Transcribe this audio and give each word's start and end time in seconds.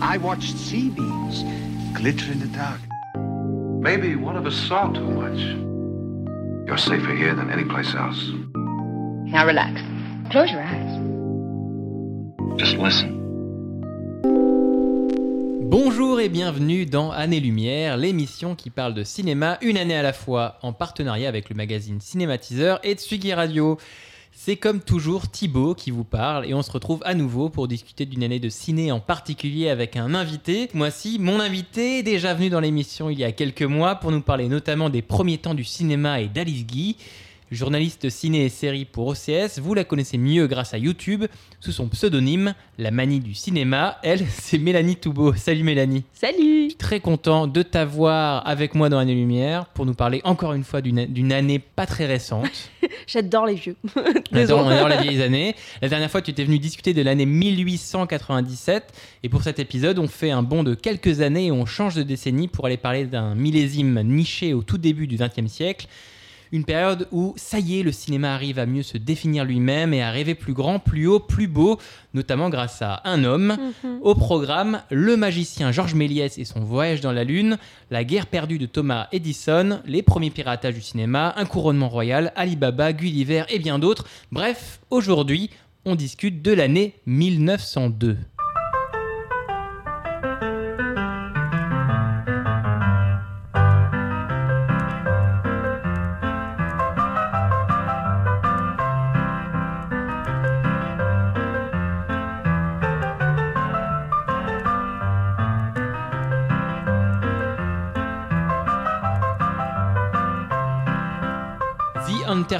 I 0.00 0.16
watched 0.18 0.56
sea 0.56 0.90
beams 0.90 1.42
glitter 1.92 2.30
in 2.30 2.38
the 2.38 2.46
dark. 2.56 2.80
Maybe 3.80 4.14
one 4.14 4.36
of 4.36 4.46
us 4.46 4.54
saw 4.54 4.92
too 4.92 5.10
much. 5.10 5.38
You're 6.68 6.78
safer 6.78 7.16
here 7.16 7.34
than 7.34 7.50
any 7.50 7.64
place 7.64 7.94
else. 7.96 8.30
Now 9.26 9.44
relax. 9.44 9.80
Close 10.30 10.52
your 10.52 10.62
eyes. 10.62 11.00
Just 12.58 12.76
listen. 12.76 13.16
Bonjour 15.68 16.20
et 16.20 16.28
bienvenue 16.28 16.86
dans 16.86 17.10
Année 17.10 17.40
Lumière, 17.40 17.96
l'émission 17.96 18.54
qui 18.54 18.70
parle 18.70 18.94
de 18.94 19.02
cinéma 19.02 19.58
une 19.62 19.76
année 19.76 19.96
à 19.96 20.02
la 20.02 20.12
fois, 20.12 20.58
en 20.62 20.72
partenariat 20.72 21.28
avec 21.28 21.50
le 21.50 21.56
magazine 21.56 22.00
Cinématiseur 22.00 22.78
et 22.84 22.94
Tsugi 22.94 23.34
Radio. 23.34 23.78
C'est 24.40 24.54
comme 24.54 24.80
toujours 24.80 25.28
Thibaut 25.28 25.74
qui 25.74 25.90
vous 25.90 26.04
parle 26.04 26.46
et 26.46 26.54
on 26.54 26.62
se 26.62 26.70
retrouve 26.70 27.02
à 27.04 27.14
nouveau 27.14 27.48
pour 27.48 27.66
discuter 27.66 28.06
d'une 28.06 28.22
année 28.22 28.38
de 28.38 28.48
ciné 28.48 28.92
en 28.92 29.00
particulier 29.00 29.68
avec 29.68 29.96
un 29.96 30.14
invité. 30.14 30.70
Moi-ci, 30.74 31.18
mon 31.18 31.40
invité 31.40 32.04
déjà 32.04 32.34
venu 32.34 32.48
dans 32.48 32.60
l'émission 32.60 33.10
il 33.10 33.18
y 33.18 33.24
a 33.24 33.32
quelques 33.32 33.64
mois 33.64 33.96
pour 33.96 34.12
nous 34.12 34.20
parler 34.20 34.48
notamment 34.48 34.90
des 34.90 35.02
premiers 35.02 35.38
temps 35.38 35.54
du 35.54 35.64
cinéma 35.64 36.20
et 36.20 36.28
d'Alice 36.28 36.64
Guy. 36.64 36.96
Journaliste 37.50 38.10
ciné 38.10 38.44
et 38.44 38.48
série 38.50 38.84
pour 38.84 39.06
OCS, 39.06 39.58
vous 39.58 39.72
la 39.72 39.84
connaissez 39.84 40.18
mieux 40.18 40.46
grâce 40.46 40.74
à 40.74 40.78
YouTube 40.78 41.24
sous 41.60 41.72
son 41.72 41.88
pseudonyme 41.88 42.52
La 42.76 42.90
Manie 42.90 43.20
du 43.20 43.32
cinéma. 43.32 43.96
Elle, 44.02 44.26
c'est 44.30 44.58
Mélanie 44.58 44.96
Toubeau. 44.96 45.32
Salut 45.32 45.62
Mélanie. 45.62 46.04
Salut 46.12 46.64
Je 46.64 46.68
suis 46.68 46.76
très 46.76 47.00
content 47.00 47.46
de 47.46 47.62
t'avoir 47.62 48.46
avec 48.46 48.74
moi 48.74 48.90
dans 48.90 48.98
Année 48.98 49.14
Lumière 49.14 49.64
pour 49.64 49.86
nous 49.86 49.94
parler 49.94 50.20
encore 50.24 50.52
une 50.52 50.62
fois 50.62 50.82
d'une 50.82 51.32
année 51.32 51.58
pas 51.58 51.86
très 51.86 52.04
récente. 52.04 52.70
J'adore 53.06 53.46
les 53.46 53.54
vieux. 53.54 53.76
On 54.32 54.36
adore 54.36 54.88
les 54.90 54.98
vieilles 54.98 55.22
années. 55.22 55.54
La 55.80 55.88
dernière 55.88 56.10
fois, 56.10 56.20
tu 56.20 56.30
étais 56.30 56.44
venu 56.44 56.58
discuter 56.58 56.92
de 56.92 57.00
l'année 57.00 57.24
1897. 57.24 58.92
Et 59.22 59.30
pour 59.30 59.42
cet 59.42 59.58
épisode, 59.58 59.98
on 59.98 60.06
fait 60.06 60.30
un 60.30 60.42
bond 60.42 60.64
de 60.64 60.74
quelques 60.74 61.22
années 61.22 61.46
et 61.46 61.52
on 61.52 61.64
change 61.64 61.94
de 61.94 62.02
décennie 62.02 62.48
pour 62.48 62.66
aller 62.66 62.76
parler 62.76 63.06
d'un 63.06 63.34
millésime 63.34 64.02
niché 64.02 64.52
au 64.52 64.62
tout 64.62 64.76
début 64.76 65.06
du 65.06 65.16
XXe 65.16 65.50
siècle. 65.50 65.86
Une 66.52 66.64
période 66.64 67.08
où, 67.12 67.34
ça 67.36 67.58
y 67.58 67.80
est, 67.80 67.82
le 67.82 67.92
cinéma 67.92 68.34
arrive 68.34 68.58
à 68.58 68.66
mieux 68.66 68.82
se 68.82 68.96
définir 68.96 69.44
lui-même 69.44 69.92
et 69.92 70.02
à 70.02 70.10
rêver 70.10 70.34
plus 70.34 70.54
grand, 70.54 70.78
plus 70.78 71.06
haut, 71.06 71.20
plus 71.20 71.46
beau, 71.46 71.78
notamment 72.14 72.48
grâce 72.48 72.80
à 72.82 73.02
un 73.04 73.24
homme. 73.24 73.56
Mhm. 73.84 73.98
Au 74.02 74.14
programme, 74.14 74.80
le 74.90 75.16
magicien 75.16 75.72
Georges 75.72 75.94
Méliès 75.94 76.38
et 76.38 76.44
son 76.44 76.60
voyage 76.60 77.00
dans 77.00 77.12
la 77.12 77.24
Lune, 77.24 77.58
la 77.90 78.04
guerre 78.04 78.26
perdue 78.26 78.58
de 78.58 78.66
Thomas 78.66 79.08
Edison, 79.12 79.80
les 79.86 80.02
premiers 80.02 80.30
piratages 80.30 80.74
du 80.74 80.80
cinéma, 80.80 81.34
un 81.36 81.44
couronnement 81.44 81.88
royal, 81.88 82.32
Alibaba, 82.36 82.92
Gulliver 82.92 83.44
et 83.50 83.58
bien 83.58 83.78
d'autres. 83.78 84.06
Bref, 84.32 84.80
aujourd'hui, 84.90 85.50
on 85.84 85.94
discute 85.94 86.42
de 86.42 86.52
l'année 86.52 86.94
1902. 87.06 88.16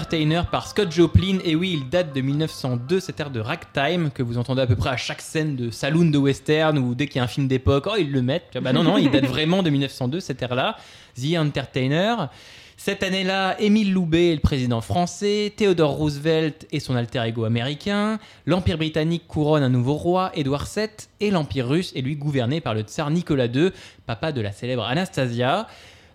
Entertainer 0.09 0.45
par 0.51 0.67
Scott 0.67 0.91
Joplin. 0.91 1.37
Et 1.45 1.55
oui, 1.55 1.79
il 1.79 1.91
date 1.91 2.15
de 2.15 2.23
1902, 2.23 2.99
cet 2.99 3.21
air 3.21 3.31
de 3.31 3.41
ragtime 3.41 4.11
que 4.11 4.23
vous 4.23 4.39
entendez 4.39 4.63
à 4.63 4.67
peu 4.67 4.75
près 4.75 4.89
à 4.89 4.97
chaque 4.97 5.21
scène 5.21 5.55
de 5.55 5.71
saloon 5.71 6.07
de 6.07 6.17
western 6.17 6.79
ou 6.79 6.95
dès 6.95 7.09
qu'il 7.09 7.17
y 7.17 7.21
a 7.21 7.25
un 7.25 7.29
film 7.29 7.47
d'époque, 7.47 7.87
oh, 7.87 7.95
ils 7.99 8.11
le 8.11 8.23
mettent. 8.23 8.57
Bah 8.63 8.73
non, 8.73 8.85
non, 8.85 8.97
il 8.97 9.11
date 9.11 9.27
vraiment 9.27 9.63
de 9.63 9.69
1902, 9.69 10.21
cet 10.21 10.41
air-là. 10.41 10.79
The 11.15 11.37
Entertainer. 11.37 12.15
Cette 12.79 13.03
année-là, 13.03 13.61
Émile 13.61 13.93
Loubet 13.93 14.31
est 14.31 14.35
le 14.37 14.41
président 14.41 14.81
français, 14.81 15.53
Theodore 15.55 15.91
Roosevelt 15.91 16.67
et 16.73 16.81
son 16.81 16.97
alter 16.97 17.25
ego 17.27 17.45
américain, 17.45 18.19
l'Empire 18.47 18.79
britannique 18.79 19.27
couronne 19.29 19.63
un 19.63 19.69
nouveau 19.69 19.95
roi, 19.95 20.33
Édouard 20.35 20.67
VII, 20.75 20.89
et 21.21 21.31
l'Empire 21.31 21.69
russe 21.69 21.93
est 21.95 22.01
lui 22.01 22.17
gouverné 22.17 22.63
par 22.63 22.73
le 22.73 22.81
tsar 22.81 23.11
Nicolas 23.11 23.45
II, 23.45 23.73
papa 24.07 24.33
de 24.33 24.41
la 24.41 24.53
célèbre 24.53 24.85
Anastasia. 24.85 25.67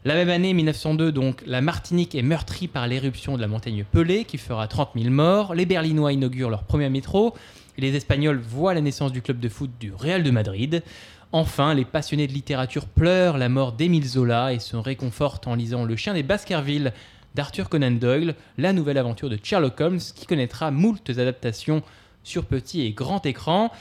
La 0.05 0.15
même 0.15 0.29
année, 0.29 0.53
1902, 0.53 1.13
donc, 1.13 1.43
la 1.47 1.61
Martinique 1.61 2.13
est 2.13 2.23
meurtrie 2.23 2.67
par 2.67 2.87
l'éruption 2.87 3.37
de 3.37 3.41
la 3.41 3.47
montagne 3.47 3.85
Pelée, 3.89 4.25
qui 4.25 4.37
fera 4.37 4.67
30 4.67 4.89
000 4.97 5.09
morts. 5.09 5.55
Les 5.55 5.65
Berlinois 5.65 6.11
inaugurent 6.11 6.49
leur 6.49 6.63
premier 6.63 6.89
métro. 6.89 7.33
Les 7.77 7.95
Espagnols 7.95 8.37
voient 8.37 8.73
la 8.73 8.81
naissance 8.81 9.13
du 9.13 9.21
club 9.21 9.39
de 9.39 9.47
foot 9.47 9.71
du 9.79 9.93
Real 9.93 10.21
de 10.21 10.29
Madrid. 10.29 10.83
Enfin, 11.31 11.73
les 11.73 11.85
passionnés 11.85 12.27
de 12.27 12.33
littérature 12.33 12.85
pleurent 12.85 13.37
la 13.37 13.47
mort 13.47 13.71
d'Émile 13.71 14.05
Zola 14.05 14.51
et 14.51 14.59
se 14.59 14.75
réconfortent 14.75 15.47
en 15.47 15.55
lisant 15.55 15.85
Le 15.85 15.95
chien 15.95 16.13
des 16.13 16.21
Baskerville 16.21 16.91
d'Arthur 17.33 17.69
Conan 17.69 17.91
Doyle, 17.91 18.35
la 18.57 18.73
nouvelle 18.73 18.97
aventure 18.97 19.29
de 19.29 19.39
Sherlock 19.41 19.79
Holmes, 19.79 20.01
qui 20.13 20.25
connaîtra 20.25 20.69
moultes 20.69 21.11
adaptations 21.11 21.81
sur 22.23 22.43
petit 22.43 22.81
et 22.81 22.91
grand 22.91 23.25
écran. 23.25 23.71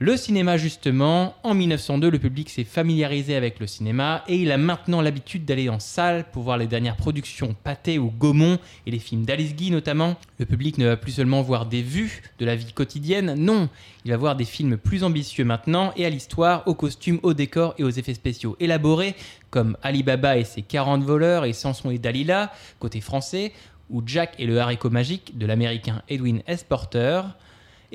Le 0.00 0.16
cinéma, 0.16 0.56
justement, 0.56 1.36
en 1.44 1.54
1902, 1.54 2.10
le 2.10 2.18
public 2.18 2.50
s'est 2.50 2.64
familiarisé 2.64 3.36
avec 3.36 3.60
le 3.60 3.68
cinéma 3.68 4.24
et 4.26 4.34
il 4.34 4.50
a 4.50 4.58
maintenant 4.58 5.00
l'habitude 5.00 5.44
d'aller 5.44 5.68
en 5.68 5.78
salle 5.78 6.24
pour 6.32 6.42
voir 6.42 6.58
les 6.58 6.66
dernières 6.66 6.96
productions 6.96 7.54
Pathé 7.62 8.00
ou 8.00 8.10
Gaumont 8.10 8.58
et 8.86 8.90
les 8.90 8.98
films 8.98 9.24
d'Alice 9.24 9.54
Guy 9.54 9.70
notamment. 9.70 10.16
Le 10.40 10.46
public 10.46 10.78
ne 10.78 10.86
va 10.86 10.96
plus 10.96 11.12
seulement 11.12 11.42
voir 11.42 11.66
des 11.66 11.80
vues 11.80 12.22
de 12.40 12.44
la 12.44 12.56
vie 12.56 12.72
quotidienne, 12.72 13.34
non, 13.36 13.68
il 14.04 14.10
va 14.10 14.16
voir 14.16 14.34
des 14.34 14.44
films 14.44 14.78
plus 14.78 15.04
ambitieux 15.04 15.44
maintenant 15.44 15.92
et 15.96 16.04
à 16.04 16.10
l'histoire, 16.10 16.66
aux 16.66 16.74
costumes, 16.74 17.20
aux 17.22 17.32
décors 17.32 17.76
et 17.78 17.84
aux 17.84 17.90
effets 17.90 18.14
spéciaux 18.14 18.56
élaborés, 18.58 19.14
comme 19.50 19.76
Alibaba 19.84 20.38
et 20.38 20.44
ses 20.44 20.62
40 20.62 21.04
voleurs 21.04 21.44
et 21.44 21.52
Samson 21.52 21.92
et 21.92 21.98
Dalila, 21.98 22.52
côté 22.80 23.00
français, 23.00 23.52
ou 23.90 24.02
Jack 24.04 24.34
et 24.40 24.46
le 24.46 24.58
haricot 24.58 24.90
magique 24.90 25.38
de 25.38 25.46
l'américain 25.46 26.02
Edwin 26.08 26.42
S. 26.48 26.64
Porter. 26.64 27.22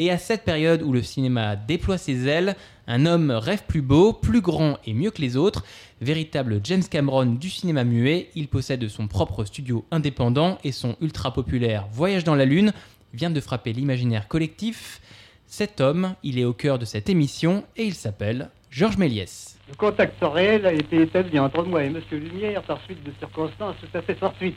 Et 0.01 0.11
à 0.11 0.17
cette 0.17 0.45
période 0.45 0.81
où 0.81 0.93
le 0.93 1.01
cinéma 1.01 1.57
déploie 1.57 1.97
ses 1.97 2.25
ailes, 2.25 2.55
un 2.87 3.05
homme 3.05 3.31
rêve 3.31 3.63
plus 3.67 3.81
beau, 3.81 4.13
plus 4.13 4.39
grand 4.39 4.77
et 4.85 4.93
mieux 4.93 5.11
que 5.11 5.21
les 5.21 5.35
autres. 5.35 5.65
Véritable 5.99 6.61
James 6.63 6.85
Cameron 6.89 7.25
du 7.25 7.49
cinéma 7.49 7.83
muet, 7.83 8.29
il 8.33 8.47
possède 8.47 8.87
son 8.87 9.09
propre 9.09 9.43
studio 9.43 9.83
indépendant 9.91 10.57
et 10.63 10.71
son 10.71 10.95
ultra 11.01 11.33
populaire 11.33 11.85
Voyage 11.91 12.23
dans 12.23 12.35
la 12.35 12.45
Lune 12.45 12.71
vient 13.13 13.29
de 13.29 13.41
frapper 13.41 13.73
l'imaginaire 13.73 14.29
collectif. 14.29 15.01
Cet 15.47 15.81
homme, 15.81 16.15
il 16.23 16.39
est 16.39 16.45
au 16.45 16.53
cœur 16.53 16.79
de 16.79 16.85
cette 16.85 17.09
émission 17.09 17.65
et 17.75 17.83
il 17.83 17.93
s'appelle 17.93 18.51
Georges 18.71 18.97
Méliès. 18.97 19.59
Le 19.67 19.75
contact 19.75 20.15
réel 20.21 20.65
a 20.65 20.71
été 20.71 21.01
établi 21.01 21.37
entre 21.39 21.63
moi 21.63 21.83
et 21.83 21.89
Monsieur 21.89 22.19
Lumière 22.19 22.63
par 22.63 22.81
suite 22.85 23.03
de 23.03 23.11
circonstances 23.19 23.75
tout 23.81 23.97
à 23.97 24.01
fait 24.01 24.15
fortuites. 24.15 24.55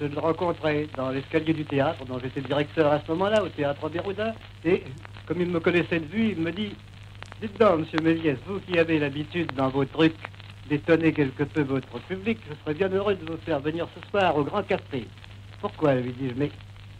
Je 0.00 0.06
le 0.06 0.18
rencontrais 0.18 0.86
dans 0.96 1.10
l'escalier 1.10 1.52
du 1.52 1.64
théâtre, 1.64 2.04
dont 2.04 2.20
j'étais 2.20 2.40
directeur 2.40 2.92
à 2.92 3.00
ce 3.00 3.10
moment-là, 3.10 3.42
au 3.42 3.48
théâtre 3.48 3.88
Béroudin, 3.88 4.32
et 4.64 4.84
comme 5.26 5.40
il 5.40 5.48
me 5.48 5.58
connaissait 5.58 5.98
de 5.98 6.06
vue, 6.06 6.28
il 6.36 6.40
me 6.40 6.52
dit 6.52 6.74
Dites 7.40 7.58
donc, 7.58 7.80
Monsieur 7.80 7.98
Méliès, 8.00 8.36
vous 8.46 8.60
qui 8.60 8.78
avez 8.78 8.98
l'habitude 8.98 9.52
dans 9.56 9.68
vos 9.68 9.84
trucs 9.84 10.16
d'étonner 10.68 11.12
quelque 11.12 11.44
peu 11.44 11.62
votre 11.62 11.98
public, 12.00 12.38
je 12.48 12.54
serais 12.62 12.74
bien 12.74 12.88
heureux 12.88 13.14
de 13.14 13.24
vous 13.24 13.38
faire 13.38 13.58
venir 13.60 13.88
ce 13.94 14.08
soir 14.10 14.36
au 14.36 14.44
Grand 14.44 14.62
Café. 14.62 15.06
Pourquoi 15.60 15.94
lui 15.94 16.12
dis-je 16.12 16.34
Mais 16.36 16.50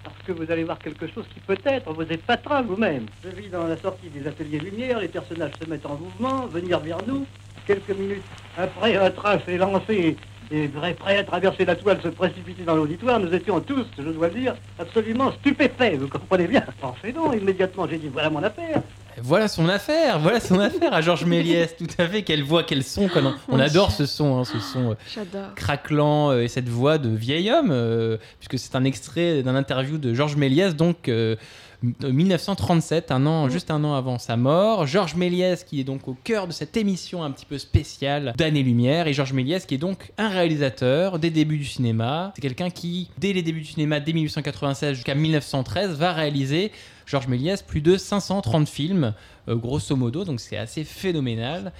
parce 0.03 0.16
que 0.25 0.32
vous 0.32 0.50
allez 0.50 0.65
voir 0.65 0.78
quelque 0.78 1.06
chose 1.06 1.26
qui 1.32 1.41
peut-être 1.41 1.92
vous 1.92 2.03
épatera 2.03 2.62
vous-même. 2.62 3.06
Je 3.22 3.28
vis 3.30 3.48
dans 3.48 3.66
la 3.66 3.76
sortie 3.76 4.09
des 4.09 4.26
ateliers 4.26 4.59
lumière, 4.59 4.98
les 4.98 5.09
personnages 5.09 5.53
se 5.62 5.69
mettent 5.69 5.86
en 5.86 5.97
mouvement, 5.97 6.47
venir 6.47 6.80
vers 6.80 6.98
nous. 7.06 7.26
Quelques 7.66 7.91
minutes 7.91 8.25
après, 8.56 8.97
un 8.97 9.10
train 9.10 9.38
s'est 9.41 9.59
lancé 9.59 10.16
et 10.50 10.66
vrai 10.66 10.94
prêt 10.94 11.19
à 11.19 11.25
traverser 11.25 11.64
la 11.64 11.76
toile, 11.76 11.98
se 12.03 12.09
précipiter 12.09 12.62
dans 12.62 12.75
l'auditoire. 12.75 13.20
Nous 13.20 13.32
étions 13.32 13.60
tous, 13.60 13.86
je 13.98 14.10
dois 14.10 14.28
le 14.28 14.41
dire, 14.41 14.54
absolument 14.78 15.32
stupéfaits, 15.32 15.97
vous 15.98 16.09
comprenez 16.09 16.47
bien. 16.47 16.64
Pensez 16.81 17.12
donc, 17.12 17.34
immédiatement, 17.34 17.86
j'ai 17.88 17.98
dit, 17.98 18.09
voilà 18.12 18.31
mon 18.31 18.42
affaire. 18.42 18.82
Voilà 19.20 19.48
son 19.48 19.69
affaire, 19.69 20.19
voilà 20.20 20.38
son 20.38 20.60
affaire 20.60 20.92
à 20.94 21.00
Georges 21.00 21.25
Méliès, 21.25 21.76
tout 21.76 21.86
à 21.98 22.06
fait. 22.06 22.22
Quelle 22.22 22.45
voix, 22.45 22.62
quel 22.62 22.84
son, 22.84 23.09
on, 23.48 23.59
adore 23.59 23.91
ce 23.91 24.06
son, 24.06 24.39
hein, 24.39 24.45
ce 24.45 24.60
son 24.60 24.92
euh, 24.92 25.48
craquelant 25.56 26.30
euh, 26.30 26.42
et 26.42 26.48
cette 26.48 26.68
voix 26.68 26.98
de 26.98 27.09
vieil 27.09 27.50
homme, 27.50 27.71
euh, 27.72 28.16
puisque 28.39 28.59
c'est 28.65 28.77
un 28.77 28.84
extrait 28.84 29.42
d'un 29.42 29.56
interview 29.56 29.98
de 29.98 30.15
Georges 30.15 30.36
Méliès, 30.36 30.77
donc 30.77 31.09
euh, 31.09 31.34
1937, 31.83 33.13
un 33.13 33.25
an, 33.27 33.48
juste 33.48 33.71
un 33.71 33.84
an 33.84 33.95
avant 33.95 34.19
sa 34.19 34.36
mort. 34.36 34.86
Georges 34.86 35.15
Méliès 35.15 35.63
qui 35.63 35.80
est 35.80 35.84
donc 35.84 36.09
au 36.09 36.15
cœur 36.25 36.47
de 36.48 36.53
cette 36.53 36.77
émission 36.77 37.22
un 37.22 37.30
petit 37.30 37.47
peu 37.47 37.59
spéciale 37.59 38.34
d'Année-Lumière, 38.36 39.07
et 39.07 39.13
Georges 39.13 39.33
Méliès 39.33 39.65
qui 39.65 39.75
est 39.75 39.78
donc 39.78 40.13
un 40.19 40.28
réalisateur 40.28 41.19
des 41.19 41.30
débuts 41.30 41.59
du 41.59 41.65
cinéma. 41.65 42.33
C'est 42.34 42.42
quelqu'un 42.42 42.71
qui, 42.71 43.10
dès 43.19 43.33
les 43.33 43.42
débuts 43.42 43.60
du 43.60 43.66
cinéma, 43.66 44.01
dès 44.01 44.13
1896 44.13 44.95
jusqu'à 44.95 45.15
1913, 45.15 45.97
va 45.97 46.13
réaliser 46.13 46.72
Georges 47.07 47.28
Méliès 47.28 47.63
plus 47.63 47.81
de 47.81 47.97
530 47.97 48.69
films, 48.69 49.15
euh, 49.48 49.54
grosso 49.54 49.95
modo, 49.95 50.24
donc 50.24 50.41
c'est 50.41 50.57
assez 50.57 50.84
phénoménal. 50.84 51.72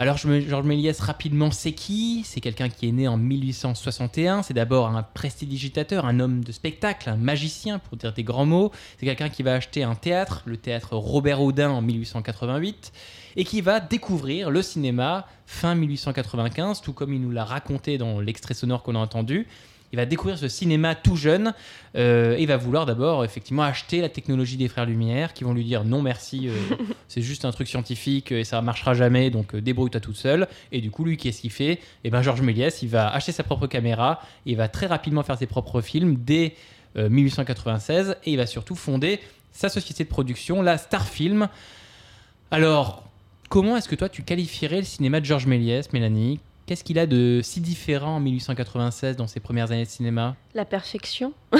Alors 0.00 0.16
Georges 0.16 0.64
Méliès, 0.64 1.00
rapidement, 1.00 1.50
c'est 1.50 1.72
qui? 1.72 2.22
C'est 2.24 2.40
quelqu'un 2.40 2.68
qui 2.68 2.88
est 2.88 2.92
né 2.92 3.08
en 3.08 3.16
1861. 3.16 4.44
C'est 4.44 4.54
d'abord 4.54 4.86
un 4.86 5.02
prestidigitateur, 5.02 6.06
un 6.06 6.20
homme 6.20 6.44
de 6.44 6.52
spectacle, 6.52 7.10
un 7.10 7.16
magicien, 7.16 7.80
pour 7.80 7.96
dire 7.96 8.12
des 8.12 8.22
grands 8.22 8.46
mots. 8.46 8.70
C'est 8.96 9.06
quelqu'un 9.06 9.28
qui 9.28 9.42
va 9.42 9.54
acheter 9.54 9.82
un 9.82 9.96
théâtre, 9.96 10.42
le 10.46 10.56
théâtre 10.56 10.94
Robert 10.94 11.42
Houdin 11.42 11.70
en 11.70 11.82
1888, 11.82 12.92
et 13.34 13.42
qui 13.42 13.60
va 13.60 13.80
découvrir 13.80 14.50
le 14.50 14.62
cinéma 14.62 15.26
fin 15.46 15.74
1895, 15.74 16.80
tout 16.80 16.92
comme 16.92 17.12
il 17.12 17.20
nous 17.20 17.32
l'a 17.32 17.44
raconté 17.44 17.98
dans 17.98 18.20
l'extrait 18.20 18.54
sonore 18.54 18.84
qu'on 18.84 18.94
a 18.94 19.00
entendu 19.00 19.48
il 19.92 19.96
va 19.96 20.06
découvrir 20.06 20.38
ce 20.38 20.48
cinéma 20.48 20.94
tout 20.94 21.16
jeune 21.16 21.54
euh, 21.96 22.36
et 22.36 22.42
il 22.42 22.48
va 22.48 22.56
vouloir 22.56 22.84
d'abord 22.86 23.24
effectivement 23.24 23.62
acheter 23.62 24.00
la 24.00 24.08
technologie 24.08 24.56
des 24.56 24.68
frères 24.68 24.86
Lumière 24.86 25.32
qui 25.32 25.44
vont 25.44 25.54
lui 25.54 25.64
dire 25.64 25.84
non 25.84 26.02
merci, 26.02 26.48
euh, 26.48 26.52
c'est 27.08 27.22
juste 27.22 27.44
un 27.44 27.50
truc 27.52 27.68
scientifique 27.68 28.32
et 28.32 28.44
ça 28.44 28.60
marchera 28.60 28.94
jamais 28.94 29.30
donc 29.30 29.54
euh, 29.54 29.60
débrouille-toi 29.60 30.00
toute 30.00 30.16
seule. 30.16 30.46
Et 30.72 30.80
du 30.80 30.90
coup, 30.90 31.04
lui, 31.04 31.16
qu'est-ce 31.16 31.40
qu'il 31.40 31.50
fait? 31.50 31.72
Et 31.72 31.80
eh 32.04 32.10
ben 32.10 32.22
Georges 32.22 32.42
Méliès, 32.42 32.82
il 32.82 32.88
va 32.88 33.08
acheter 33.08 33.32
sa 33.32 33.42
propre 33.42 33.66
caméra 33.66 34.20
et 34.46 34.52
il 34.52 34.56
va 34.56 34.68
très 34.68 34.86
rapidement 34.86 35.22
faire 35.22 35.38
ses 35.38 35.46
propres 35.46 35.80
films 35.80 36.16
dès 36.16 36.54
1896 36.96 38.16
et 38.24 38.32
il 38.32 38.36
va 38.36 38.46
surtout 38.46 38.74
fonder 38.74 39.20
sa 39.52 39.68
société 39.68 40.04
de 40.04 40.08
production, 40.08 40.62
la 40.62 40.78
Star 40.78 41.06
Film. 41.06 41.48
Alors, 42.50 43.04
comment 43.48 43.76
est-ce 43.76 43.88
que 43.88 43.94
toi 43.94 44.08
tu 44.08 44.22
qualifierais 44.22 44.78
le 44.78 44.84
cinéma 44.84 45.20
de 45.20 45.24
Georges 45.24 45.46
Méliès, 45.46 45.92
Mélanie? 45.92 46.40
Qu'est-ce 46.68 46.84
qu'il 46.84 46.98
a 46.98 47.06
de 47.06 47.40
si 47.42 47.62
différent 47.62 48.16
en 48.16 48.20
1896 48.20 49.16
dans 49.16 49.26
ses 49.26 49.40
premières 49.40 49.72
années 49.72 49.86
de 49.86 49.88
cinéma? 49.88 50.36
La 50.52 50.66
perfection. 50.66 51.32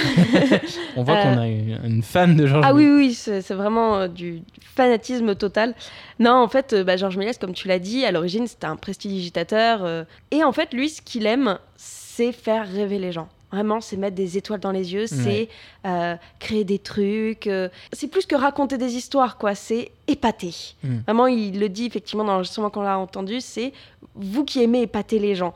On 0.97 1.03
voit 1.03 1.23
qu'on 1.23 1.39
a 1.39 1.47
euh, 1.47 1.79
une, 1.83 2.03
fan 2.03 2.37
de 2.37 2.47
Georges 2.47 2.67
Ah 2.69 2.75
oui, 2.75 2.87
oui, 2.87 3.15
c'est 3.15 3.55
vraiment 3.55 4.01
euh, 4.01 4.09
du 4.09 4.43
fanatisme 4.61 5.35
total. 5.35 5.75
Non, 6.19 6.35
en 6.35 6.49
fait, 6.49 6.75
euh, 6.75 6.85
bah, 6.85 6.99
Georges 6.99 7.17
Méliès, 7.17 7.39
comme 7.39 7.55
tu 7.55 7.69
l'as 7.69 7.79
dit, 7.79 8.05
à 8.05 8.13
l'origine, 8.13 8.47
c'était 8.47 8.67
un 8.67 8.77
prestidigitateur. 8.77 10.05
et 10.31 10.45
en 10.45 10.53
fait, 10.53 10.75
lui, 10.75 10.91
ce 10.91 11.01
qu'il 11.01 11.25
aime, 11.25 11.59
c'est 11.77 12.33
faire 12.33 12.71
rêver 12.71 12.99
les 12.99 13.11
gens. 13.11 13.31
Vraiment, 13.51 13.81
c'est 13.81 13.97
mettre 13.97 14.17
des 14.17 14.37
étoiles 14.37 14.61
dans 14.61 14.73
les 14.73 14.93
yeux, 14.93 15.07
c'est 15.07 15.49
euh, 15.87 16.17
créer 16.39 16.65
des 16.65 16.79
trucs. 16.79 17.47
Euh, 17.47 17.69
c'est 17.93 18.09
plus 18.09 18.27
que 18.27 18.35
raconter 18.35 18.77
des 18.77 18.95
histoires, 18.95 19.39
quoi. 19.39 19.55
C'est 19.55 19.91
épater. 20.07 20.55
Mm. 20.83 20.99
Vraiment, 21.07 21.27
il 21.27 21.59
le 21.59 21.69
dit 21.71 21.87
effectivement 21.87 22.25
dans 22.25 22.33
l'enregistrement 22.33 22.69
qu'on 22.69 22.83
l'a 22.83 22.99
entendu, 22.99 23.41
c'est 23.41 23.73
vous 24.15 24.45
qui 24.45 24.63
aimez 24.63 24.83
épater 24.83 25.19
les 25.19 25.35
gens. 25.35 25.55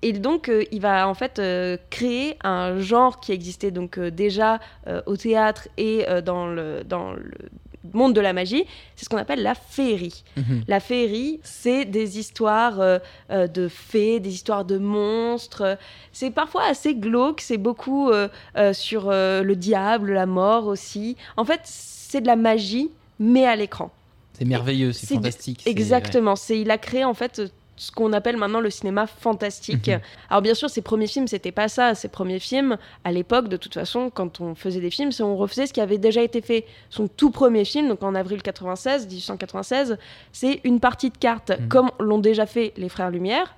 Et 0.00 0.12
donc, 0.12 0.48
euh, 0.48 0.64
il 0.72 0.80
va 0.80 1.06
en 1.08 1.14
fait 1.14 1.42
créer 1.90 2.38
un 2.42 2.78
genre 2.78 3.20
qui 3.20 3.32
existait 3.32 3.70
donc 3.70 3.98
déjà 3.98 4.60
au 5.06 5.16
théâtre 5.16 5.68
et 5.76 6.06
dans, 6.24 6.46
le, 6.46 6.84
dans 6.84 7.12
le 7.12 7.32
monde 7.96 8.14
de 8.14 8.20
la 8.20 8.32
magie, 8.32 8.64
c'est 8.94 9.04
ce 9.04 9.08
qu'on 9.08 9.16
appelle 9.16 9.42
la 9.42 9.54
féerie. 9.54 10.22
Mhm. 10.36 10.62
La 10.68 10.80
féerie, 10.80 11.40
c'est 11.42 11.84
des 11.84 12.18
histoires 12.18 12.80
euh, 12.80 12.98
euh, 13.30 13.46
de 13.46 13.68
fées, 13.68 14.20
des 14.20 14.32
histoires 14.32 14.64
de 14.64 14.78
monstres. 14.78 15.78
C'est 16.12 16.30
parfois 16.30 16.64
assez 16.64 16.94
glauque, 16.94 17.40
c'est 17.40 17.58
beaucoup 17.58 18.10
euh, 18.10 18.28
sur 18.72 19.10
le 19.10 19.54
diable, 19.54 20.12
la 20.12 20.26
mort 20.26 20.66
aussi. 20.66 21.16
En 21.36 21.44
fait, 21.44 21.60
c'est 21.64 22.20
de 22.20 22.26
la 22.26 22.36
magie, 22.36 22.90
mais 23.18 23.46
à 23.46 23.56
l'écran. 23.56 23.90
C'est 24.38 24.44
merveilleux, 24.44 24.92
c'est 24.92 25.14
fantastique. 25.14 25.62
Exactement. 25.66 26.36
C'est 26.36 26.60
il 26.60 26.70
a 26.70 26.78
créé 26.78 27.04
en 27.04 27.14
fait 27.14 27.42
ce 27.76 27.90
qu'on 27.90 28.12
appelle 28.12 28.36
maintenant 28.36 28.60
le 28.60 28.70
cinéma 28.70 29.06
fantastique. 29.06 29.88
Mhm. 29.88 30.00
Alors 30.30 30.42
bien 30.42 30.54
sûr, 30.54 30.70
ses 30.70 30.82
premiers 30.82 31.06
films, 31.06 31.28
c'était 31.28 31.52
pas 31.52 31.68
ça. 31.68 31.94
Ses 31.94 32.08
premiers 32.08 32.38
films, 32.38 32.76
à 33.04 33.12
l'époque, 33.12 33.48
de 33.48 33.56
toute 33.56 33.74
façon, 33.74 34.10
quand 34.10 34.40
on 34.40 34.54
faisait 34.54 34.80
des 34.80 34.90
films, 34.90 35.10
on 35.20 35.36
refaisait 35.36 35.66
ce 35.66 35.72
qui 35.72 35.80
avait 35.80 35.98
déjà 35.98 36.22
été 36.22 36.40
fait. 36.40 36.64
Son 36.90 37.06
tout 37.06 37.30
premier 37.30 37.64
film, 37.64 37.88
donc 37.88 38.02
en 38.02 38.14
avril 38.14 38.42
96, 38.42 39.06
1896, 39.06 39.98
c'est 40.32 40.60
une 40.64 40.80
partie 40.80 41.10
de 41.10 41.18
cartes, 41.18 41.50
mhm. 41.50 41.68
comme 41.68 41.90
l'ont 42.00 42.18
déjà 42.18 42.46
fait 42.46 42.72
les 42.76 42.88
Frères 42.88 43.10
Lumière. 43.10 43.54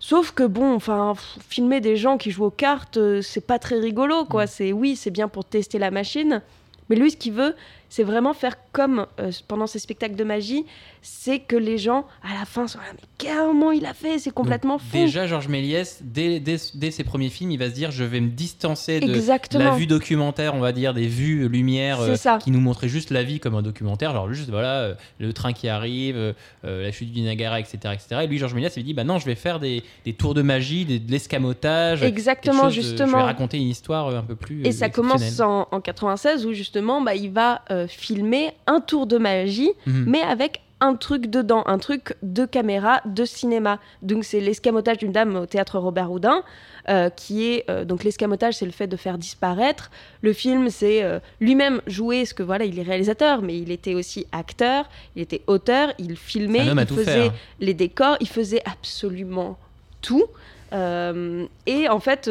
Sauf 0.00 0.32
que 0.32 0.42
bon, 0.42 0.74
enfin, 0.74 1.14
filmer 1.48 1.80
des 1.80 1.96
gens 1.96 2.18
qui 2.18 2.30
jouent 2.30 2.46
aux 2.46 2.50
cartes, 2.50 2.96
euh, 2.96 3.22
c'est 3.22 3.46
pas 3.46 3.58
très 3.58 3.78
rigolo, 3.78 4.24
quoi. 4.24 4.42
Mhm. 4.42 4.48
C'est 4.48 4.72
oui, 4.72 4.96
c'est 4.96 5.10
bien 5.10 5.28
pour 5.28 5.44
tester 5.44 5.78
la 5.78 5.90
machine, 5.90 6.42
mais 6.88 6.96
lui, 6.96 7.10
ce 7.10 7.16
qu'il 7.16 7.32
veut, 7.32 7.54
c'est 7.94 8.02
vraiment 8.02 8.34
faire 8.34 8.56
comme 8.72 9.06
euh, 9.20 9.30
pendant 9.46 9.68
ses 9.68 9.78
spectacles 9.78 10.16
de 10.16 10.24
magie, 10.24 10.66
c'est 11.00 11.38
que 11.38 11.54
les 11.54 11.78
gens, 11.78 12.06
à 12.24 12.36
la 12.36 12.44
fin, 12.44 12.66
sont 12.66 12.78
là, 12.78 12.86
mais 12.92 13.28
comment 13.30 13.70
il 13.70 13.86
a 13.86 13.94
fait? 13.94 14.18
C'est 14.18 14.32
complètement 14.32 14.78
fou. 14.78 14.88
Déjà, 14.92 15.28
Georges 15.28 15.46
Méliès, 15.46 16.00
dès, 16.02 16.40
dès, 16.40 16.90
ses 16.90 17.04
premiers 17.04 17.28
films, 17.28 17.52
il 17.52 17.56
va 17.56 17.70
se 17.70 17.74
dire, 17.74 17.92
je 17.92 18.02
vais 18.02 18.18
me 18.18 18.30
distancer 18.30 18.98
de 18.98 19.58
la 19.58 19.70
vue 19.76 19.86
documentaire, 19.86 20.56
on 20.56 20.60
va 20.60 20.72
dire, 20.72 20.92
des 20.92 21.06
vues 21.06 21.48
lumière 21.48 22.00
euh, 22.00 22.16
qui 22.38 22.50
nous 22.50 22.58
montraient 22.58 22.88
juste 22.88 23.10
la 23.10 23.22
vie 23.22 23.38
comme 23.38 23.54
un 23.54 23.62
documentaire, 23.62 24.12
genre 24.12 24.32
juste, 24.32 24.50
voilà, 24.50 24.80
euh, 24.80 24.94
le 25.20 25.32
train 25.32 25.52
qui 25.52 25.68
arrive, 25.68 26.34
la 26.64 26.90
chute 26.90 27.12
du 27.12 27.20
Niagara, 27.20 27.60
etc., 27.60 27.78
etc. 27.92 28.22
Et 28.24 28.26
lui, 28.26 28.38
Georges 28.38 28.54
Méliès, 28.54 28.76
il 28.76 28.82
dit, 28.82 28.94
bah 28.94 29.04
non, 29.04 29.20
je 29.20 29.26
vais 29.26 29.36
faire 29.36 29.60
des, 29.60 29.84
des 30.04 30.14
tours 30.14 30.34
de 30.34 30.42
magie, 30.42 30.84
de 30.84 31.12
l'escamotage. 31.12 32.02
Exactement, 32.02 32.70
justement. 32.70 33.06
je 33.06 33.16
vais 33.16 33.22
raconter 33.22 33.58
une 33.58 33.68
histoire 33.68 34.08
un 34.08 34.22
peu 34.24 34.34
plus. 34.34 34.66
Et 34.66 34.72
ça 34.72 34.88
commence 34.88 35.38
en, 35.38 35.68
en 35.70 35.80
96 35.80 36.44
où 36.44 36.54
justement, 36.54 37.00
bah, 37.00 37.14
il 37.14 37.30
va 37.30 37.62
filmer 37.86 38.52
un 38.66 38.80
tour 38.80 39.06
de 39.06 39.18
magie, 39.18 39.72
mhm. 39.86 40.04
mais 40.06 40.22
avec 40.22 40.60
un 40.80 40.96
truc 40.96 41.26
dedans, 41.28 41.62
un 41.66 41.78
truc 41.78 42.14
de 42.22 42.44
caméra, 42.44 43.00
de 43.06 43.24
cinéma. 43.24 43.78
Donc 44.02 44.24
c'est 44.24 44.40
l'escamotage 44.40 44.98
d'une 44.98 45.12
dame 45.12 45.36
au 45.36 45.46
théâtre 45.46 45.78
Robert 45.78 46.10
Houdin, 46.10 46.42
euh, 46.88 47.08
qui 47.08 47.46
est 47.46 47.64
euh, 47.70 47.84
donc 47.84 48.04
l'escamotage, 48.04 48.54
c'est 48.54 48.66
le 48.66 48.72
fait 48.72 48.86
de 48.86 48.96
faire 48.96 49.16
disparaître. 49.16 49.90
Le 50.20 50.32
film, 50.32 50.68
c'est 50.68 51.02
euh, 51.02 51.20
lui-même 51.40 51.80
jouer, 51.86 52.20
parce 52.20 52.34
que 52.34 52.42
voilà, 52.42 52.64
il 52.64 52.78
est 52.78 52.82
réalisateur, 52.82 53.40
mais 53.40 53.56
il 53.56 53.70
était 53.70 53.94
aussi 53.94 54.26
acteur, 54.32 54.88
il 55.16 55.22
était 55.22 55.42
auteur, 55.46 55.92
il 55.98 56.16
filmait, 56.16 56.66
il 56.66 56.86
faisait 56.86 57.30
les 57.60 57.74
décors, 57.74 58.16
il 58.20 58.28
faisait 58.28 58.62
absolument 58.66 59.56
tout. 60.02 60.26
et 60.72 61.88
en 61.88 62.00
fait 62.00 62.28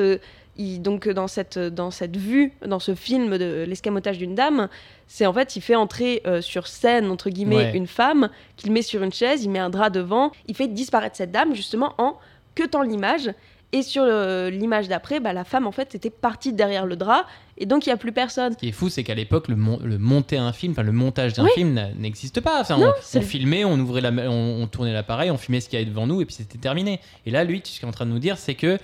donc 0.58 1.10
dans 1.10 1.28
cette, 1.28 1.58
dans 1.58 1.92
cette 1.92 2.16
vue, 2.16 2.54
dans 2.66 2.80
ce 2.80 2.94
film 2.96 3.38
de 3.38 3.66
l'escamotage 3.68 4.18
d'une 4.18 4.36
dame, 4.36 4.70
c'est 5.08 5.26
en 5.26 5.34
fait, 5.34 5.56
il 5.56 5.62
fait 5.62 5.76
entrer 5.76 6.22
euh, 6.28 6.42
sur 6.42 6.68
scène, 6.68 7.10
entre 7.10 7.30
guillemets, 7.30 7.72
une 7.74 7.88
femme, 7.88 8.30
qu'il 8.56 8.72
met 8.72 8.82
sur 8.82 9.04
une 9.04 9.14
chaise, 9.14 9.44
il 9.44 9.50
met 9.50 9.60
un 9.60 9.70
drap 9.70 9.90
devant, 9.90 10.32
il 10.48 10.56
fait 10.56 10.68
disparaître 10.68 11.16
cette 11.16 11.32
dame 11.32 11.56
justement 11.56 11.94
en 11.98 12.18
queutant 12.56 12.84
l'image. 12.84 13.32
Et 13.76 13.82
sur 13.82 14.06
l'image 14.06 14.88
d'après, 14.88 15.20
bah, 15.20 15.34
la 15.34 15.44
femme 15.44 15.66
en 15.66 15.72
fait 15.72 15.96
était 15.96 16.12
partie 16.12 16.54
derrière 16.54 16.86
le 16.86 16.96
drap 16.96 17.26
et 17.58 17.66
donc 17.66 17.88
il 17.88 17.90
n'y 17.90 17.94
a 17.94 17.98
plus 17.98 18.12
personne. 18.12 18.54
Ce 18.54 18.58
qui 18.60 18.68
est 18.68 18.72
fou, 18.72 18.88
c'est 18.90 19.04
qu'à 19.04 19.16
l'époque, 19.16 19.48
le, 19.48 19.56
le, 19.56 19.98
monter 19.98 20.38
un 20.38 20.54
film, 20.54 20.76
le 20.78 20.92
montage 20.92 21.34
d'un 21.34 21.48
film 21.48 21.82
n'existe 21.98 22.40
pas. 22.40 22.62
Enfin, 22.62 22.78
on, 22.80 23.22
filmait, 23.22 23.66
on 23.66 23.80
ouvrait 23.80 24.02
la, 24.02 24.12
on, 24.12 24.62
on 24.62 24.68
tournait 24.68 24.94
l'appareil, 24.94 25.32
on 25.32 25.40
filmait 25.40 25.60
ce 25.60 25.70
qu'il 25.70 25.80
y 25.80 25.82
avait 25.82 25.90
devant 25.90 26.06
nous 26.06 26.22
et 26.22 26.26
puis 26.26 26.36
c'était 26.36 26.60
terminé. 26.60 27.00
Et 27.26 27.32
là, 27.32 27.44
lui, 27.44 27.62
ce 27.64 27.80
qu'il 27.80 27.86
est 27.86 27.90
en 27.90 27.92
train 27.92 28.06
de 28.06 28.12
nous 28.12 28.20
dire, 28.20 28.38
c'est 28.38 28.54
que 28.54 28.78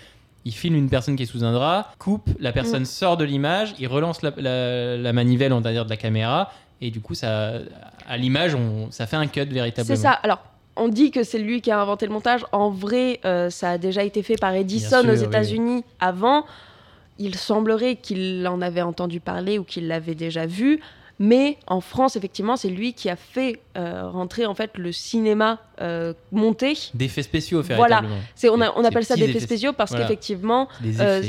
il 0.46 0.54
filme 0.54 0.76
une 0.76 0.90
personne 0.90 1.16
qui 1.16 1.24
est 1.24 1.28
sous 1.28 1.44
un 1.44 1.52
drap, 1.52 1.94
coupe, 2.00 2.30
la 2.40 2.52
personne 2.52 2.84
mm. 2.84 2.86
sort 2.86 3.18
de 3.18 3.24
l'image, 3.24 3.76
il 3.80 3.88
relance 3.88 4.22
la, 4.22 5.14
manivelle 5.14 5.54
en 5.54 5.62
derrière 5.62 5.86
de 5.86 5.90
la 5.90 5.98
caméra, 5.98 6.52
et 6.82 6.92
du 6.92 7.02
coup, 7.02 7.14
ça, 7.14 7.54
à 8.08 8.18
l'image, 8.18 8.56
ça 8.90 9.06
fait 9.06 9.18
un 9.18 9.28
cut 9.28 9.46
véritablement. 9.46 9.96
C'est 9.96 10.02
ça. 10.02 10.12
Alors, 10.12 10.40
on 10.78 10.88
dit 10.88 11.12
que 11.12 11.24
c'est 11.24 11.40
lui 11.40 11.62
qui 11.62 11.72
a 11.72 11.82
inventé 11.82 12.06
le 12.06 12.14
montage. 12.14 12.46
En 12.52 12.70
vrai, 12.70 13.20
euh, 13.26 13.50
ça 13.50 13.72
a 13.72 13.78
déjà 13.78 14.04
été 14.04 14.24
fait 14.24 14.38
par 14.38 14.54
Edison 14.54 15.08
aux 15.08 15.16
États-Unis 15.16 15.84
avant. 16.00 16.46
Il 17.18 17.36
semblerait 17.36 17.98
qu'il 17.98 18.48
en 18.48 18.62
avait 18.62 18.82
entendu 18.82 19.20
parler 19.20 19.60
ou 19.60 19.66
qu'il 19.66 19.88
l'avait 19.88 20.16
déjà 20.16 20.46
vu. 20.46 20.80
Mais 21.22 21.58
en 21.68 21.82
France, 21.82 22.16
effectivement, 22.16 22.56
c'est 22.56 22.70
lui 22.70 22.94
qui 22.94 23.10
a 23.10 23.18
fait 23.18 23.60
euh, 23.78 24.10
rentrer 24.10 24.46
en 24.46 24.56
fait 24.56 24.78
le 24.78 24.94
cinéma 24.94 25.60
euh, 25.82 26.14
monté. 26.32 26.78
D'effets 26.94 27.24
spéciaux, 27.24 27.62
Voilà, 27.62 28.04
c'est 28.36 28.48
on, 28.48 28.56
on 28.56 28.86
appelle 28.86 29.04
ça 29.04 29.18
des 29.18 29.26
effets 29.26 29.42
spéciaux 29.42 29.74
parce 29.74 29.94
qu'effectivement, 29.94 30.70
euh, 31.02 31.22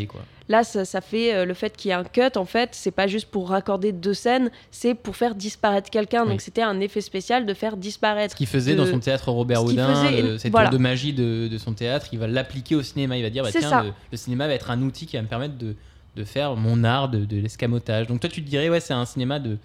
là, 0.48 0.62
ça, 0.62 1.00
fait 1.00 1.44
le 1.44 1.54
fait 1.54 1.76
qu'il 1.76 1.88
y 1.88 1.92
ait 1.92 1.96
un 1.96 2.04
cut. 2.04 2.36
En 2.36 2.44
fait, 2.44 2.70
c'est 2.72 2.92
pas 2.92 3.08
juste 3.08 3.26
pour 3.26 3.48
raccorder 3.48 3.90
deux 3.90 4.14
scènes, 4.14 4.52
c'est 4.70 4.94
pour 4.94 5.16
faire 5.16 5.34
disparaître 5.34 5.90
quelqu'un. 5.90 6.24
Donc 6.24 6.40
c'était 6.40 6.62
un 6.62 6.78
effet 6.78 7.00
spécial 7.00 7.44
de 7.44 7.52
faire 7.54 7.76
disparaître. 7.76 8.32
Ce 8.32 8.36
qu'il 8.36 8.46
faisait 8.46 8.76
dans 8.76 8.86
son 8.86 9.00
théâtre 9.00 9.32
Robert 9.32 9.64
Houdin, 9.64 10.38
cette 10.38 10.52
voilà. 10.52 10.70
de 10.70 10.78
magie 10.78 11.12
de, 11.12 11.58
son 11.58 11.72
théâtre, 11.72 12.06
il 12.12 12.20
va 12.20 12.28
l'appliquer 12.28 12.76
au 12.76 12.82
cinéma. 12.82 13.16
Il 13.16 13.24
va 13.24 13.30
dire, 13.30 13.42
bah, 13.42 13.50
tiens, 13.50 13.92
le, 14.12 14.16
cinéma 14.16 14.46
va 14.46 14.54
être 14.54 14.70
un 14.70 14.80
outil 14.82 15.06
qui 15.06 15.16
va 15.16 15.22
me 15.22 15.28
permettre 15.28 15.58
de, 15.58 15.74
de 16.14 16.24
faire 16.24 16.54
mon 16.54 16.84
art 16.84 17.08
de, 17.08 17.24
de 17.24 17.38
l'escamotage. 17.38 18.06
Donc 18.06 18.20
toi, 18.20 18.30
tu 18.30 18.40
te 18.44 18.48
dirais, 18.48 18.68
ouais, 18.68 18.78
c'est 18.78 18.94
un 18.94 19.04
cinéma 19.04 19.40
de 19.40 19.58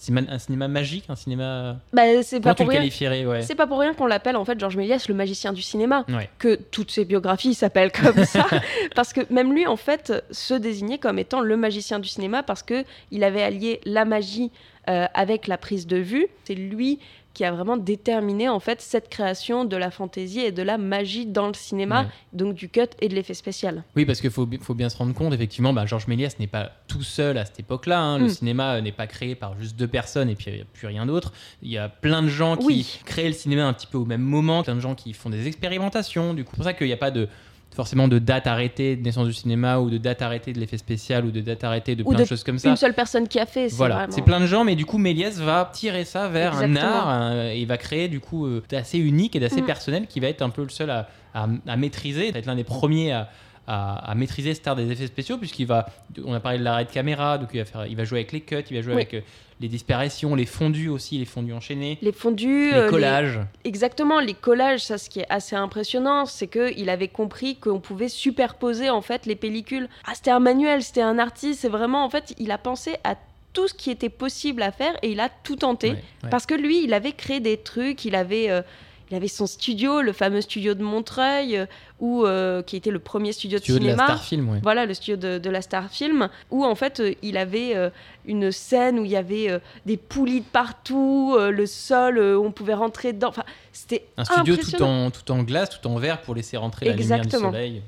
c'est 0.00 0.16
un 0.16 0.38
cinéma 0.38 0.66
magique, 0.66 1.04
un 1.10 1.14
cinéma. 1.14 1.76
Bah, 1.92 2.22
c'est 2.22 2.40
pas, 2.40 2.54
pour 2.54 2.66
rien... 2.66 2.80
ouais. 2.80 3.42
C'est 3.42 3.54
pas 3.54 3.66
pour 3.66 3.78
rien 3.78 3.92
qu'on 3.92 4.06
l'appelle 4.06 4.34
en 4.34 4.46
fait 4.46 4.58
Georges 4.58 4.78
Méliès 4.78 5.06
le 5.10 5.14
magicien 5.14 5.52
du 5.52 5.60
cinéma. 5.60 6.06
Que 6.38 6.54
toutes 6.54 6.90
ses 6.90 7.04
biographies 7.04 7.52
s'appellent 7.52 7.92
comme 7.92 8.24
ça, 8.24 8.46
parce 8.94 9.12
que 9.12 9.20
même 9.30 9.52
lui 9.52 9.66
en 9.66 9.76
fait 9.76 10.14
se 10.30 10.54
désignait 10.54 10.96
comme 10.96 11.18
étant 11.18 11.42
le 11.42 11.54
magicien 11.54 11.98
du 11.98 12.08
cinéma 12.08 12.42
parce 12.42 12.62
que 12.62 12.84
il 13.10 13.22
avait 13.24 13.42
allié 13.42 13.80
la 13.84 14.06
magie 14.06 14.50
euh, 14.88 15.04
avec 15.12 15.46
la 15.46 15.58
prise 15.58 15.86
de 15.86 15.98
vue. 15.98 16.28
C'est 16.44 16.54
lui 16.54 16.98
qui 17.32 17.44
a 17.44 17.52
vraiment 17.52 17.76
déterminé 17.76 18.48
en 18.48 18.58
fait 18.60 18.80
cette 18.80 19.08
création 19.08 19.64
de 19.64 19.76
la 19.76 19.90
fantaisie 19.90 20.40
et 20.40 20.50
de 20.52 20.62
la 20.62 20.78
magie 20.78 21.26
dans 21.26 21.46
le 21.46 21.54
cinéma, 21.54 22.02
Ouais. 22.02 22.08
donc 22.32 22.54
du 22.54 22.68
cut 22.68 22.80
et 23.00 23.08
de 23.08 23.14
l'effet 23.14 23.34
spécial. 23.34 23.84
Oui, 23.94 24.04
parce 24.04 24.20
qu'il 24.20 24.30
faut, 24.30 24.46
bi- 24.46 24.58
faut 24.60 24.74
bien 24.74 24.88
se 24.88 24.96
rendre 24.96 25.14
compte, 25.14 25.32
effectivement, 25.32 25.72
bah, 25.72 25.86
Georges 25.86 26.08
Méliès 26.08 26.38
n'est 26.40 26.46
pas 26.48 26.72
tout 26.88 27.02
seul 27.02 27.38
à 27.38 27.44
cette 27.44 27.60
époque-là. 27.60 28.00
hein. 28.00 28.18
Le 28.18 28.24
Mm. 28.24 28.28
cinéma 28.30 28.74
euh, 28.74 28.80
n'est 28.80 28.90
pas 28.92 29.06
créé 29.06 29.34
par 29.36 29.56
juste 29.58 29.76
deux 29.76 29.86
personnes 29.88 30.28
et 30.28 30.34
puis 30.34 30.46
il 30.50 30.54
n'y 30.56 30.60
a 30.62 30.64
plus 30.64 30.86
rien 30.88 31.06
d'autre. 31.06 31.32
Il 31.62 31.70
y 31.70 31.78
a 31.78 31.88
plein 31.88 32.22
de 32.22 32.28
gens 32.28 32.56
qui 32.56 32.66
Oui. 32.66 33.00
créent 33.04 33.28
le 33.28 33.32
cinéma 33.34 33.64
un 33.66 33.72
petit 33.72 33.86
peu 33.86 33.98
au 33.98 34.04
même 34.06 34.22
moment, 34.22 34.62
plein 34.64 34.74
de 34.74 34.80
gens 34.80 34.94
qui 34.96 35.12
font 35.12 35.30
des 35.30 35.46
expérimentations. 35.46 36.34
Du 36.34 36.44
coup, 36.44 36.50
c'est 36.52 36.56
pour 36.56 36.64
ça 36.64 36.72
qu'il 36.74 36.88
n'y 36.88 36.92
a 36.92 36.96
pas 36.96 37.10
de 37.12 37.28
forcément 37.74 38.08
de 38.08 38.18
date 38.18 38.46
arrêtée 38.46 38.96
de 38.96 39.02
naissance 39.02 39.26
du 39.26 39.32
cinéma 39.32 39.78
ou 39.78 39.90
de 39.90 39.98
date 39.98 40.22
arrêtée 40.22 40.52
de 40.52 40.58
l'effet 40.60 40.76
spécial 40.78 41.24
ou 41.24 41.30
de 41.30 41.40
date 41.40 41.62
arrêtée 41.64 41.94
de 41.96 42.02
Ou 42.02 42.08
plein 42.08 42.18
de, 42.18 42.22
de 42.24 42.28
choses 42.28 42.42
comme 42.44 42.58
ça. 42.58 42.68
Une 42.68 42.76
seule 42.76 42.94
personne 42.94 43.28
qui 43.28 43.38
a 43.38 43.46
fait, 43.46 43.68
c'est 43.68 43.76
Voilà, 43.76 43.94
vraiment- 43.96 44.12
c'est 44.12 44.22
plein 44.22 44.40
de 44.40 44.46
gens, 44.46 44.64
mais 44.64 44.74
du 44.76 44.86
coup, 44.86 44.98
Méliès 44.98 45.38
va 45.38 45.70
tirer 45.72 46.04
ça 46.04 46.28
vers 46.28 46.56
un 46.58 46.74
art 46.76 47.08
un- 47.08 47.46
et 47.50 47.58
il 47.60 47.66
va 47.66 47.78
créer 47.78 48.08
du 48.08 48.20
coup 48.20 48.46
euh, 48.46 48.62
d'assez 48.68 48.98
unique 48.98 49.36
et 49.36 49.40
d'assez 49.40 49.62
Mm. 49.62 49.66
personnel 49.66 50.06
qui 50.08 50.18
va 50.20 50.26
être 50.28 50.42
un 50.42 50.50
peu 50.50 50.62
le 50.62 50.68
seul 50.68 50.90
à, 50.90 51.08
à- 51.34 51.46
à 51.68 51.76
maîtriser, 51.76 52.26
ça 52.26 52.32
va 52.32 52.38
être 52.40 52.46
l'un 52.46 52.56
des 52.56 52.64
premiers 52.64 53.12
à, 53.12 53.28
à- 53.72 54.10
à 54.10 54.14
maîtriser 54.14 54.52
cet 54.54 54.66
art 54.66 54.74
des 54.76 54.90
effets 54.90 55.06
spéciaux, 55.06 55.38
puisqu'il 55.38 55.66
va, 55.66 55.86
on 56.24 56.32
a 56.34 56.40
parlé 56.40 56.58
de 56.58 56.64
l'arrêt 56.64 56.84
de 56.84 56.90
caméra, 56.90 57.38
donc 57.38 57.50
il 57.54 57.58
va, 57.58 57.64
faire, 57.64 57.86
il 57.86 57.96
va 57.96 58.04
jouer 58.04 58.18
avec 58.20 58.32
les 58.32 58.40
cuts, 58.40 58.56
il 58.70 58.76
va 58.76 58.82
jouer 58.82 58.94
Oui. 58.94 59.02
avec 59.02 59.14
euh, 59.14 59.20
les 59.60 59.68
disparitions, 59.68 60.34
les 60.34 60.46
fondus 60.46 60.88
aussi, 60.88 61.18
les 61.18 61.24
fondus 61.24 61.52
enchaînés, 61.52 61.98
Les 62.02 62.12
fondus, 62.12 62.70
les 62.70 62.76
euh, 62.76 62.84
les- 62.84 62.90
collages. 62.90 63.38
Exactement, 63.64 64.18
les 64.18 64.34
collages, 64.34 64.80
ça, 64.80 64.98
ce 64.98 65.08
qui 65.08 65.20
est 65.20 65.26
assez 65.30 65.54
impressionnant, 65.54 66.26
c'est 66.26 66.48
qu'il 66.48 66.88
avait 66.90 67.08
compris 67.08 67.56
qu'on 67.56 67.78
pouvait 67.78 68.08
superposer 68.08 68.90
en 68.90 69.02
fait 69.02 69.26
les 69.26 69.36
pellicules. 69.36 69.88
Ah, 70.04 70.12
c'était 70.14 70.30
un 70.32 70.40
manuel, 70.40 70.82
c'était 70.82 71.02
un 71.02 71.18
artiste, 71.18 71.60
c'est 71.60 71.68
vraiment 71.68 72.04
en 72.04 72.10
fait, 72.10 72.34
il 72.38 72.50
a 72.50 72.58
pensé 72.58 72.96
à 73.04 73.14
tout 73.52 73.68
ce 73.68 73.74
qui 73.74 73.90
était 73.90 74.08
possible 74.08 74.62
à 74.62 74.72
faire 74.72 74.94
et 75.02 75.10
il 75.12 75.20
a 75.20 75.28
tout 75.28 75.56
tenté. 75.56 75.90
Ouais, 75.90 76.02
ouais. 76.24 76.30
Parce 76.30 76.46
que 76.46 76.54
lui, 76.54 76.82
il 76.84 76.94
avait 76.94 77.12
créé 77.12 77.40
des 77.40 77.56
trucs, 77.56 78.04
il 78.04 78.14
avait, 78.14 78.48
euh, 78.50 78.62
il 79.10 79.16
avait 79.16 79.28
son 79.28 79.46
studio, 79.46 80.02
le 80.02 80.12
fameux 80.12 80.40
studio 80.40 80.74
de 80.74 80.82
Montreuil, 80.82 81.56
euh, 81.56 81.66
où, 81.98 82.24
euh, 82.24 82.62
qui 82.62 82.76
était 82.76 82.92
le 82.92 83.00
premier 83.00 83.32
studio 83.32 83.58
de 83.58 83.62
Studio 83.64 83.80
de 83.80 83.84
la 83.86 83.90
cinéma. 83.92 84.04
Star 84.06 84.24
Film, 84.24 84.48
ouais. 84.50 84.60
Voilà, 84.62 84.86
le 84.86 84.94
studio 84.94 85.16
de, 85.16 85.38
de 85.38 85.50
la 85.50 85.62
Star 85.62 85.90
Film, 85.90 86.28
où 86.50 86.64
en 86.64 86.76
fait 86.76 87.00
euh, 87.00 87.14
il 87.22 87.36
avait 87.36 87.74
euh, 87.74 87.90
une 88.24 88.52
scène 88.52 89.00
où 89.00 89.04
il 89.04 89.10
y 89.10 89.16
avait 89.16 89.60
des 89.84 89.96
poulies 89.96 90.40
de 90.40 90.46
partout, 90.46 91.36
le 91.38 91.66
sol, 91.66 92.18
où 92.18 92.44
on 92.44 92.52
pouvait 92.52 92.74
rentrer 92.74 93.12
dedans. 93.12 93.28
Enfin, 93.28 93.44
c'était 93.72 94.04
Un 94.16 94.24
studio 94.24 94.56
tout 94.56 94.82
en, 94.82 95.10
tout 95.10 95.30
en 95.32 95.42
glace, 95.42 95.70
tout 95.70 95.88
en 95.88 95.96
verre 95.96 96.20
pour 96.20 96.34
laisser 96.34 96.56
rentrer 96.56 96.86
la 96.86 96.92
lumière 96.92 97.18
Exactement. 97.18 97.50
du 97.50 97.56
soleil. 97.56 97.82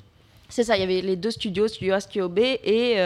C'est 0.49 0.65
ça, 0.65 0.77
il 0.77 0.81
y 0.81 0.83
avait 0.83 1.03
les 1.03 1.17
deux 1.17 1.31
studios, 1.31 1.69
studio 1.69 1.95
A, 1.95 2.01
studio 2.01 2.29
B, 2.29 2.39
et, 2.41 2.97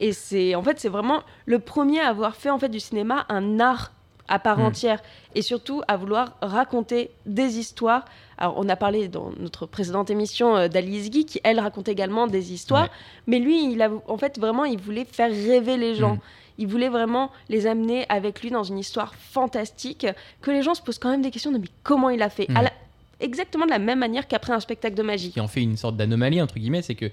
et 0.00 0.12
c'est 0.12 0.54
en 0.54 0.62
fait 0.62 0.80
c'est 0.80 0.88
vraiment 0.88 1.22
le 1.46 1.58
premier 1.60 2.00
à 2.00 2.08
avoir 2.08 2.34
fait 2.34 2.50
en 2.50 2.58
fait 2.58 2.68
du 2.68 2.80
cinéma 2.80 3.26
un 3.28 3.60
art 3.60 3.92
à 4.28 4.38
part 4.38 4.58
Mm. 4.58 4.62
entière 4.66 5.02
et 5.34 5.42
surtout 5.42 5.82
à 5.88 5.96
vouloir 5.96 6.36
raconter 6.40 7.10
des 7.26 7.58
histoires. 7.58 8.04
Alors 8.38 8.54
on 8.56 8.68
a 8.68 8.76
parlé 8.76 9.08
dans 9.08 9.30
notre 9.38 9.66
précédente 9.66 10.10
émission 10.10 10.56
euh, 10.56 10.68
d'Ali 10.68 10.96
Izgui 10.96 11.24
qui 11.26 11.40
elle 11.44 11.60
raconte 11.60 11.88
également 11.88 12.26
des 12.26 12.52
histoires, 12.52 12.84
Ouais. 12.84 12.90
mais 13.26 13.38
lui 13.38 13.72
il 13.72 13.80
a 13.82 13.90
en 14.08 14.16
fait 14.18 14.38
vraiment 14.38 14.64
il 14.64 14.80
voulait 14.80 15.04
faire 15.04 15.30
rêver 15.30 15.76
les 15.76 15.94
gens. 15.94 16.14
Mm. 16.14 16.20
Il 16.58 16.68
voulait 16.68 16.88
vraiment 16.88 17.30
les 17.48 17.66
amener 17.66 18.06
avec 18.08 18.40
lui 18.40 18.50
dans 18.50 18.62
une 18.62 18.78
histoire 18.78 19.12
fantastique, 19.16 20.06
que 20.40 20.50
les 20.52 20.62
gens 20.62 20.74
se 20.74 20.82
posent 20.82 20.98
quand 20.98 21.10
même 21.10 21.22
des 21.22 21.30
questions 21.32 21.50
de 21.52 21.58
mais 21.58 21.66
comment 21.82 22.10
il 22.10 22.22
a 22.22 22.30
fait? 22.30 22.46
Mm. 22.48 22.56
À 22.56 22.62
la- 22.62 22.72
Exactement 23.20 23.64
de 23.64 23.70
la 23.70 23.78
même 23.78 24.00
manière 24.00 24.26
qu'après 24.26 24.52
un 24.52 24.60
spectacle 24.60 24.96
de 24.96 25.02
magie. 25.02 25.30
qui 25.30 25.40
en 25.40 25.46
fait 25.48 25.62
une 25.62 25.76
sorte 25.76 25.96
d'anomalie 25.96 26.42
entre 26.42 26.56
guillemets, 26.58 26.82
c'est 26.82 26.96
que 26.96 27.10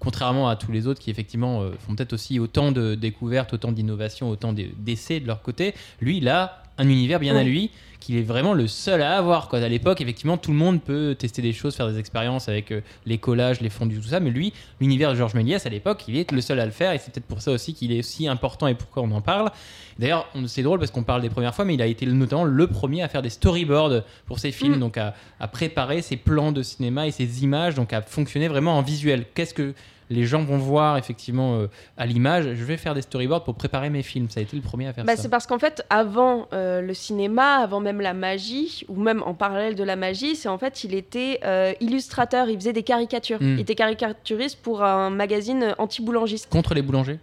contrairement 0.00 0.48
à 0.48 0.56
tous 0.56 0.72
les 0.72 0.86
autres 0.86 1.00
qui 1.00 1.10
effectivement 1.10 1.62
euh, 1.62 1.72
font 1.78 1.94
peut-être 1.94 2.12
aussi 2.12 2.40
autant 2.40 2.72
de 2.72 2.94
découvertes, 2.94 3.52
autant 3.54 3.72
d'innovations, 3.72 4.28
autant 4.30 4.52
de- 4.52 4.68
d'essais 4.76 5.20
de 5.20 5.26
leur 5.26 5.42
côté, 5.42 5.74
lui 6.00 6.26
a 6.28 6.63
un 6.78 6.88
univers 6.88 7.20
bien 7.20 7.36
à 7.36 7.42
lui 7.42 7.70
qu'il 8.00 8.16
est 8.16 8.22
vraiment 8.22 8.52
le 8.52 8.66
seul 8.66 9.00
à 9.00 9.16
avoir. 9.16 9.48
Quoi. 9.48 9.60
À 9.60 9.68
l'époque, 9.68 10.02
effectivement, 10.02 10.36
tout 10.36 10.50
le 10.50 10.58
monde 10.58 10.82
peut 10.82 11.16
tester 11.18 11.40
des 11.40 11.54
choses, 11.54 11.74
faire 11.74 11.88
des 11.90 11.98
expériences 11.98 12.50
avec 12.50 12.70
euh, 12.70 12.82
les 13.06 13.16
collages, 13.16 13.62
les 13.62 13.70
fondus, 13.70 13.98
tout 13.98 14.08
ça, 14.08 14.20
mais 14.20 14.28
lui, 14.28 14.52
l'univers 14.78 15.10
de 15.10 15.16
Georges 15.16 15.32
Méliès 15.32 15.64
à 15.64 15.70
l'époque, 15.70 16.04
il 16.06 16.18
est 16.18 16.30
le 16.30 16.42
seul 16.42 16.60
à 16.60 16.66
le 16.66 16.70
faire 16.70 16.92
et 16.92 16.98
c'est 16.98 17.10
peut-être 17.12 17.24
pour 17.26 17.40
ça 17.40 17.50
aussi 17.50 17.72
qu'il 17.72 17.92
est 17.92 18.00
aussi 18.00 18.28
important 18.28 18.66
et 18.66 18.74
pourquoi 18.74 19.02
on 19.02 19.10
en 19.12 19.22
parle. 19.22 19.50
D'ailleurs, 19.98 20.28
c'est 20.46 20.62
drôle 20.62 20.80
parce 20.80 20.90
qu'on 20.90 21.02
parle 21.02 21.22
des 21.22 21.30
premières 21.30 21.54
fois, 21.54 21.64
mais 21.64 21.74
il 21.74 21.82
a 21.82 21.86
été 21.86 22.04
notamment 22.04 22.44
le 22.44 22.66
premier 22.66 23.02
à 23.02 23.08
faire 23.08 23.22
des 23.22 23.30
storyboards 23.30 24.02
pour 24.26 24.38
ses 24.38 24.52
films, 24.52 24.76
Mm. 24.76 24.80
donc 24.80 24.98
à, 24.98 25.14
à 25.40 25.48
préparer 25.48 26.02
ses 26.02 26.16
plans 26.18 26.52
de 26.52 26.62
cinéma 26.62 27.06
et 27.06 27.10
ses 27.10 27.42
images, 27.42 27.74
donc 27.74 27.94
à 27.94 28.02
fonctionner 28.02 28.48
vraiment 28.48 28.76
en 28.76 28.82
visuel. 28.82 29.24
Qu'est-ce 29.34 29.54
que 29.54 29.72
les 30.10 30.24
gens 30.24 30.42
vont 30.42 30.58
voir 30.58 30.96
effectivement 30.98 31.56
euh, 31.56 31.66
à 31.96 32.06
l'image 32.06 32.54
Je 32.54 32.64
vais 32.64 32.76
faire 32.76 32.94
des 32.94 33.02
storyboards 33.02 33.44
pour 33.44 33.54
préparer 33.54 33.90
mes 33.90 34.02
films. 34.02 34.28
Ça 34.30 34.40
a 34.40 34.42
été 34.42 34.56
le 34.56 34.62
premier 34.62 34.86
à 34.88 34.92
faire 34.92 35.04
Bah, 35.04 35.16
ça. 35.16 35.22
c'est 35.22 35.28
parce 35.28 35.46
qu'en 35.46 35.58
fait, 35.58 35.84
avant 35.90 36.48
euh, 36.52 36.80
le 36.80 36.94
cinéma, 36.94 37.56
avant 37.56 37.80
même 37.80 38.00
la 38.00 38.14
magie, 38.14 38.84
ou 38.88 39.00
même 39.00 39.22
en 39.22 39.34
parallèle 39.34 39.74
de 39.74 39.84
la 39.84 39.96
magie, 39.96 40.36
c'est 40.36 40.48
en 40.48 40.58
fait, 40.58 40.84
il 40.84 40.94
était 40.94 41.40
euh, 41.44 41.72
illustrateur, 41.80 42.48
il 42.48 42.56
faisait 42.56 42.72
des 42.72 42.82
caricatures. 42.82 43.40
Mm. 43.40 43.54
Il 43.54 43.60
était 43.60 43.74
caricaturiste 43.74 44.58
pour 44.62 44.82
un 44.82 45.10
magazine 45.10 45.74
anti-boulangiste. 45.78 46.48
Contre 46.50 46.74
les 46.74 46.82
boulangers? 46.82 47.18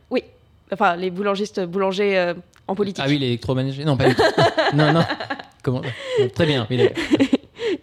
Enfin, 0.73 0.95
les 0.95 1.09
boulangistes, 1.11 1.59
boulangers 1.65 2.33
en 2.67 2.75
politique. 2.75 3.03
Ah 3.05 3.09
oui, 3.09 3.17
l'électroménager 3.19 3.83
Non, 3.83 3.97
pas 3.97 4.07
du 4.07 4.15
tout. 4.15 4.23
non, 4.73 4.93
non. 4.93 5.03
Comment 5.63 5.81
Très 6.33 6.45
bien. 6.45 6.65
oui, 6.69 6.77
d'accord. 6.77 7.03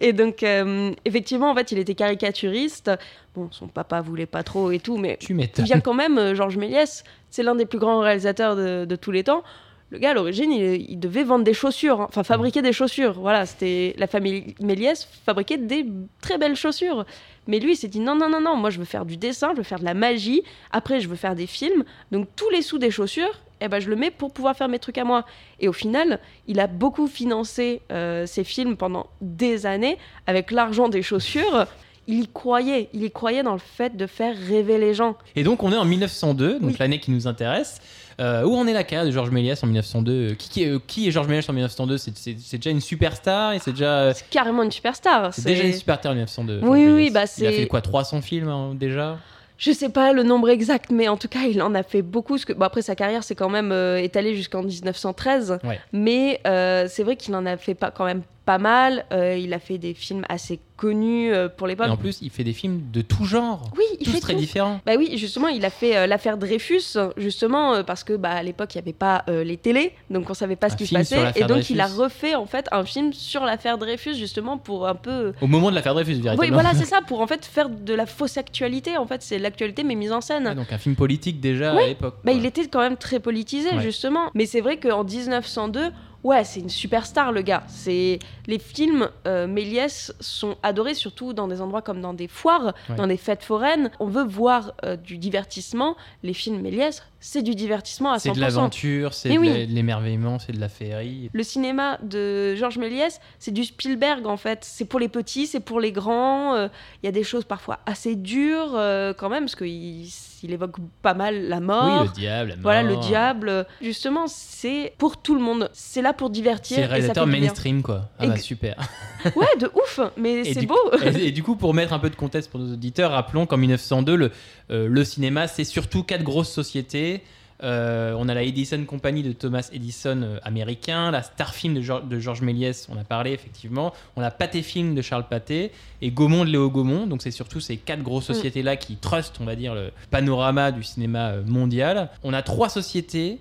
Et 0.01 0.13
donc, 0.13 0.43
euh, 0.43 0.91
effectivement, 1.05 1.51
en 1.51 1.55
fait, 1.55 1.71
il 1.71 1.77
était 1.77 1.95
caricaturiste. 1.95 2.91
Bon, 3.35 3.49
son 3.51 3.67
papa 3.67 4.01
voulait 4.01 4.25
pas 4.25 4.43
trop 4.43 4.71
et 4.71 4.79
tout, 4.79 4.97
mais 4.97 5.17
tu 5.17 5.33
m'étonnes. 5.33 5.65
bien 5.65 5.79
quand 5.81 5.93
même, 5.93 6.17
euh, 6.17 6.35
Georges 6.35 6.57
Méliès, 6.57 7.03
c'est 7.29 7.43
l'un 7.43 7.55
des 7.55 7.65
plus 7.65 7.79
grands 7.79 7.99
réalisateurs 7.99 8.55
de, 8.55 8.85
de 8.85 8.95
tous 8.95 9.11
les 9.11 9.23
temps. 9.23 9.43
Le 9.91 9.97
gars, 9.97 10.11
à 10.11 10.13
l'origine, 10.13 10.51
il, 10.51 10.89
il 10.89 10.99
devait 10.99 11.23
vendre 11.23 11.43
des 11.43 11.53
chaussures, 11.53 12.01
hein. 12.01 12.07
enfin 12.09 12.23
fabriquer 12.23 12.61
des 12.61 12.73
chaussures. 12.73 13.19
Voilà, 13.19 13.45
c'était 13.45 13.95
la 13.97 14.07
famille 14.07 14.55
Méliès 14.61 15.07
fabriquait 15.25 15.57
des 15.57 15.85
très 16.21 16.37
belles 16.37 16.55
chaussures. 16.55 17.05
Mais 17.47 17.59
lui, 17.59 17.73
il 17.73 17.75
s'est 17.75 17.87
dit 17.87 17.99
non, 17.99 18.15
non, 18.15 18.29
non, 18.29 18.39
non, 18.39 18.55
moi 18.55 18.69
je 18.69 18.77
veux 18.77 18.85
faire 18.85 19.05
du 19.05 19.17
dessin, 19.17 19.49
je 19.53 19.57
veux 19.57 19.63
faire 19.63 19.79
de 19.79 19.85
la 19.85 19.95
magie. 19.95 20.43
Après, 20.71 20.99
je 21.01 21.09
veux 21.09 21.15
faire 21.15 21.35
des 21.35 21.47
films. 21.47 21.83
Donc 22.11 22.27
tous 22.35 22.49
les 22.51 22.61
sous 22.61 22.77
des 22.77 22.91
chaussures, 22.91 23.39
eh 23.61 23.67
ben, 23.67 23.79
je 23.79 23.89
le 23.89 23.95
mets 23.95 24.11
pour 24.11 24.31
pouvoir 24.33 24.55
faire 24.55 24.67
mes 24.69 24.79
trucs 24.79 24.97
à 24.97 25.03
moi. 25.03 25.25
Et 25.59 25.67
au 25.67 25.73
final, 25.73 26.19
il 26.47 26.59
a 26.59 26.67
beaucoup 26.67 27.07
financé 27.07 27.81
euh, 27.91 28.25
ses 28.25 28.43
films 28.43 28.77
pendant 28.77 29.07
des 29.21 29.65
années 29.65 29.97
avec 30.27 30.51
l'argent 30.51 30.89
des 30.89 31.01
chaussures. 31.01 31.65
Il 32.07 32.21
y 32.23 32.27
croyait, 32.27 32.89
il 32.93 33.03
y 33.03 33.11
croyait 33.11 33.43
dans 33.43 33.53
le 33.53 33.59
fait 33.59 33.95
de 33.95 34.07
faire 34.07 34.35
rêver 34.35 34.77
les 34.79 34.93
gens. 34.95 35.15
Et 35.35 35.43
donc, 35.43 35.61
on 35.61 35.71
est 35.71 35.77
en 35.77 35.85
1902, 35.85 36.53
donc 36.59 36.61
Oui. 36.63 36.75
l'année 36.79 36.99
qui 36.99 37.11
nous 37.11 37.27
intéresse. 37.27 37.79
Euh, 38.19 38.43
où 38.43 38.53
en 38.57 38.67
est 38.67 38.73
la 38.73 38.83
carrière 38.83 39.05
de 39.05 39.11
Georges 39.11 39.29
Méliès 39.31 39.63
en 39.63 39.67
1902 39.67 40.11
Euh, 40.11 40.35
qui, 40.35 40.49
qui 40.49 40.63
est, 40.63 40.85
qui 40.87 41.07
est 41.07 41.11
Georges 41.11 41.27
Méliès 41.29 41.47
en 41.47 41.53
1902 41.53 41.97
C'est- 41.97 42.17
C'est 42.17 42.35
c'est 42.37 42.57
déjà 42.57 42.69
une 42.71 42.81
superstar 42.81 43.53
et 43.53 43.59
c'est 43.59 43.71
déjà, 43.71 44.13
C'est 44.13 44.27
carrément 44.29 44.61
une 44.63 44.71
superstar. 44.71 45.33
c'est 45.33 45.45
déjà 45.45 45.63
une 45.63 45.71
superstar 45.73 46.11
en 46.11 46.15
1902. 46.15 46.59
Georges 46.59 46.69
Oui, 46.69 46.87
oui, 46.87 47.09
bah, 47.11 47.21
Il 47.37 47.47
a 47.47 47.51
c'est- 47.51 47.51
fait 47.53 47.67
quoi 47.67 47.79
300 47.81 48.21
films 48.21 48.49
hein, 48.49 48.73
déjà? 48.75 49.19
Je 49.59 49.71
sais 49.71 49.89
pas 49.89 50.13
le 50.13 50.23
nombre 50.23 50.49
exact, 50.49 50.89
mais 50.89 51.07
en 51.09 51.17
tout 51.17 51.27
cas, 51.27 51.41
il 51.41 51.61
en 51.61 51.75
a 51.75 51.83
fait 51.83 52.01
beaucoup. 52.01 52.33
parce 52.33 52.45
que- 52.45 52.53
bon, 52.53 52.65
après, 52.65 52.81
sa 52.81 52.95
carrière 52.95 53.23
s'est 53.23 53.35
quand 53.35 53.49
même 53.49 53.71
euh, 53.73 53.97
étalée 54.01 54.33
jusqu'en 54.35 54.63
1913. 54.63 55.59
Ouais. 55.65 55.79
Mais 55.91 56.39
euh, 56.47 56.87
c'est 56.89 57.03
vrai 57.03 57.17
qu'il 57.17 57.35
en 57.35 57.45
a 57.45 57.57
fait 57.57 57.75
pas, 57.75 57.91
quand 57.91 58.05
même 58.05 58.21
pas 58.49 58.57
mal. 58.57 59.05
Euh, 59.11 59.37
il 59.37 59.53
a 59.53 59.59
fait 59.59 59.77
des 59.77 59.93
films 59.93 60.23
assez 60.27 60.59
connus 60.75 61.31
euh, 61.31 61.49
pour 61.49 61.67
Et 61.67 61.71
l'époque. 61.71 61.89
en 61.89 61.97
plus, 61.97 62.17
il 62.23 62.31
fait 62.31 62.43
des 62.43 62.53
films 62.53 62.89
de 62.91 63.01
tout 63.01 63.25
genre, 63.25 63.69
Oui, 63.77 63.83
il 63.99 64.05
tous 64.07 64.11
fait 64.13 64.19
très 64.21 64.33
tout. 64.33 64.39
différents. 64.39 64.79
Bah 64.87 64.93
oui, 64.97 65.17
justement, 65.17 65.49
il 65.49 65.63
a 65.65 65.69
fait 65.69 65.95
euh, 65.95 66.07
l'affaire 66.07 66.35
Dreyfus, 66.37 66.97
justement, 67.17 67.83
parce 67.83 68.03
que 68.03 68.13
bah, 68.13 68.31
à 68.31 68.41
l'époque, 68.41 68.73
il 68.73 68.77
n'y 68.79 68.81
avait 68.81 68.93
pas 68.93 69.23
les 69.27 69.57
télés, 69.57 69.91
donc 70.09 70.27
on 70.31 70.33
savait 70.33 70.55
pas 70.55 70.65
Un 70.67 70.69
ce 70.71 70.77
qui 70.77 70.87
se 70.87 70.95
passait. 70.95 71.31
Et 71.35 71.43
donc, 71.43 71.69
il 71.69 71.79
a 71.79 71.85
refait 71.85 72.33
en 72.33 72.47
fait 72.47 72.67
un 72.71 72.83
film 72.85 73.13
sur 73.13 73.43
l'affaire 73.45 73.77
Dreyfus, 73.77 74.15
justement, 74.15 74.57
pour 74.57 74.87
un 74.87 74.95
peu. 74.95 75.33
Au 75.41 75.47
moment 75.47 75.69
de 75.69 75.75
l'affaire 75.75 75.93
Dreyfus, 75.93 76.13
Oui, 76.15 76.21
véritablement. 76.21 76.53
voilà, 76.61 76.73
c'est 76.73 76.85
ça, 76.95 77.01
pour 77.05 77.21
en 77.21 77.27
fait 77.27 77.45
faire 77.45 77.69
de 77.69 77.93
la 77.93 78.07
fausse 78.07 78.37
actualité. 78.37 78.97
En 78.97 79.05
fait, 79.05 79.21
c'est 79.21 79.37
l'actualité, 79.37 79.83
mais 79.83 79.93
mise 79.93 80.11
en 80.11 80.21
scène. 80.21 80.55
Donc 80.55 80.71
un 80.73 80.77
film 80.79 80.95
politique 80.95 81.39
déjà 81.39 81.75
Oui. 81.75 81.83
à 81.83 81.87
l'époque. 81.87 82.15
Bah, 82.23 82.31
il 82.31 82.45
était 82.47 82.65
quand 82.67 82.79
même 82.81 82.97
très 82.97 83.19
politisé, 83.19 83.69
Ouais. 83.75 83.81
justement. 83.81 84.31
Mais 84.33 84.45
c'est 84.47 84.61
vrai 84.61 84.77
qu'en 84.77 85.03
1902, 85.03 85.91
ouais, 86.23 86.43
c'est 86.43 86.59
une 86.59 86.69
superstar, 86.69 87.31
le 87.31 87.41
gars. 87.41 87.63
C'est 87.67 88.19
Les 88.47 88.59
films 88.59 89.09
euh, 89.27 89.47
Méliès 89.47 90.13
sont 90.19 90.57
adorés, 90.63 90.93
surtout 90.93 91.33
dans 91.33 91.47
des 91.47 91.61
endroits 91.61 91.81
comme 91.81 92.01
dans 92.01 92.13
des 92.13 92.27
foires, 92.27 92.73
Ouais. 92.89 92.95
dans 92.95 93.07
des 93.07 93.17
fêtes 93.17 93.43
foraines. 93.43 93.91
On 93.99 94.07
veut 94.07 94.23
voir 94.25 94.73
euh, 94.83 94.95
du 94.95 95.17
divertissement. 95.17 95.95
Les 96.23 96.33
films 96.33 96.61
Méliès, 96.61 97.03
c'est 97.19 97.41
du 97.41 97.55
divertissement 97.55 98.11
à 98.11 98.17
100%. 98.17 98.19
C'est 98.19 98.31
de 98.33 98.39
l'aventure, 98.39 99.13
c'est 99.13 99.29
de 99.29 99.37
oui. 99.37 99.65
l'émerveillement, 99.67 100.39
c'est 100.39 100.53
de 100.53 100.59
la 100.59 100.69
féerie. 100.69 101.29
Le 101.33 101.43
cinéma 101.43 101.97
de 102.01 102.55
Georges 102.55 102.77
Méliès, 102.77 103.19
c'est 103.39 103.51
du 103.51 103.63
Spielberg 103.65 104.25
en 104.25 104.37
fait. 104.37 104.59
C'est 104.63 104.85
pour 104.85 104.99
les 104.99 105.09
petits, 105.09 105.47
c'est 105.47 105.59
pour 105.59 105.79
les 105.79 105.91
grands. 105.91 106.55
Euh, 106.55 106.67
Il 107.03 107.05
y 107.05 107.09
a 107.09 107.11
des 107.11 107.23
choses 107.23 107.43
parfois 107.43 107.79
assez 107.85 108.15
dures 108.15 108.73
euh, 108.75 109.13
quand 109.13 109.29
même, 109.29 109.45
parce 109.45 109.55
qu'il 109.55 110.07
il 110.43 110.53
évoque 110.53 110.77
pas 111.01 111.13
mal 111.13 111.47
la 111.47 111.59
mort. 111.59 112.01
Oui, 112.01 112.07
le 112.07 112.13
diable, 112.13 112.49
la 112.49 112.55
mort. 112.55 112.63
Voilà, 112.63 112.83
le 112.83 112.95
diable. 112.97 113.65
Justement, 113.81 114.27
c'est 114.27 114.93
pour 114.97 115.21
tout 115.21 115.35
le 115.35 115.41
monde. 115.41 115.69
C'est 115.73 116.01
là 116.01 116.13
pour 116.13 116.29
divertir. 116.29 116.77
C'est 116.77 116.85
réalisateur 116.85 117.27
mainstream, 117.27 117.81
quoi. 117.81 118.09
Ah 118.19 118.27
bah 118.27 118.37
super. 118.37 118.75
Ouais, 119.35 119.57
de 119.59 119.69
ouf, 119.75 119.99
mais 120.15 120.45
c'est 120.45 120.65
beau. 120.65 120.79
et, 121.03 121.27
et 121.27 121.31
du 121.33 121.43
coup, 121.43 121.57
pour 121.57 121.73
mettre 121.73 121.91
un 121.91 121.99
peu 121.99 122.09
de 122.09 122.15
contexte 122.15 122.49
pour 122.49 122.61
nos 122.61 122.71
auditeurs, 122.71 123.11
rappelons 123.11 123.45
qu'en 123.45 123.57
1902, 123.57 124.15
le, 124.15 124.31
le 124.69 125.03
cinéma, 125.03 125.47
c'est 125.47 125.63
surtout 125.63 126.03
quatre 126.03 126.23
grosses 126.23 126.51
sociétés. 126.51 127.21
Euh, 127.61 128.15
on 128.17 128.29
a 128.29 128.33
la 128.33 128.43
Edison 128.43 128.85
Company 128.85 129.21
de 129.21 129.33
Thomas 129.33 129.67
Edison 129.73 130.21
euh, 130.23 130.39
américain, 130.43 131.11
la 131.11 131.23
Star 131.23 131.53
Film 131.53 131.73
de, 131.73 131.81
Geor- 131.81 132.07
de 132.07 132.17
Georges 132.17 132.41
Méliès, 132.41 132.87
on 132.89 132.97
a 132.97 133.03
parlé 133.03 133.31
effectivement. 133.33 133.93
On 134.15 134.21
a 134.21 134.31
Pathé 134.31 134.61
Film 134.61 134.95
de 134.95 135.01
Charles 135.01 135.25
Pathé 135.29 135.71
et 136.01 136.09
Gaumont 136.09 136.45
de 136.45 136.51
Léo 136.51 136.69
Gaumont. 136.69 137.05
Donc 137.05 137.21
c'est 137.21 137.31
surtout 137.31 137.59
ces 137.59 137.75
quatre 137.75 138.01
grosses 138.01 138.23
sociétés-là 138.27 138.77
qui 138.77 138.95
trustent, 138.95 139.41
on 139.41 139.43
va 139.43 139.57
dire, 139.57 139.75
le 139.75 139.91
panorama 140.09 140.71
du 140.71 140.83
cinéma 140.83 141.31
euh, 141.31 141.43
mondial. 141.45 142.09
On 142.23 142.31
a 142.31 142.41
trois 142.43 142.69
sociétés 142.69 143.39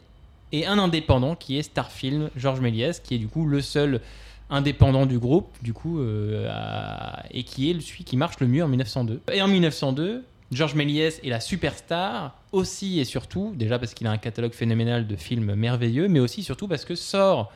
et 0.51 0.67
un 0.67 0.81
indépendant 0.81 1.37
qui 1.37 1.57
est 1.57 1.63
Star 1.63 1.93
Film, 1.93 2.29
Georges 2.35 2.61
Méliès, 2.61 2.99
qui 2.99 3.15
est 3.15 3.19
du 3.19 3.29
coup 3.29 3.47
le 3.47 3.61
seul 3.61 4.01
indépendant 4.51 5.07
du 5.07 5.21
groupe, 5.21 5.49
du 5.63 5.73
coup, 5.73 6.01
euh, 6.01 6.49
à- 6.51 7.23
et 7.31 7.45
qui 7.45 7.71
est 7.71 7.81
celui 7.81 8.03
qui 8.03 8.17
marche 8.17 8.41
le 8.41 8.49
mieux 8.49 8.65
en 8.65 8.69
1902. 8.69 9.21
Et 9.33 9.43
en 9.43 9.47
1902, 9.49 10.25
Georges 10.51 10.75
Méliès 10.75 11.21
est 11.23 11.29
la 11.29 11.41
superstar, 11.41 12.35
aussi 12.53 13.01
et 13.01 13.05
surtout, 13.05 13.53
déjà 13.55 13.79
parce 13.79 13.93
qu'il 13.95 14.07
a 14.07 14.11
un 14.11 14.17
catalogue 14.19 14.53
phénoménal 14.53 15.07
de 15.07 15.17
films 15.17 15.55
merveilleux, 15.55 16.09
mais 16.09 16.21
aussi 16.21 16.43
surtout 16.43 16.69
parce 16.69 16.85
que 16.85 16.95
sort 16.95 17.53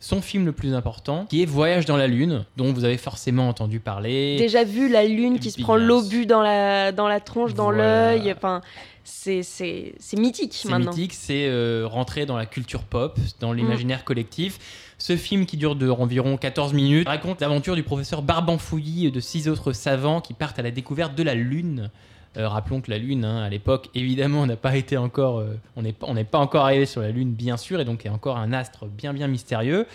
son 0.00 0.20
film 0.20 0.44
le 0.44 0.52
plus 0.52 0.74
important, 0.74 1.24
qui 1.30 1.42
est 1.42 1.46
Voyage 1.46 1.86
dans 1.86 1.96
la 1.96 2.08
Lune, 2.08 2.44
dont 2.56 2.72
vous 2.72 2.84
avez 2.84 2.98
forcément 2.98 3.48
entendu 3.48 3.78
parler. 3.80 4.36
Déjà 4.36 4.62
vu 4.64 4.88
la 4.90 5.04
lune 5.04 5.38
qui 5.38 5.50
se 5.50 5.62
prend 5.62 5.76
l'obus 5.76 6.26
dans 6.26 6.42
la, 6.42 6.92
dans 6.92 7.08
la 7.08 7.20
tronche, 7.20 7.54
dans 7.54 7.66
Voilà. 7.72 8.16
l'œil. 8.16 8.32
Enfin, 8.36 8.60
c'est 9.04 9.42
c'est- 9.42 9.94
c'est 9.98 10.18
mythique 10.18 10.52
C'est 10.54 10.68
maintenant. 10.68 10.90
mythique, 10.90 11.14
c'est 11.14 11.46
euh, 11.48 11.86
rentrer 11.86 12.26
dans 12.26 12.36
la 12.36 12.44
culture 12.46 12.82
pop, 12.82 13.18
dans 13.40 13.52
Mm. 13.54 13.56
l'imaginaire 13.56 14.04
collectif. 14.04 14.58
Ce 14.98 15.16
film 15.16 15.46
qui 15.46 15.56
dure 15.56 15.74
de 15.76 15.88
environ 15.88 16.36
14 16.36 16.74
minutes 16.74 17.08
raconte 17.08 17.40
l'aventure 17.40 17.74
du 17.76 17.82
professeur 17.82 18.20
Barbanfouilly 18.22 19.06
et 19.06 19.10
de 19.10 19.20
six 19.20 19.48
autres 19.48 19.72
savants 19.72 20.20
qui 20.20 20.34
partent 20.34 20.58
à 20.58 20.62
la 20.62 20.70
découverte 20.72 21.14
de 21.14 21.22
la 21.22 21.34
Lune. 21.34 21.90
Euh, 22.36 22.48
rappelons 22.48 22.80
que 22.80 22.90
la 22.90 22.98
Lune, 22.98 23.24
hein, 23.24 23.42
à 23.42 23.48
l'époque, 23.48 23.90
évidemment, 23.94 24.46
n'a 24.46 24.56
pas 24.56 24.76
été 24.76 24.96
encore, 24.96 25.38
euh, 25.38 25.56
on 25.76 25.82
n'est 25.82 25.92
pas, 25.92 26.06
on 26.08 26.14
n'est 26.14 26.24
pas 26.24 26.38
encore 26.38 26.64
arrivé 26.64 26.86
sur 26.86 27.00
la 27.00 27.10
Lune, 27.10 27.30
bien 27.32 27.56
sûr, 27.56 27.80
et 27.80 27.84
donc 27.84 28.04
est 28.06 28.10
encore 28.10 28.38
un 28.38 28.52
astre 28.52 28.86
bien 28.86 29.12
bien 29.12 29.28
mystérieux. 29.28 29.86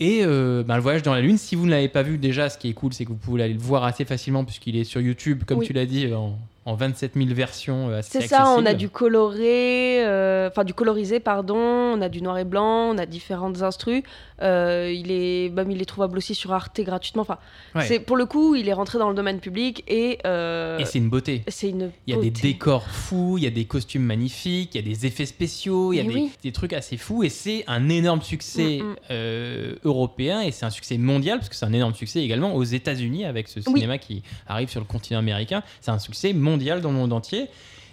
Et 0.00 0.22
euh, 0.24 0.64
ben, 0.66 0.74
le 0.76 0.82
voyage 0.82 1.02
dans 1.02 1.14
la 1.14 1.20
Lune, 1.20 1.38
si 1.38 1.54
vous 1.54 1.66
ne 1.66 1.70
l'avez 1.70 1.88
pas 1.88 2.02
vu 2.02 2.18
déjà, 2.18 2.48
ce 2.48 2.58
qui 2.58 2.68
est 2.68 2.72
cool, 2.72 2.92
c'est 2.92 3.04
que 3.04 3.10
vous 3.10 3.16
pouvez 3.16 3.44
aller 3.44 3.54
le 3.54 3.60
voir 3.60 3.84
assez 3.84 4.04
facilement 4.04 4.44
puisqu'il 4.44 4.76
est 4.76 4.84
sur 4.84 5.00
YouTube, 5.00 5.44
comme 5.46 5.58
Oui. 5.58 5.66
tu 5.66 5.72
l'as 5.72 5.86
dit, 5.86 6.12
en, 6.12 6.36
en 6.64 6.74
27 6.74 7.12
000 7.14 7.28
versions 7.32 7.90
assez 7.90 8.20
C'est 8.20 8.26
ça, 8.26 8.48
on 8.56 8.66
a 8.66 8.74
du 8.74 8.88
coloré, 8.88 10.00
enfin 10.48 10.64
du 10.64 10.74
colorisé, 10.74 11.20
pardon, 11.20 11.56
on 11.56 12.00
a 12.00 12.08
du 12.08 12.20
noir 12.20 12.38
et 12.38 12.44
blanc, 12.44 12.90
on 12.92 12.98
a 12.98 13.06
différentes 13.06 13.62
instrus. 13.62 14.02
Euh, 14.42 14.92
il, 14.92 15.10
est, 15.10 15.48
bah, 15.50 15.64
il 15.68 15.80
est 15.80 15.84
trouvable 15.84 16.18
aussi 16.18 16.34
sur 16.34 16.52
Arte 16.52 16.80
gratuitement. 16.80 17.22
Enfin, 17.22 17.38
Ouais. 17.74 17.86
c'est 17.86 18.00
Pour 18.00 18.16
le 18.16 18.26
coup, 18.26 18.54
il 18.56 18.68
est 18.68 18.72
rentré 18.72 18.98
dans 18.98 19.08
le 19.08 19.14
domaine 19.14 19.38
public 19.40 19.84
et, 19.86 20.18
euh, 20.26 20.78
Et 20.78 20.84
c'est 20.84 20.98
une 20.98 21.08
beauté. 21.08 21.42
c'est 21.48 21.68
une 21.70 21.90
Il 22.06 22.14
y 22.14 22.18
a 22.18 22.20
des 22.20 22.30
décors 22.30 22.86
fous, 22.88 23.38
il 23.38 23.44
y 23.44 23.46
a 23.46 23.50
des 23.50 23.64
costumes 23.64 24.02
magnifiques, 24.02 24.74
il 24.74 24.78
y 24.78 24.80
a 24.80 24.94
des 24.94 25.06
effets 25.06 25.26
spéciaux, 25.26 25.92
il 25.92 25.96
y 25.96 26.00
a 26.00 26.02
des, 26.02 26.08
oui. 26.14 26.30
des 26.42 26.52
trucs 26.52 26.72
assez 26.72 26.96
fous 26.96 27.22
et 27.22 27.28
c'est 27.28 27.64
un 27.66 27.88
énorme 27.88 28.22
succès 28.22 28.80
Mm, 28.82 28.84
mm. 28.90 28.96
euh, 29.10 29.74
européen 29.84 30.40
et 30.40 30.50
c'est 30.50 30.66
un 30.66 30.70
succès 30.70 30.98
mondial 30.98 31.38
parce 31.38 31.48
que 31.48 31.54
c'est 31.56 31.64
un 31.66 31.72
énorme 31.72 31.94
succès 31.94 32.20
également 32.22 32.54
aux 32.54 32.64
États-Unis 32.64 33.24
avec 33.24 33.48
ce 33.48 33.60
Oui. 33.60 33.74
cinéma 33.74 33.98
qui 33.98 34.22
arrive 34.48 34.68
sur 34.68 34.80
le 34.80 34.86
continent 34.86 35.18
américain. 35.20 35.62
C'est 35.80 35.90
un 35.90 35.98
succès 35.98 36.32
mondial 36.32 36.80
dans 36.80 36.90
le 36.90 36.96
monde 36.96 37.12
entier 37.12 37.46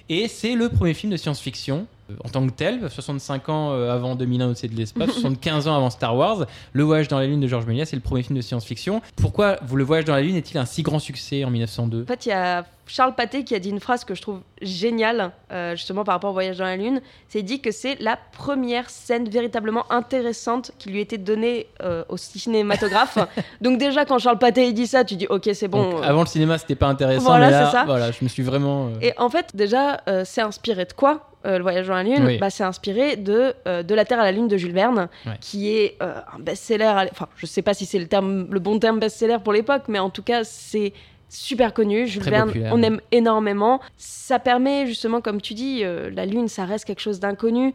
et 0.10 0.28
c'est 0.28 0.56
le 0.56 0.70
premier 0.70 0.94
film 0.96 1.12
de 1.12 1.18
science-fiction 1.18 1.86
en 2.24 2.30
tant 2.30 2.46
que 2.46 2.52
tel, 2.52 2.90
65 2.90 3.50
ans 3.50 3.72
euh, 3.72 3.92
avant 3.94 4.16
2001 4.16 4.48
au-dessus 4.50 4.68
de 4.68 4.76
l'espace, 4.76 5.10
75 5.14 5.68
ans 5.68 5.76
avant 5.76 5.90
Star 5.90 6.16
Wars, 6.16 6.46
Le 6.74 6.84
Voyage 6.84 7.08
dans 7.08 7.20
la 7.20 7.28
Lune 7.28 7.40
de 7.40 7.48
Georges 7.48 7.66
Méliès, 7.66 7.90
c'est 7.90 7.96
le 7.96 8.02
premier 8.02 8.24
film 8.24 8.36
de 8.38 8.42
science-fiction. 8.42 9.02
Pourquoi 9.16 9.58
vous, 9.64 9.76
Le 9.76 9.84
Voyage 9.84 10.06
dans 10.06 10.14
la 10.16 10.22
Lune 10.22 10.36
est-il 10.36 10.58
un 10.58 10.66
si 10.66 10.82
grand 10.84 11.00
succès 11.00 11.44
en 11.44 11.50
1902 11.50 12.04
En 12.04 12.06
fait, 12.06 12.26
il 12.26 12.30
y 12.30 12.34
a 12.34 12.66
Charles 12.88 13.14
Pathé 13.14 13.44
qui 13.44 13.54
a 13.54 13.60
dit 13.60 13.70
une 13.70 13.80
phrase 13.80 14.04
que 14.04 14.16
je 14.16 14.22
trouve 14.22 14.40
géniale, 14.64 15.32
euh, 15.52 15.76
justement 15.76 16.04
par 16.04 16.16
rapport 16.16 16.32
au 16.32 16.34
voyage 16.34 16.58
dans 16.58 16.66
la 16.66 16.76
Lune. 16.76 17.02
C'est 17.28 17.44
dit 17.44 17.62
que 17.62 17.70
c'est 17.72 17.96
la 18.02 18.18
première 18.32 18.90
scène 18.90 19.30
véritablement 19.30 19.86
intéressante 19.92 20.72
qui 20.80 20.90
lui 20.90 21.00
était 21.00 21.20
donnée 21.20 21.68
euh, 21.84 22.04
au 22.10 22.18
cinématographe. 22.18 23.20
Donc 23.62 23.78
déjà, 23.78 24.06
quand 24.06 24.18
Charles 24.18 24.40
Pathé 24.40 24.72
dit 24.74 24.88
ça, 24.88 25.04
tu 25.04 25.16
dis 25.16 25.28
ok, 25.28 25.50
c'est 25.54 25.68
bon. 25.68 25.92
Donc, 25.92 26.02
euh, 26.02 26.08
avant 26.08 26.22
le 26.22 26.28
cinéma, 26.28 26.58
c'était 26.58 26.74
pas 26.76 26.88
intéressant, 26.88 27.26
Voilà, 27.26 27.46
mais 27.46 27.52
là, 27.52 27.66
c'est 27.68 27.72
ça. 27.78 27.86
voilà, 27.86 28.12
je 28.12 28.18
me 28.24 28.28
suis 28.28 28.42
vraiment. 28.44 28.88
euh, 28.88 28.92
Et 29.02 29.14
en 29.18 29.30
fait, 29.30 29.56
déjà, 29.56 30.02
euh, 30.08 30.24
c'est 30.26 30.42
inspiré 30.42 30.86
de 30.86 30.94
quoi? 30.94 31.29
Euh, 31.46 31.58
le 31.58 31.64
voyage 31.64 31.88
dans 31.88 31.96
la 31.96 32.04
Lune 32.04 32.24
Oui. 32.26 32.38
bah, 32.38 32.50
C'est 32.50 32.64
inspiré 32.64 33.16
de, 33.16 33.54
euh, 33.68 33.82
de 33.84 33.96
La 33.96 34.06
Terre 34.06 34.20
à 34.20 34.24
la 34.24 34.32
Lune 34.32 34.48
de 34.48 34.58
Jules 34.58 34.74
Verne, 34.74 35.08
Ouais. 35.26 35.34
qui 35.40 35.74
est 35.74 35.98
euh, 36.02 36.20
un 36.36 36.40
best-seller. 36.40 36.94
Enfin, 37.12 37.28
je 37.38 37.46
sais 37.46 37.62
pas 37.62 37.74
si 37.74 37.86
c'est 37.86 38.00
le, 38.00 38.08
terme, 38.08 38.48
le 38.52 38.60
bon 38.60 38.78
terme 38.80 39.00
best-seller 39.00 39.38
pour 39.44 39.54
l'époque, 39.54 39.84
mais 39.88 40.00
en 40.00 40.10
tout 40.10 40.24
cas, 40.24 40.44
c'est 40.44 40.94
super 41.30 41.74
connu. 41.74 42.08
Jules 42.08 42.22
Très 42.22 42.32
Verne, 42.32 42.48
populaire, 42.48 42.72
on 42.76 42.82
aime 42.82 43.00
énormément. 43.12 43.80
Ça 43.98 44.40
permet 44.40 44.86
justement, 44.88 45.22
comme 45.22 45.40
tu 45.42 45.54
dis, 45.54 45.84
la 45.84 46.26
Lune, 46.26 46.48
ça 46.48 46.66
reste 46.66 46.86
quelque 46.86 47.02
chose 47.02 47.20
d'inconnu. 47.20 47.74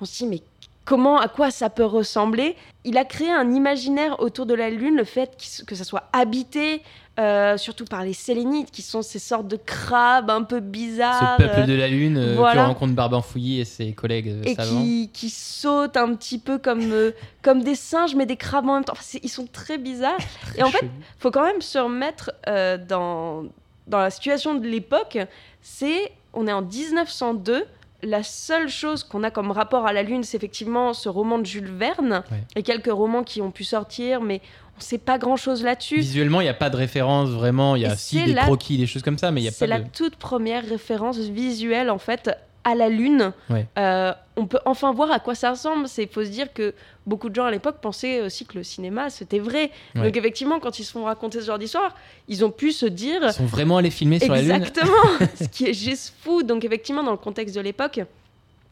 On 0.00 0.04
se 0.04 0.18
dit, 0.18 0.26
mais 0.26 0.40
comment, 0.84 1.18
à 1.18 1.28
quoi 1.28 1.50
ça 1.50 1.70
peut 1.70 1.84
ressembler? 1.84 2.56
Il 2.84 2.96
a 2.98 3.04
créé 3.04 3.30
un 3.30 3.52
imaginaire 3.52 4.20
autour 4.20 4.46
de 4.46 4.54
la 4.54 4.70
Lune, 4.70 4.96
le 4.96 5.04
fait 5.04 5.30
que 5.66 5.74
ça 5.74 5.84
soit 5.84 6.08
habité, 6.12 6.82
euh, 7.18 7.56
surtout 7.56 7.84
par 7.84 8.04
les 8.04 8.12
sélénites, 8.12 8.70
qui 8.70 8.82
sont 8.82 9.02
ces 9.02 9.18
sortes 9.18 9.48
de 9.48 9.56
crabes 9.56 10.30
un 10.30 10.42
peu 10.44 10.60
bizarres. 10.60 11.36
ce 11.38 11.42
peuple 11.42 11.60
euh, 11.60 11.66
de 11.66 11.74
la 11.74 11.88
Lune 11.88 12.16
euh, 12.16 12.34
voilà. 12.36 12.62
que 12.62 12.66
rencontre 12.68 12.94
Barbanfouilly 12.94 13.60
et 13.60 13.64
ses 13.64 13.92
collègues 13.92 14.28
euh, 14.28 14.42
et 14.44 14.54
savants. 14.54 14.80
qui, 14.82 15.10
qui 15.12 15.30
sautent 15.30 15.96
un 15.96 16.14
petit 16.14 16.38
peu 16.38 16.58
comme, 16.58 16.92
euh, 16.92 17.10
comme 17.42 17.62
des 17.62 17.74
singes, 17.74 18.14
mais 18.14 18.24
des 18.26 18.36
crabes 18.36 18.68
en 18.68 18.74
même 18.74 18.84
temps. 18.84 18.92
Enfin, 18.92 19.18
ils 19.22 19.28
sont 19.28 19.46
très 19.46 19.78
bizarres. 19.78 20.18
Et 20.56 20.62
en 20.62 20.70
fait, 20.70 20.78
Chelou. 20.78 20.90
faut 21.18 21.30
quand 21.30 21.44
même 21.44 21.60
se 21.60 21.78
remettre 21.78 22.30
euh, 22.46 22.78
dans, 22.78 23.44
dans 23.88 23.98
la 23.98 24.10
situation 24.10 24.54
de 24.54 24.66
l'époque. 24.68 25.18
C'est, 25.60 26.12
on 26.34 26.46
est 26.46 26.52
en 26.52 26.62
1902. 26.62 27.64
La 28.04 28.22
seule 28.22 28.68
chose 28.68 29.02
qu'on 29.02 29.24
a 29.24 29.32
comme 29.32 29.50
rapport 29.50 29.84
à 29.88 29.92
la 29.92 30.04
Lune, 30.04 30.22
c'est 30.22 30.36
effectivement 30.36 30.92
ce 30.94 31.08
roman 31.08 31.38
de 31.40 31.44
Jules 31.46 31.72
Verne 31.72 32.22
Ouais. 32.30 32.44
et 32.54 32.62
quelques 32.62 32.92
romans 32.92 33.24
qui 33.24 33.42
ont 33.42 33.50
pu 33.50 33.64
sortir, 33.64 34.20
mais 34.20 34.40
on 34.78 34.80
sait 34.80 34.98
pas 34.98 35.18
grand-chose 35.18 35.62
là-dessus. 35.62 35.96
Visuellement, 36.00 36.40
il 36.40 36.44
n'y 36.44 36.50
a 36.50 36.54
pas 36.54 36.70
de 36.70 36.76
référence 36.76 37.30
vraiment. 37.30 37.76
Il 37.76 37.82
y 37.82 37.86
a 37.86 37.96
si 37.96 38.18
c'est 38.18 38.26
des 38.26 38.32
la- 38.34 38.42
croquis, 38.44 38.78
des 38.78 38.86
choses 38.86 39.02
comme 39.02 39.18
ça, 39.18 39.30
mais 39.30 39.40
il 39.40 39.44
n'y 39.44 39.48
a 39.48 39.52
C'est 39.52 39.66
pas 39.66 39.78
la 39.78 39.80
de. 39.80 39.88
toute 39.92 40.16
première 40.16 40.64
référence 40.66 41.18
visuelle 41.18 41.90
en 41.90 41.98
fait 41.98 42.30
à 42.64 42.74
la 42.74 42.88
Lune. 42.88 43.32
Ouais. 43.50 43.66
Euh, 43.78 44.12
on 44.36 44.46
peut 44.46 44.58
enfin 44.66 44.92
voir 44.92 45.10
à 45.10 45.20
quoi 45.20 45.34
ça 45.34 45.50
ressemble. 45.50 45.88
C'est 45.88 46.06
faut 46.12 46.24
se 46.24 46.28
dire 46.30 46.52
que 46.52 46.74
beaucoup 47.06 47.30
de 47.30 47.34
gens 47.34 47.44
à 47.44 47.50
l'époque 47.50 47.76
pensaient 47.80 48.20
aussi 48.20 48.44
que 48.44 48.58
le 48.58 48.62
cinéma 48.64 49.08
c'était 49.10 49.38
vrai. 49.38 49.70
Ouais. 49.94 50.02
Donc 50.04 50.16
effectivement, 50.16 50.60
quand 50.60 50.78
ils 50.78 50.84
se 50.84 50.92
font 50.92 51.04
raconter 51.04 51.40
ce 51.40 51.46
genre 51.46 51.58
d'histoire, 51.58 51.94
ils 52.28 52.44
ont 52.44 52.50
pu 52.50 52.72
se 52.72 52.84
dire 52.86 53.20
Ils 53.24 53.32
sont 53.32 53.46
vraiment 53.46 53.78
allés 53.78 53.90
filmer 53.90 54.18
sur 54.20 54.32
la 54.34 54.42
Lune. 54.42 54.50
exactement 54.52 54.92
ce 55.40 55.48
qui 55.48 55.66
est 55.66 55.74
juste 55.74 56.14
fou. 56.22 56.42
Donc 56.42 56.64
effectivement, 56.64 57.02
dans 57.02 57.12
le 57.12 57.16
contexte 57.16 57.54
de 57.54 57.60
l'époque. 57.60 58.00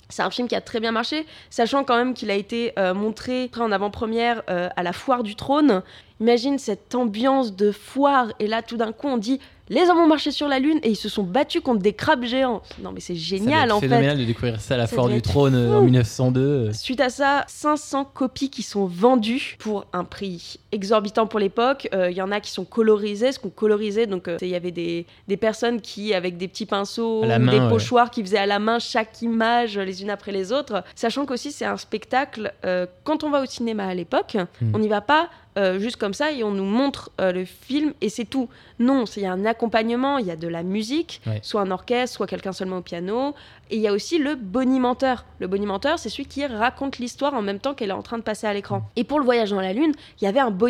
C'est 0.09 0.23
un 0.23 0.31
film 0.31 0.47
qui 0.47 0.55
a 0.55 0.61
très 0.61 0.81
bien 0.81 0.93
marché, 0.93 1.27
sachant 1.51 1.83
quand 1.85 1.97
même 1.97 2.15
qu'il 2.15 2.31
a 2.31 2.35
été 2.35 2.73
euh, 2.79 2.95
montré 2.95 3.51
en 3.59 3.73
avant-première 3.73 4.43
euh, 4.49 4.69
à 4.77 4.83
la 4.83 4.93
foire 4.93 5.23
du 5.23 5.35
trône. 5.35 5.83
Imagine 6.21 6.59
cette 6.59 6.95
ambiance 6.95 7.57
de 7.57 7.73
foire, 7.73 8.29
et 8.39 8.47
là 8.47 8.63
tout 8.63 8.77
d'un 8.77 8.93
coup 8.93 9.09
on 9.09 9.19
dit 9.19 9.41
les 9.69 9.83
hommes 9.91 9.99
ont 9.99 10.07
marché 10.07 10.31
sur 10.31 10.47
la 10.47 10.61
lune 10.61 10.79
et 10.85 10.91
ils 10.91 10.97
se 10.97 11.09
sont 11.09 11.25
battus 11.25 11.61
contre 11.61 11.83
des 11.83 11.93
crabes 11.93 12.25
géants. 12.25 12.63
Non 12.83 12.93
mais 12.93 13.01
c'est 13.01 13.17
génial 13.17 13.73
en 13.73 13.81
fait. 13.81 13.89
phénoménal 13.89 14.19
de 14.19 14.25
découvrir 14.25 14.61
ça 14.61 14.75
à 14.75 14.77
la 14.77 14.87
Ça 14.87 14.95
foire 14.95 15.09
du 15.09 15.21
trône 15.21 15.57
euh, 15.57 15.75
en 15.75 15.79
fou. 15.81 15.85
1902. 15.87 16.73
Suite 16.73 17.01
à 17.01 17.11
ça, 17.11 17.45
500 17.49 18.05
copies 18.05 18.49
qui 18.49 18.63
sont 18.63 18.87
vendues 18.87 19.57
pour 19.59 19.87
un 19.93 20.05
prix 20.05 20.61
exorbitant 20.77 21.27
pour 21.27 21.41
l'époque. 21.41 21.89
Euh, 21.93 22.11
Il 22.11 22.17
y 22.17 22.23
en 22.23 22.31
a 22.31 22.41
qui 22.41 22.51
sont 22.53 22.65
colorisées, 22.65 23.33
ce 23.33 23.39
qu'on 23.41 23.51
colorisait. 23.51 24.07
Donc, 24.07 24.29
euh, 24.29 24.37
il 24.41 24.49
y 24.49 24.55
avait 24.55 24.71
des, 24.71 25.05
des 25.27 25.37
personnes 25.37 25.81
qui, 25.81 26.15
avec 26.15 26.37
des 26.37 26.47
petits 26.49 26.67
pinceaux, 26.67 27.25
main, 27.25 27.39
des 27.41 27.59
ouais. 27.59 27.69
pochoirs, 27.69 28.11
qui 28.11 28.23
faisaient 28.23 28.39
à 28.39 28.47
la 28.47 28.59
main 28.61 28.79
chaque 28.79 29.21
image 29.23 29.77
les 29.79 30.03
unes 30.03 30.11
après 30.11 30.31
les 30.33 30.53
autres. 30.53 30.85
Sachant 30.95 31.27
qu'aussi, 31.27 31.51
c'est 31.51 31.65
un 31.65 31.77
spectacle. 31.77 32.53
euh, 32.65 32.87
quand 33.05 33.25
on 33.25 33.31
va 33.31 33.43
au 33.43 33.47
cinéma 33.47 33.87
à 33.87 33.95
l'époque, 33.95 34.37
Hmm. 34.61 34.73
on 34.75 34.79
n'y 34.79 34.89
va 34.89 35.01
pas 35.01 35.29
euh, 35.59 35.79
juste 35.79 35.97
comme 35.97 36.13
ça 36.15 36.31
et 36.33 36.45
on 36.45 36.51
nous 36.51 36.65
montre 36.65 37.11
euh, 37.21 37.33
le 37.33 37.45
film 37.47 37.95
et 38.03 38.11
c'est 38.11 38.25
tout. 38.27 38.49
Non, 38.79 39.05
il 39.17 39.23
y 39.23 39.27
a 39.27 39.33
un 39.33 39.45
accompagnement, 39.47 40.19
il 40.19 40.27
y 40.27 40.31
a 40.31 40.37
de 40.37 40.49
la 40.49 40.63
musique, 40.63 41.21
Ouais. 41.27 41.41
soit 41.43 41.63
un 41.63 41.71
orchestre, 41.71 42.17
soit 42.17 42.27
quelqu'un 42.27 42.53
seulement 42.53 42.79
au 42.79 42.83
piano. 42.83 43.35
Et 43.71 43.77
il 43.77 43.81
y 43.83 43.89
a 43.89 43.93
aussi 43.93 44.19
le 44.19 44.35
bonimenteur. 44.35 45.25
Le 45.39 45.47
bonimenteur, 45.47 45.99
c'est 45.99 46.09
celui 46.11 46.27
qui 46.27 46.45
raconte 46.47 46.99
l'histoire 46.99 47.33
en 47.35 47.43
même 47.43 47.59
temps 47.59 47.73
qu'elle 47.75 47.89
est 47.91 47.93
en 47.95 48.03
train 48.03 48.19
de 48.19 48.23
passer 48.23 48.47
à 48.47 48.53
l'écran. 48.53 48.83
Et 48.97 49.05
pour 49.05 49.19
le 49.19 49.25
voyage 49.25 49.51
dans 49.51 49.61
la 49.61 49.73
Lune, 49.73 49.93
il 50.21 50.25
y 50.25 50.27
avait 50.29 50.41
un 50.41 50.51
bonimenteur. 50.51 50.66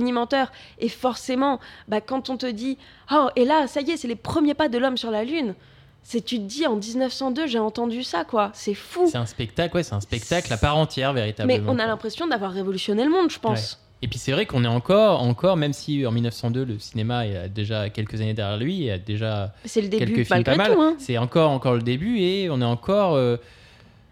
Et 0.79 0.89
forcément, 0.89 1.61
bah, 1.89 2.01
quand 2.01 2.31
on 2.31 2.37
te 2.37 2.47
dit 2.47 2.79
Oh, 3.13 3.29
et 3.37 3.45
là, 3.45 3.67
ça 3.67 3.81
y 3.81 3.91
est, 3.91 3.97
c'est 3.97 4.09
les 4.09 4.17
premiers 4.17 4.55
pas 4.55 4.69
de 4.69 4.79
l'homme 4.79 4.97
sur 4.97 5.11
la 5.11 5.25
Lune. 5.25 5.55
C'est 6.03 6.25
tu 6.25 6.37
te 6.39 6.45
dis 6.45 6.67
en 6.67 6.77
1902, 6.77 7.47
j'ai 7.49 7.59
entendu 7.59 8.05
ça, 8.05 8.25
quoi. 8.25 8.51
C'est 8.55 8.75
fou. 8.75 9.09
C'est 9.11 9.19
un 9.19 9.27
spectacle, 9.27 9.77
ouais, 9.77 9.83
c'est 9.83 9.95
un 9.95 10.01
spectacle 10.01 10.53
à 10.53 10.57
part 10.57 10.77
entière, 10.77 11.13
Mais 11.13 11.21
véritablement. 11.21 11.73
on 11.73 11.79
a 11.81 11.87
l'impression 11.87 12.29
d'avoir 12.29 12.53
révolutionné 12.53 13.03
le 13.05 13.11
monde, 13.11 13.31
je 13.31 13.41
pense. 13.41 13.81
Et 14.03 14.09
puis 14.09 14.19
c'est 14.19 14.31
vrai 14.31 14.47
qu'on 14.47 14.63
est 14.63 14.69
encore, 14.69 15.23
encore, 15.23 15.57
même 15.57 15.73
si 15.73 16.07
en 16.07 16.13
1902 16.13 16.65
le 16.65 16.79
cinéma 16.79 17.21
a 17.21 17.49
déjà 17.49 17.89
quelques 17.89 18.21
années 18.21 18.35
derrière 18.35 18.59
lui, 18.59 18.85
et 18.85 18.93
a 18.93 18.99
déjà 18.99 19.53
C'est 19.65 19.81
le 19.81 19.89
début, 19.89 20.13
quelques 20.13 20.27
films 20.29 20.45
pas 20.45 20.55
mal. 20.55 20.77
hein. 20.79 20.95
C'est 20.99 21.19
encore, 21.19 21.51
encore 21.51 21.75
le 21.75 21.83
début 21.83 22.19
et 22.21 22.51
on 22.51 22.61
est 22.61 22.65
encore 22.65 23.15
euh, 23.15 23.39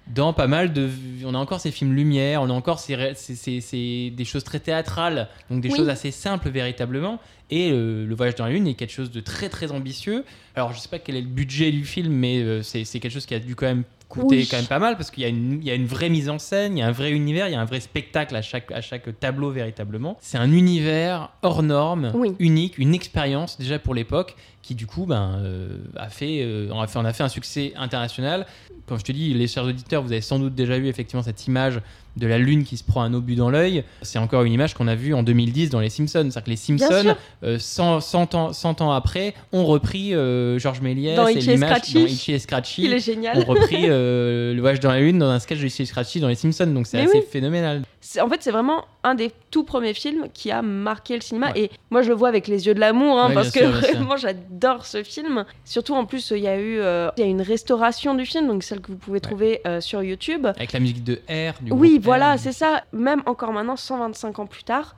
dans 0.06 0.32
pas 0.32 0.46
mal 0.46 0.72
de. 0.72 0.88
On 1.24 1.34
a 1.34 1.38
encore 1.38 1.60
ces 1.60 1.70
films 1.70 1.94
lumière, 1.94 2.42
on 2.42 2.50
a 2.50 2.52
encore 2.52 2.78
ces, 2.78 2.96
ces- 3.14 3.34
ces- 3.36 3.60
ces- 3.60 4.10
des 4.14 4.24
choses 4.24 4.44
très 4.44 4.60
théâtrales, 4.60 5.28
donc 5.50 5.60
des 5.60 5.70
Oui. 5.70 5.76
choses 5.76 5.88
assez 5.88 6.10
simples 6.10 6.50
véritablement. 6.50 7.18
Et 7.50 7.70
euh, 7.72 8.06
le 8.06 8.14
voyage 8.14 8.34
dans 8.36 8.46
la 8.46 8.52
lune 8.52 8.66
est 8.66 8.74
quelque 8.74 8.92
chose 8.92 9.10
de 9.10 9.20
très 9.20 9.48
très 9.48 9.70
ambitieux. 9.72 10.24
Alors 10.54 10.72
je 10.72 10.78
sais 10.78 10.88
pas 10.88 10.98
quel 10.98 11.16
est 11.16 11.20
le 11.22 11.26
budget 11.28 11.70
du 11.72 11.84
film, 11.84 12.12
mais 12.12 12.38
euh, 12.42 12.62
c'est 12.62 12.84
quelque 12.84 13.10
chose 13.10 13.26
qui 13.26 13.34
a 13.34 13.38
dû 13.38 13.54
quand 13.54 13.66
même 13.66 13.84
coûté 14.08 14.36
Oui. 14.36 14.48
quand 14.50 14.56
même 14.58 14.66
pas 14.66 14.78
mal 14.78 14.96
parce 14.96 15.10
qu'il 15.10 15.22
y, 15.22 15.26
a 15.26 15.28
une- 15.30 15.58
il 15.60 15.64
y 15.66 15.70
a 15.70 15.74
une 15.74 15.86
vraie 15.86 16.08
mise 16.10 16.28
en 16.28 16.38
scène, 16.38 16.76
il 16.76 16.80
y 16.80 16.82
a 16.82 16.86
un 16.86 16.92
vrai 16.92 17.10
univers, 17.10 17.48
il 17.48 17.52
y 17.52 17.56
a 17.56 17.60
un 17.60 17.64
vrai 17.64 17.80
spectacle 17.80 18.36
à 18.36 18.42
chaque, 18.42 18.70
à 18.72 18.80
chaque 18.80 19.18
tableau 19.18 19.50
véritablement. 19.50 20.16
C'est 20.20 20.38
un 20.38 20.52
univers 20.52 21.30
hors 21.42 21.62
norme, 21.62 22.12
Oui. 22.14 22.34
unique, 22.38 22.78
une 22.78 22.94
expérience 22.94 23.58
déjà 23.58 23.78
pour 23.78 23.94
l'époque 23.94 24.36
qui 24.64 24.74
du 24.74 24.87
coup 24.87 25.05
ben, 25.05 25.38
euh, 25.44 25.68
a 25.96 26.09
fait, 26.09 26.40
euh, 26.40 26.68
on, 26.72 26.81
a 26.81 26.87
fait, 26.87 26.98
on 26.98 27.05
a 27.05 27.12
fait 27.12 27.22
un 27.22 27.29
succès 27.29 27.74
international. 27.77 28.46
Comme 28.87 28.98
je 28.98 29.05
te 29.05 29.12
dis, 29.12 29.35
les 29.35 29.46
chers 29.46 29.64
auditeurs, 29.64 30.03
vous 30.03 30.11
avez 30.11 30.22
sans 30.22 30.38
doute 30.38 30.55
déjà 30.55 30.79
vu 30.79 30.88
effectivement 30.88 31.22
cette 31.22 31.46
image 31.46 31.81
de 32.16 32.27
la 32.27 32.38
lune 32.38 32.64
qui 32.64 32.77
se 32.77 32.85
prend 32.85 33.03
un 33.03 33.12
obus 33.12 33.35
dans 33.35 33.50
l'œil. 33.50 33.85
C'est 34.03 34.18
encore 34.18 34.44
une 34.44 34.53
image 34.53 34.74
qu'on 34.74 34.88
a 34.88 34.94
vue 34.94 35.14
en 35.14 35.22
2010 35.22 35.70
dans 35.70 35.81
les 35.81 35.90
Simpsons. 35.90 36.29
C'est-à-dire 36.31 36.44
que 36.44 36.50
les 36.50 36.57
Simpsons, 36.57 37.16
euh, 37.42 37.59
100, 37.59 38.00
100 38.00 38.35
ans, 38.35 38.53
100 38.53 38.81
ans 38.81 38.92
après, 38.92 39.35
ont 39.53 39.66
repris 39.66 40.14
euh, 40.14 40.59
Georges 40.59 40.81
Méliès 40.81 41.16
Dans 41.16 41.27
et 41.27 41.35
l'image 41.35 41.68
Scratchy. 41.70 41.94
dans 41.94 42.07
Itchy 42.07 42.33
et 42.33 42.38
Scratchy 42.38 42.83
Il 42.85 42.92
est 42.92 42.96
ont 42.96 42.98
génial. 43.00 43.38
repris 43.42 43.85
euh, 43.88 44.55
le 44.55 44.61
voyage 44.61 44.81
dans 44.81 44.90
la 44.92 45.00
lune 45.00 45.18
dans 45.18 45.29
un 45.29 45.40
sketch 45.40 45.59
de 45.59 45.66
Itchy 45.66 45.83
et 45.83 45.87
Scratchy 45.87 46.20
dans 46.20 46.29
les 46.29 46.35
Simpsons. 46.37 46.66
Donc 46.66 46.87
c'est 46.87 47.00
assez 47.00 47.18
oui. 47.18 47.24
phénoménal. 47.29 47.83
En 48.20 48.29
fait, 48.29 48.42
c'est 48.42 48.53
vraiment 48.53 48.85
un 49.04 49.14
des 49.14 49.30
tout 49.50 49.62
premiers 49.62 49.94
films 49.94 50.28
qui 50.32 50.50
a 50.50 50.62
marqué 50.62 51.14
le 51.14 51.20
cinéma. 51.20 51.52
Ouais. 51.52 51.60
Et 51.60 51.70
moi, 51.90 52.02
je 52.02 52.08
le 52.08 52.14
vois 52.14 52.28
avec 52.28 52.48
les 52.48 52.66
yeux 52.66 52.74
de 52.74 52.80
l'amour, 52.80 53.20
hein, 53.20 53.28
Ouais, 53.28 53.34
parce 53.34 53.50
que 53.50 53.60
sûr, 53.60 53.70
vraiment, 53.70 54.16
j'adore 54.16 54.86
ce 54.86 55.02
film. 55.02 55.44
Surtout, 55.64 55.94
en 55.94 56.06
plus, 56.06 56.30
il 56.30 56.42
y 56.42 56.48
a 56.48 56.58
eu 56.58 56.78
euh, 56.80 57.10
il 57.16 57.20
y 57.20 57.24
a 57.24 57.30
une 57.30 57.42
restauration 57.42 58.14
du 58.14 58.26
film, 58.26 58.48
donc 58.48 58.62
celle 58.64 58.80
que 58.80 58.90
vous 58.90 58.98
pouvez 58.98 59.20
trouver 59.20 59.60
euh, 59.66 59.80
sur 59.80 60.02
YouTube. 60.02 60.46
Avec 60.46 60.72
la 60.72 60.80
musique 60.80 61.04
de 61.04 61.20
R. 61.28 61.54
Du 61.62 61.72
Oui, 61.72 62.00
voilà, 62.02 62.38
c'est 62.38 62.52
ça. 62.52 62.82
Même 62.92 63.22
encore 63.26 63.52
maintenant, 63.52 63.76
125 63.76 64.38
ans 64.38 64.46
plus 64.46 64.64
tard. 64.64 64.96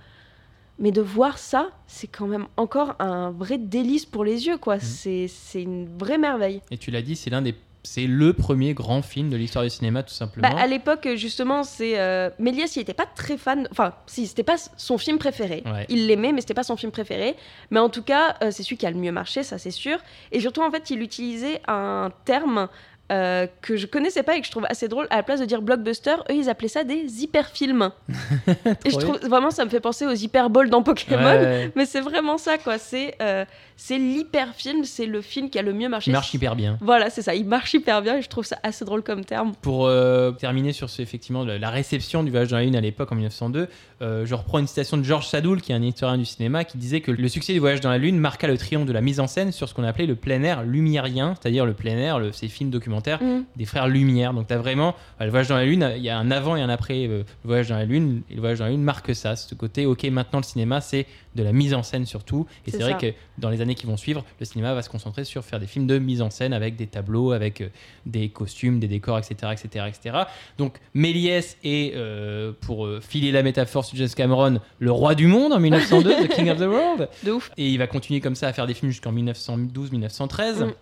Mais 0.79 0.93
de 0.93 1.01
voir 1.01 1.39
ça, 1.39 1.71
c'est 1.87 2.07
quand 2.07 2.27
même 2.27 2.47
encore 2.59 2.97
un 2.99 3.31
vrai 3.31 3.57
délice 3.57 4.05
pour 4.05 4.25
les 4.25 4.47
yeux, 4.47 4.59
quoi. 4.59 4.79
C'est 4.79 5.27
c'est 5.27 5.63
une 5.63 5.89
vraie 5.99 6.19
merveille. 6.19 6.61
Et 6.71 6.77
tu 6.77 6.91
l'as 6.91 7.01
dit, 7.01 7.17
c'est 7.17 7.31
l'un 7.31 7.41
des. 7.41 7.55
C'est 7.87 8.07
le 8.07 8.33
premier 8.33 8.75
grand 8.75 9.01
film 9.01 9.31
de 9.31 9.37
l'histoire 9.37 9.65
du 9.65 9.71
cinéma, 9.71 10.03
tout 10.03 10.13
simplement. 10.13 10.49
Bah, 10.49 10.61
à 10.61 10.67
l'époque, 10.67 11.09
justement, 11.15 11.63
c'est 11.63 11.99
euh, 11.99 12.31
Méliès, 12.39 12.75
il 12.77 12.81
était 12.81 12.95
pas 12.95 13.07
très 13.07 13.37
fan. 13.37 13.69
Enfin, 13.71 13.95
si, 14.07 14.27
c'était 14.27 14.43
pas 14.43 14.57
son 14.77 14.99
film 14.99 15.19
préféré. 15.19 15.63
Ouais. 15.65 15.87
Il 15.89 16.09
l'aimait, 16.09 16.33
mais 16.33 16.41
c'était 16.41 16.55
pas 16.55 16.65
son 16.65 16.77
film 16.77 16.91
préféré. 16.91 17.37
Mais 17.71 17.79
en 17.79 17.89
tout 17.89 18.03
cas, 18.03 18.37
euh, 18.43 18.51
c'est 18.51 18.63
celui 18.63 18.77
qui 18.77 18.87
a 18.87 18.91
le 18.91 18.99
mieux 18.99 19.13
marché, 19.13 19.43
ça 19.43 19.59
c'est 19.59 19.71
sûr. 19.71 19.99
Et 20.33 20.41
surtout, 20.41 20.63
en 20.63 20.71
fait, 20.71 20.91
il 20.91 21.01
utilisait 21.01 21.61
un 21.69 22.11
terme 22.25 22.69
euh, 23.13 23.47
que 23.63 23.77
je 23.77 23.87
connaissais 23.87 24.23
pas 24.23 24.37
et 24.37 24.41
que 24.41 24.47
je 24.47 24.51
trouve 24.51 24.67
assez 24.69 24.89
drôle. 24.89 25.07
À 25.11 25.17
la 25.17 25.23
place 25.23 25.41
de 25.41 25.45
dire 25.45 25.63
blockbuster, 25.63 26.17
eux, 26.31 26.35
ils 26.35 26.49
appelaient 26.49 26.69
ça 26.69 26.85
des 26.85 27.23
hyperfilms. 27.23 27.91
et 28.85 28.91
je 28.91 28.97
trouve 28.97 29.19
vraiment, 29.21 29.51
ça 29.51 29.65
me 29.65 29.71
fait 29.71 29.81
penser 29.81 30.07
aux 30.07 30.15
hyperballs 30.15 30.71
dans 30.71 30.83
Pokémon. 30.83 31.23
Ouais, 31.25 31.71
Mais 31.77 31.87
c'est 31.87 32.01
vraiment 32.01 32.39
ça, 32.39 32.59
quoi. 32.59 32.79
C'est 32.79 33.15
euh, 33.23 33.45
c'est 33.77 33.99
l'hyperfilm, 33.99 34.85
c'est 34.85 35.05
le 35.07 35.21
film 35.21 35.51
qui 35.51 35.59
a 35.59 35.63
le 35.63 35.73
mieux 35.75 35.89
marché. 35.89 36.05
qui 36.11 36.13
marche 36.13 36.33
hyper 36.33 36.57
bien. 36.57 36.79
Voilà, 36.81 37.11
c'est 37.11 37.23
ça. 37.23 37.35
Il 37.35 37.47
marche 37.47 37.75
hyper 37.75 38.01
bien 38.03 38.17
et 38.17 38.23
je 38.23 38.29
trouve 38.29 38.45
ça 38.47 38.57
assez 38.63 38.85
drôle 38.85 39.03
comme 39.03 39.25
terme. 39.25 39.53
Pour 39.61 39.87
euh, 39.87 40.33
terminer 40.33 40.73
sur 40.73 40.89
ce, 40.89 41.03
effectivement 41.03 41.45
la 41.45 41.71
réception 41.71 42.23
du 42.25 42.31
voyage 42.31 42.49
dans 42.49 42.57
la 42.57 42.65
lune 42.65 42.77
à 42.77 42.81
l'époque 42.81 43.13
en 43.13 43.17
1902, 43.17 43.69
euh, 44.03 44.25
je 44.27 44.35
reprends 44.35 44.59
une 44.59 44.67
citation 44.67 44.97
de 44.97 45.03
Georges 45.03 45.27
Sadoul, 45.29 45.61
qui 45.61 45.73
est 45.73 45.75
un 45.75 45.83
historien 45.83 46.17
du 46.19 46.25
cinéma, 46.25 46.65
qui 46.65 46.79
disait 46.79 47.01
que 47.03 47.11
le 47.11 47.29
succès 47.29 47.53
du 47.53 47.59
voyage 47.59 47.81
dans 47.83 47.91
la 47.91 47.99
lune 47.99 48.19
marqua 48.19 48.47
le 48.47 48.57
triomphe 48.57 48.87
de 48.87 48.93
la 48.93 49.03
mise 49.03 49.21
en 49.21 49.27
scène 49.27 49.53
sur 49.53 49.69
ce 49.69 49.75
qu'on 49.75 49.85
appelait 49.85 50.07
le 50.07 50.17
plein 50.17 50.43
air 50.43 50.63
lumiérien, 50.63 51.35
c'est-à-dire 51.41 51.67
le 51.67 51.75
plein 51.75 51.97
air, 51.99 52.19
le- 52.19 52.33
ces 52.33 52.49
films 52.49 52.71
documentaires 52.71 52.96
Mm. 53.21 53.45
des 53.57 53.65
frères 53.65 53.89
Lumière. 53.89 54.35
Donc 54.35 54.49
tu 54.49 54.55
as 54.55 54.59
vraiment 54.59 54.95
le 55.21 55.29
voyage 55.31 55.49
dans 55.49 55.57
la 55.57 55.65
lune, 55.65 55.93
il 55.97 56.03
y 56.03 56.11
a 56.11 56.19
un 56.19 56.31
avant 56.31 56.57
et 56.57 56.63
un 56.63 56.69
après 56.69 57.07
euh, 57.07 57.19
le 57.19 57.25
voyage 57.45 57.69
dans 57.69 57.77
la 57.77 57.85
lune, 57.85 58.23
et 58.31 58.35
le 58.35 58.41
voyage 58.41 58.59
dans 58.59 58.65
la 58.65 58.71
lune 58.71 58.83
marque 58.83 59.15
ça, 59.15 59.37
ce 59.37 59.55
côté 59.55 59.87
ok 59.87 60.05
maintenant 60.05 60.39
le 60.41 60.45
cinéma 60.45 60.81
c'est 60.81 61.07
de 61.35 61.43
la 61.43 61.53
mise 61.53 61.75
en 61.75 61.83
scène 61.83 62.07
surtout, 62.07 62.47
et 62.67 62.71
C'est 62.71 62.79
vrai 62.79 62.97
que 62.97 63.13
dans 63.39 63.51
les 63.51 63.61
années 63.61 63.75
qui 63.75 63.85
vont 63.87 63.99
suivre, 63.99 64.25
le 64.41 64.47
cinéma 64.47 64.73
va 64.73 64.81
se 64.81 64.89
concentrer 64.89 65.25
sur 65.25 65.45
faire 65.45 65.61
des 65.61 65.67
films 65.67 65.87
de 65.87 65.99
mise 65.99 66.23
en 66.23 66.31
scène 66.31 66.55
avec 66.55 66.77
des 66.77 66.87
tableaux, 66.87 67.33
avec 67.33 67.61
euh, 67.61 67.69
des 68.07 68.31
costumes, 68.31 68.81
des 68.81 68.89
décors, 68.89 69.19
etc. 69.19 69.53
etc., 69.53 69.85
etc. 69.89 70.17
Donc 70.57 70.79
Méliès 70.95 71.59
est, 71.63 71.95
euh, 71.95 72.53
pour 72.61 72.89
filer 73.03 73.33
la 73.33 73.43
métaphore 73.43 73.85
sur 73.85 73.99
James 73.99 74.09
Cameron, 74.17 74.61
le 74.79 74.91
roi 74.91 75.15
du 75.15 75.27
monde 75.27 75.53
en 75.53 75.61
1902, 75.61 76.15
The 76.27 76.29
King 76.29 76.51
of 76.51 76.59
the 76.59 76.63
World. 76.63 77.09
De 77.23 77.33
ouf. 77.33 77.51
Et 77.59 77.69
il 77.69 77.79
va 77.79 77.87
continuer 77.87 78.21
comme 78.21 78.35
ça 78.35 78.49
à 78.49 78.53
faire 78.55 78.67
des 78.67 78.75
films 78.75 78.91
jusqu'en 78.91 79.13
1912-1913. 79.13 80.65
Mm. 80.65 80.73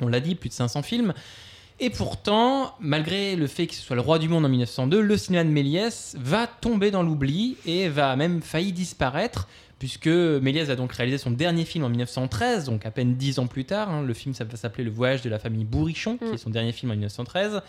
On 0.00 0.08
l'a 0.08 0.20
dit, 0.20 0.34
plus 0.34 0.48
de 0.48 0.54
500 0.54 0.82
films. 0.82 1.14
Et 1.80 1.90
pourtant, 1.90 2.74
malgré 2.80 3.34
le 3.36 3.46
fait 3.48 3.66
que 3.66 3.74
ce 3.74 3.82
soit 3.82 3.96
le 3.96 4.02
roi 4.02 4.18
du 4.18 4.28
monde 4.28 4.44
en 4.44 4.48
1902, 4.48 5.00
le 5.00 5.16
cinéma 5.16 5.42
de 5.44 5.48
Méliès 5.50 6.14
va 6.18 6.46
tomber 6.46 6.90
dans 6.90 7.02
l'oubli 7.02 7.56
et 7.66 7.88
va 7.88 8.14
même 8.14 8.42
failli 8.42 8.72
disparaître, 8.72 9.48
puisque 9.80 10.06
Méliès 10.06 10.70
a 10.70 10.76
donc 10.76 10.92
réalisé 10.92 11.18
son 11.18 11.32
dernier 11.32 11.64
film 11.64 11.84
en 11.84 11.88
1913, 11.88 12.66
donc 12.66 12.86
à 12.86 12.92
peine 12.92 13.16
10 13.16 13.40
ans 13.40 13.48
plus 13.48 13.64
tard. 13.64 13.90
hein. 13.90 14.02
Le 14.02 14.14
film 14.14 14.34
ça 14.34 14.44
va 14.44 14.56
s'appeler 14.56 14.84
Le 14.84 14.90
voyage 14.92 15.22
de 15.22 15.28
la 15.28 15.40
famille 15.40 15.64
Bourrichon, 15.64 16.16
qui 16.16 16.24
Mm. 16.26 16.34
est 16.34 16.38
son 16.38 16.50
dernier 16.50 16.72
film 16.72 16.92
en 16.92 16.94
1913. 16.94 17.60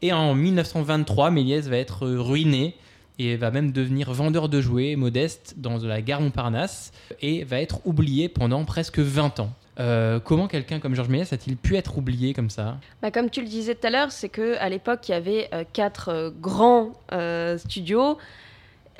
Et 0.00 0.12
en 0.12 0.34
1923, 0.34 1.30
Méliès 1.30 1.68
va 1.68 1.76
être 1.76 2.06
ruiné 2.08 2.74
et 3.18 3.36
va 3.36 3.50
même 3.50 3.72
devenir 3.72 4.12
vendeur 4.12 4.48
de 4.48 4.60
jouets 4.60 4.96
modeste 4.96 5.54
dans 5.58 5.76
la 5.78 6.00
gare 6.02 6.20
Montparnasse 6.22 6.92
et 7.20 7.44
va 7.44 7.60
être 7.60 7.80
oublié 7.86 8.28
pendant 8.28 8.64
presque 8.64 8.98
20 8.98 9.38
ans. 9.40 9.52
Euh, 9.80 10.20
comment 10.20 10.46
quelqu'un 10.46 10.78
comme 10.78 10.94
Georges 10.94 11.08
Méliès 11.08 11.32
a-t-il 11.32 11.56
pu 11.56 11.76
être 11.76 11.98
oublié 11.98 12.32
comme 12.32 12.50
ça 12.50 12.78
Bah, 13.02 13.10
comme 13.10 13.28
tu 13.30 13.40
le 13.40 13.48
disais 13.48 13.74
tout 13.74 13.86
à 13.86 13.90
l'heure, 13.90 14.12
c'est 14.12 14.28
que 14.28 14.56
à 14.58 14.68
l'époque, 14.68 15.08
il 15.08 15.12
y 15.12 15.14
avait 15.14 15.48
euh, 15.52 15.64
quatre 15.72 16.10
euh, 16.10 16.30
grands 16.30 16.92
studios. 17.56 18.18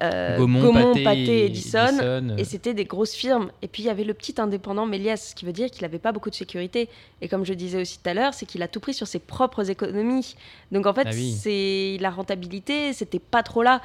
euh, 0.02 0.36
Gaumont, 0.36 0.72
Pathé, 0.92 1.04
Pathé, 1.04 1.44
Edison. 1.46 1.86
Edison, 1.86 2.36
Et 2.36 2.44
c'était 2.44 2.74
des 2.74 2.84
grosses 2.84 3.14
firmes. 3.14 3.50
Et 3.62 3.68
puis 3.68 3.84
il 3.84 3.86
y 3.86 3.90
avait 3.90 4.02
le 4.02 4.14
petit 4.14 4.34
indépendant 4.40 4.86
Méliès, 4.86 5.28
ce 5.30 5.34
qui 5.36 5.44
veut 5.44 5.52
dire 5.52 5.70
qu'il 5.70 5.82
n'avait 5.82 6.00
pas 6.00 6.10
beaucoup 6.10 6.30
de 6.30 6.34
sécurité. 6.34 6.88
Et 7.20 7.28
comme 7.28 7.44
je 7.44 7.54
disais 7.54 7.80
aussi 7.80 7.98
tout 8.02 8.10
à 8.10 8.14
l'heure, 8.14 8.34
c'est 8.34 8.44
qu'il 8.46 8.60
a 8.62 8.68
tout 8.68 8.80
pris 8.80 8.94
sur 8.94 9.06
ses 9.06 9.20
propres 9.20 9.70
économies. 9.70 10.34
Donc 10.72 10.86
en 10.86 10.92
fait, 10.94 11.06
Ah 11.06 11.10
oui. 11.14 11.32
c'est 11.40 11.98
la 12.00 12.10
rentabilité, 12.10 12.92
c'était 12.92 13.20
pas 13.20 13.44
trop 13.44 13.62
là. 13.62 13.80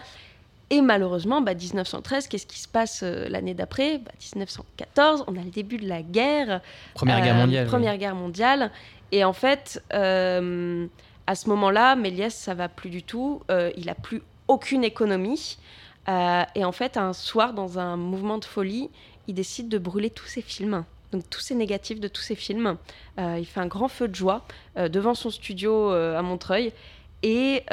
Et 0.72 0.82
malheureusement, 0.82 1.42
bah, 1.42 1.54
1913, 1.56 2.28
qu'est-ce 2.28 2.46
qui 2.46 2.60
se 2.60 2.68
passe 2.68 3.02
euh, 3.04 3.28
l'année 3.30 3.54
d'après? 3.54 3.98
Bah, 3.98 4.12
1914, 4.36 5.24
on 5.28 5.36
a 5.36 5.44
le 5.44 5.50
début 5.50 5.78
de 5.78 5.88
la 5.88 6.02
guerre. 6.02 6.62
Première 6.94 7.22
Guerre 7.22 7.36
Euh, 7.36 7.40
mondiale. 7.40 7.64
oui. 7.64 7.70
Première 7.70 7.98
guerre 7.98 8.16
mondiale. 8.16 8.72
Et 9.12 9.24
en 9.24 9.34
fait, 9.34 9.84
euh, 9.94 10.86
à 11.26 11.36
ce 11.36 11.50
moment-là, 11.50 11.96
Méliès, 11.96 12.34
ça 12.36 12.54
va 12.54 12.70
plus 12.70 12.90
du 12.90 13.02
tout. 13.04 13.42
Il 13.76 13.90
a 13.90 13.96
plus 13.96 14.22
aucune 14.48 14.84
économie. 14.84 15.58
Et 16.08 16.64
en 16.66 16.72
fait, 16.72 16.98
un 16.98 17.14
soir, 17.14 17.54
dans 17.54 17.80
un 17.80 17.98
mouvement 17.98 18.38
de 18.38 18.46
folie, 18.46 18.90
il 19.28 19.34
décide 19.36 19.70
de 19.70 19.78
brûler 19.78 20.10
tous 20.10 20.26
ses 20.28 20.42
films. 20.42 20.84
Donc 21.12 21.28
tous 21.30 21.40
ses 21.40 21.56
négatifs 21.56 22.00
de 22.00 22.08
tous 22.08 22.22
ses 22.22 22.36
films. 22.36 22.78
Euh, 23.20 23.38
il 23.40 23.46
fait 23.46 23.60
un 23.60 23.66
grand 23.68 23.88
feu 23.88 24.08
de 24.08 24.14
joie 24.16 24.44
euh, 24.78 24.90
devant 24.90 25.16
son 25.16 25.32
studio 25.32 25.92
euh, 25.92 26.18
à 26.18 26.22
Montreuil. 26.22 26.72
Et, 27.24 27.64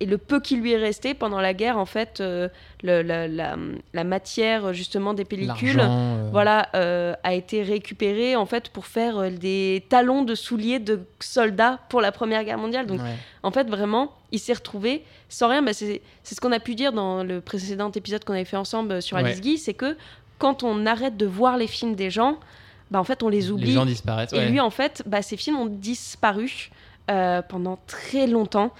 et 0.00 0.06
le 0.06 0.16
peu 0.16 0.40
qui 0.40 0.54
lui 0.56 0.72
est 0.72 0.76
resté 0.78 1.12
pendant 1.14 1.40
la 1.40 1.54
guerre, 1.54 1.76
en 1.76 1.84
fait, 1.84 2.20
euh, 2.20 2.48
le- 2.84 3.02
la, 3.02 3.26
la- 3.26 3.56
la 3.92 4.04
matière 4.04 4.72
justement 4.72 5.12
des 5.12 5.24
pellicules, 5.24 5.80
euh, 5.80 6.28
voilà, 6.30 6.68
euh, 6.76 7.14
a 7.24 7.34
été 7.34 7.62
récupéré 7.64 8.36
en 8.36 8.46
fait 8.46 8.68
pour 8.68 8.86
faire 8.86 9.28
des 9.32 9.84
talons 9.88 10.22
de 10.22 10.36
souliers 10.36 10.78
de 10.78 11.00
soldats 11.18 11.80
pour 11.88 12.00
la 12.00 12.12
Première 12.12 12.44
Guerre 12.44 12.58
mondiale. 12.58 12.86
Donc 12.86 13.00
ouais. 13.00 13.16
en 13.42 13.50
fait 13.50 13.68
vraiment, 13.68 14.12
il 14.30 14.38
s'est 14.38 14.52
retrouvé 14.52 15.02
sans 15.28 15.48
rien. 15.48 15.62
Bah, 15.62 15.72
c'est 15.72 16.00
ce 16.22 16.40
qu'on 16.40 16.52
a 16.52 16.60
pu 16.60 16.76
dire 16.76 16.92
dans 16.92 17.24
le 17.24 17.40
précédent 17.40 17.90
épisode 17.90 18.24
qu'on 18.24 18.34
avait 18.34 18.44
fait 18.44 18.56
ensemble 18.56 19.02
sur 19.02 19.16
Ouais. 19.16 19.24
Alice 19.24 19.40
Guy, 19.40 19.58
c'est 19.58 19.74
que 19.74 19.96
quand 20.38 20.62
on 20.62 20.86
arrête 20.86 21.16
de 21.16 21.26
voir 21.26 21.56
les 21.56 21.66
films 21.66 21.96
des 21.96 22.10
gens, 22.10 22.38
bah, 22.92 23.00
en 23.00 23.04
fait 23.04 23.24
on 23.24 23.28
les 23.28 23.50
oublie. 23.50 23.66
Les 23.66 23.72
gens 23.72 23.84
disparaissent. 23.84 24.32
Et 24.32 24.36
ouais. 24.36 24.48
lui 24.48 24.60
en 24.60 24.70
fait, 24.70 25.02
bah, 25.06 25.22
ces 25.22 25.36
films 25.36 25.56
ont 25.58 25.66
disparu 25.66 26.70
pendant 27.48 27.78
très 27.88 28.26
longtemps. 28.28 28.72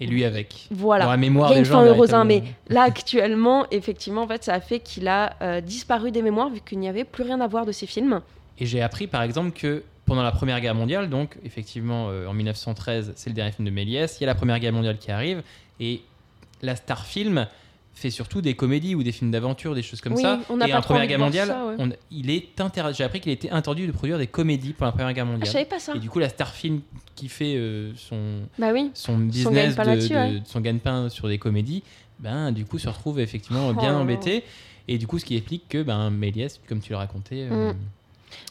Et 0.00 0.06
lui 0.06 0.24
avec. 0.24 0.68
Voilà. 0.70 1.04
Dans 1.04 1.10
la 1.10 1.16
mémoire 1.16 1.50
Il 1.50 1.54
y 1.54 1.56
a 1.58 1.62
des 1.62 1.68
une 1.68 1.72
gens. 1.72 1.80
fin 1.80 1.86
heureuse, 1.86 2.14
hein, 2.14 2.24
mais 2.24 2.42
là 2.68 2.82
actuellement, 2.82 3.66
effectivement, 3.70 4.22
en 4.22 4.28
fait, 4.28 4.44
ça 4.44 4.54
a 4.54 4.60
fait 4.60 4.78
qu'il 4.80 5.08
a 5.08 5.34
euh, 5.42 5.60
disparu 5.60 6.10
des 6.12 6.22
mémoires 6.22 6.50
vu 6.50 6.60
qu'il 6.60 6.78
n'y 6.78 6.88
avait 6.88 7.04
plus 7.04 7.24
rien 7.24 7.40
à 7.40 7.46
voir 7.48 7.66
de 7.66 7.72
ces 7.72 7.86
films. 7.86 8.20
Et 8.60 8.66
j'ai 8.66 8.80
appris 8.82 9.06
par 9.06 9.22
exemple 9.22 9.50
que 9.50 9.82
pendant 10.06 10.22
la 10.22 10.32
Première 10.32 10.60
Guerre 10.60 10.74
mondiale, 10.74 11.10
donc 11.10 11.36
effectivement 11.44 12.08
euh, 12.10 12.26
en 12.26 12.32
1913, 12.32 13.12
c'est 13.16 13.30
le 13.30 13.34
dernier 13.34 13.52
film 13.52 13.66
de 13.66 13.70
Méliès, 13.72 14.18
il 14.18 14.22
y 14.22 14.24
a 14.24 14.28
la 14.28 14.34
Première 14.34 14.58
Guerre 14.58 14.72
mondiale 14.72 14.98
qui 14.98 15.10
arrive 15.10 15.42
et 15.80 16.00
la 16.62 16.74
Star 16.76 17.04
Film 17.04 17.46
fait 17.98 18.10
surtout 18.10 18.40
des 18.40 18.54
comédies 18.54 18.94
ou 18.94 19.02
des 19.02 19.12
films 19.12 19.30
d'aventure, 19.30 19.74
des 19.74 19.82
choses 19.82 20.00
comme 20.00 20.14
Oui, 20.14 20.22
ça. 20.22 20.40
on 20.48 20.56
n'a 20.56 20.66
et 20.68 20.70
pas 20.70 20.78
en 20.78 20.80
trop 20.80 20.94
Première 20.94 21.04
de 21.04 21.08
Guerre 21.10 21.18
mondiale, 21.18 21.48
ça, 21.48 21.66
ouais. 21.66 21.74
on- 21.78 21.90
il 22.10 22.30
est 22.30 22.60
inter- 22.60 22.90
j'ai 22.94 23.04
appris 23.04 23.20
qu'il 23.20 23.32
était 23.32 23.50
interdit 23.50 23.86
de 23.86 23.92
produire 23.92 24.18
des 24.18 24.26
comédies 24.26 24.72
pour 24.72 24.86
la 24.86 24.92
Première 24.92 25.12
Guerre 25.12 25.24
Ah, 25.26 25.30
mondiale. 25.32 25.46
je 25.46 25.52
savais 25.52 25.64
pas 25.64 25.78
ça. 25.78 25.94
et 25.94 25.98
du 25.98 26.08
coup, 26.08 26.18
la 26.18 26.28
Star 26.28 26.54
Film 26.54 26.80
qui 27.14 27.28
fait 27.28 27.54
euh, 27.56 27.92
son, 27.96 28.40
Bah 28.58 28.70
oui. 28.72 28.90
son 28.94 29.18
business 29.18 29.74
gagne-pain 29.74 29.82
de, 29.84 29.88
là-dessus, 29.88 30.08
de- 30.10 30.14
ouais. 30.14 30.40
de 30.40 30.46
son 30.46 30.60
gagne-pain 30.60 31.08
sur 31.08 31.28
des 31.28 31.38
comédies, 31.38 31.82
ben 32.20 32.52
du 32.52 32.64
coup 32.64 32.78
se 32.78 32.88
retrouve 32.88 33.20
effectivement 33.20 33.68
Oh 33.68 33.74
bien 33.74 33.92
là. 33.92 33.98
embêté. 33.98 34.44
Et 34.88 34.96
du 34.98 35.06
coup, 35.06 35.18
ce 35.18 35.24
qui 35.24 35.36
explique 35.36 35.68
que 35.68 35.82
ben 35.82 36.10
Méliès, 36.10 36.60
comme 36.68 36.80
tu 36.80 36.92
l'as 36.92 36.98
raconté, 36.98 37.46
euh, 37.50 37.72
Mm. 37.72 37.76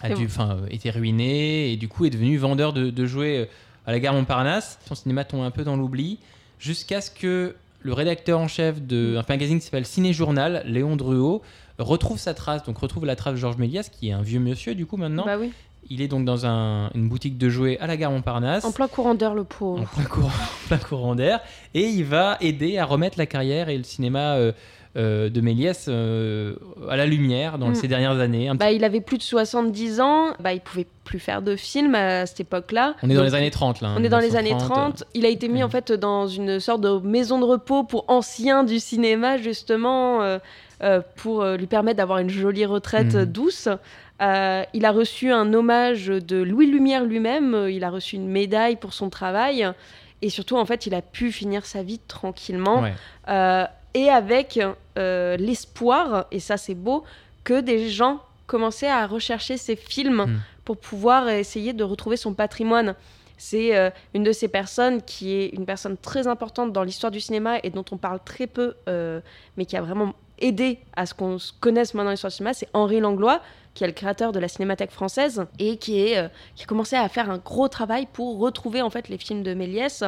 a 0.02 0.10
dû, 0.14 0.26
enfin, 0.26 0.58
euh, 0.62 0.68
était 0.70 0.90
ruiné 0.92 1.72
et 1.72 1.78
du 1.78 1.88
coup 1.88 2.06
est 2.06 2.10
devenu 2.10 2.38
vendeur 2.38 2.74
de, 2.74 2.90
de 2.90 3.06
jouets 3.06 3.50
à 3.86 3.92
la 3.92 4.00
gare 4.00 4.14
Montparnasse. 4.14 4.78
Son 4.88 4.96
cinéma 4.96 5.24
tombe 5.24 5.42
un 5.44 5.52
peu 5.52 5.64
dans 5.64 5.76
l'oubli 5.78 6.20
jusqu'à 6.60 7.02
ce 7.02 7.10
que 7.12 7.56
le 7.88 7.94
rédacteur 7.94 8.38
en 8.42 8.50
chef 8.50 8.82
d'un 8.82 9.24
magazine 9.30 9.60
qui 9.60 9.66
s'appelle 9.66 9.86
Ciné 9.86 10.12
Journal, 10.12 10.62
Léon 10.66 10.98
Druot, 10.98 11.42
retrouve 11.80 12.20
sa 12.20 12.34
trace, 12.34 12.64
donc 12.64 12.78
retrouve 12.80 13.06
la 13.06 13.16
trace 13.16 13.36
de 13.36 13.38
Georges 13.40 13.56
Méliès, 13.58 13.88
qui 13.88 14.10
est 14.10 14.12
un 14.12 14.22
vieux 14.22 14.42
monsieur 14.42 14.76
du 14.76 14.86
coup 14.86 14.98
maintenant, 14.98 15.24
Bah 15.26 15.38
oui. 15.40 15.54
Il 15.90 16.02
est 16.02 16.10
donc 16.10 16.26
dans 16.26 16.46
un- 16.46 16.90
une 16.96 17.08
boutique 17.08 17.38
de 17.38 17.48
jouets 17.48 17.78
à 17.80 17.88
la 17.88 17.96
gare 17.96 18.12
Montparnasse. 18.12 18.66
En 18.66 18.74
plein 18.74 18.90
courant 18.90 19.16
d'heure, 19.16 19.34
le 19.36 19.44
en 19.44 19.46
pauvre. 19.46 19.90
plein 19.96 20.04
courant, 20.04 20.32
plein 20.68 20.78
courant 20.80 21.16
d'air. 21.16 21.40
Et 21.74 21.84
il 21.88 22.04
va 22.04 22.36
aider 22.42 22.78
à 22.78 22.84
remettre 22.84 23.18
la 23.18 23.26
carrière 23.26 23.70
et 23.70 23.78
le 23.78 23.84
cinéma 23.86 24.34
euh, 24.36 24.52
euh, 24.96 25.30
de 25.30 25.42
Méliès 25.42 25.86
euh, 25.90 26.56
à 26.90 26.96
la 26.96 27.06
lumière 27.06 27.58
dans 27.58 27.70
Mm. 27.70 27.76
ces 27.76 27.88
dernières 27.88 28.20
années. 28.20 28.50
Bah, 28.56 28.72
il 28.72 28.84
avait 28.84 29.02
plus 29.02 29.18
de 29.18 29.24
70 29.24 30.00
ans, 30.02 30.28
bah, 30.40 30.54
il 30.54 30.62
pouvait 30.62 30.88
plus 31.04 31.20
faire 31.20 31.42
de 31.42 31.56
films 31.56 31.96
à 31.96 32.26
cette 32.26 32.40
époque-là. 32.40 32.96
On 33.04 33.10
est 33.10 33.14
dans 33.16 33.24
les 33.24 33.36
années 33.36 33.52
30 33.52 33.82
là. 33.82 33.90
hein, 33.90 33.96
On 34.00 34.04
est 34.04 34.10
dans 34.10 34.20
les 34.20 34.36
années 34.36 34.54
1930. 34.54 34.96
30. 34.98 35.04
Il 35.14 35.26
a 35.26 35.30
été 35.30 35.48
mis 35.50 35.64
en 35.64 35.70
fait 35.70 35.92
dans 35.92 36.28
une 36.28 36.60
sorte 36.60 36.82
de 36.82 37.00
maison 37.00 37.40
de 37.40 37.46
repos 37.46 37.84
pour 37.84 38.06
anciens 38.08 38.64
du 38.64 38.80
cinéma 38.80 39.38
justement 39.38 40.22
euh, 40.24 41.02
pour 41.16 41.44
lui 41.46 41.68
permettre 41.68 41.98
d'avoir 41.98 42.20
une 42.20 42.30
jolie 42.30 42.66
retraite 42.66 43.16
euh, 43.16 43.26
douce. 43.26 43.68
Euh, 44.22 44.64
il 44.74 44.84
a 44.86 44.92
reçu 44.92 45.32
un 45.32 45.54
hommage 45.54 46.08
de 46.08 46.38
Louis 46.38 46.66
Lumière 46.68 47.04
lui-même. 47.06 47.68
Il 47.70 47.84
a 47.84 47.90
reçu 47.90 48.16
une 48.16 48.28
médaille 48.28 48.76
pour 48.76 48.94
son 48.94 49.10
travail 49.10 49.68
et 50.24 50.30
surtout 50.30 50.58
en 50.58 50.66
fait 50.66 50.88
il 50.88 50.96
a 50.96 51.02
pu 51.04 51.32
finir 51.32 51.66
sa 51.66 51.84
vie 51.84 52.00
tranquillement 52.08 52.82
Ouais. 52.82 52.94
euh, 53.30 53.64
et 53.98 54.10
avec 54.10 54.60
euh, 54.98 55.38
l'espoir 55.38 56.28
et 56.32 56.40
ça 56.40 56.56
c'est 56.58 56.76
beau 56.76 57.04
que 57.44 57.62
des 57.62 57.90
gens 57.90 58.22
commençaient 58.46 58.90
à 58.90 59.08
rechercher 59.08 59.58
ses 59.58 59.76
films 59.76 60.26
Mm. 60.28 60.40
pour 60.66 60.78
pouvoir 60.78 61.30
essayer 61.30 61.74
de 61.74 61.84
retrouver 61.84 62.18
son 62.18 62.34
patrimoine. 62.34 62.96
C'est 63.38 63.76
euh, 63.76 63.90
une 64.14 64.24
de 64.24 64.32
ces 64.32 64.48
personnes 64.48 65.02
qui 65.02 65.34
est 65.34 65.48
une 65.50 65.66
personne 65.66 65.96
très 65.98 66.28
importante 66.28 66.74
dans 66.74 66.84
l'histoire 66.84 67.12
du 67.12 67.22
cinéma 67.22 67.58
et 67.64 67.70
dont 67.70 67.86
on 67.92 67.98
parle 67.98 68.20
très 68.24 68.48
peu, 68.48 68.76
euh, 68.90 69.22
mais 69.56 69.66
qui 69.66 69.78
a 69.78 69.82
vraiment 69.82 70.14
aidé 70.40 70.80
à 70.96 71.06
ce 71.06 71.14
qu'on 71.14 71.40
se 71.40 71.52
connaisse 71.60 71.94
maintenant 71.94 72.12
l'histoire 72.12 72.32
du 72.32 72.38
cinéma. 72.38 72.54
C'est 72.54 72.70
Henri 72.74 73.00
Langlois, 73.00 73.42
qui 73.78 73.84
est 73.84 73.88
le 73.88 73.94
créateur 73.94 74.32
de 74.32 74.40
la 74.40 74.48
Cinémathèque 74.48 74.90
française 74.90 75.46
et 75.60 75.78
qui, 75.78 76.02
est, 76.02 76.18
euh, 76.18 76.28
qui 76.56 76.64
a 76.64 76.66
commencé 76.66 76.96
à 76.96 77.08
faire 77.10 77.30
un 77.30 77.38
gros 77.38 77.68
travail 77.68 78.08
pour 78.12 78.40
retrouver 78.40 78.82
en 78.82 78.90
fait 78.90 79.08
les 79.08 79.20
films 79.20 79.44
de 79.44 79.54
Méliès, 79.54 80.04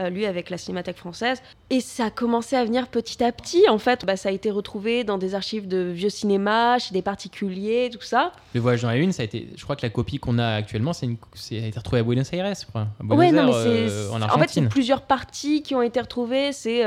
euh, 0.00 0.10
lui 0.10 0.26
avec 0.26 0.50
la 0.50 0.58
Cinémathèque 0.58 0.96
française. 0.96 1.40
Et 1.70 1.80
ça 1.80 2.06
a 2.06 2.10
commencé 2.10 2.56
à 2.56 2.64
venir 2.64 2.88
petit 2.88 3.22
à 3.22 3.30
petit. 3.30 3.68
En 3.68 3.78
fait, 3.78 4.04
bah, 4.04 4.16
ça 4.16 4.28
a 4.30 4.32
été 4.32 4.50
retrouvé 4.50 5.04
dans 5.04 5.18
des 5.18 5.36
archives 5.36 5.68
de 5.68 5.78
vieux 5.94 6.10
cinéma, 6.10 6.80
chez 6.80 6.92
des 6.92 7.00
particuliers, 7.00 7.90
tout 7.92 8.02
ça. 8.02 8.32
Le 8.54 8.60
voyage 8.60 8.82
dans 8.82 8.88
la 8.88 8.96
lune, 8.96 9.12
ça 9.12 9.22
a 9.22 9.24
été. 9.24 9.50
Je 9.56 9.62
crois 9.62 9.76
que 9.76 9.86
la 9.86 9.90
copie 9.90 10.18
qu'on 10.18 10.40
a 10.40 10.54
actuellement, 10.56 10.92
c'est 10.92 11.06
une... 11.06 11.16
a 11.52 11.66
été 11.68 11.78
retrouvée 11.78 12.00
à 12.00 12.02
Buenos 12.02 12.32
Aires, 12.32 12.52
je 12.60 12.66
crois. 12.66 12.88
À 12.98 13.04
Buenos 13.04 13.18
Ouais, 13.20 13.30
non, 13.30 13.38
Aires, 13.42 13.46
mais 13.46 13.70
euh, 13.70 14.08
c'est. 14.08 14.14
en 14.16 14.20
en 14.22 14.38
fait, 14.40 14.48
c'est 14.50 14.68
plusieurs 14.68 15.02
parties 15.02 15.62
qui 15.62 15.76
ont 15.76 15.82
été 15.82 16.00
retrouvées. 16.00 16.50
C'est 16.52 16.82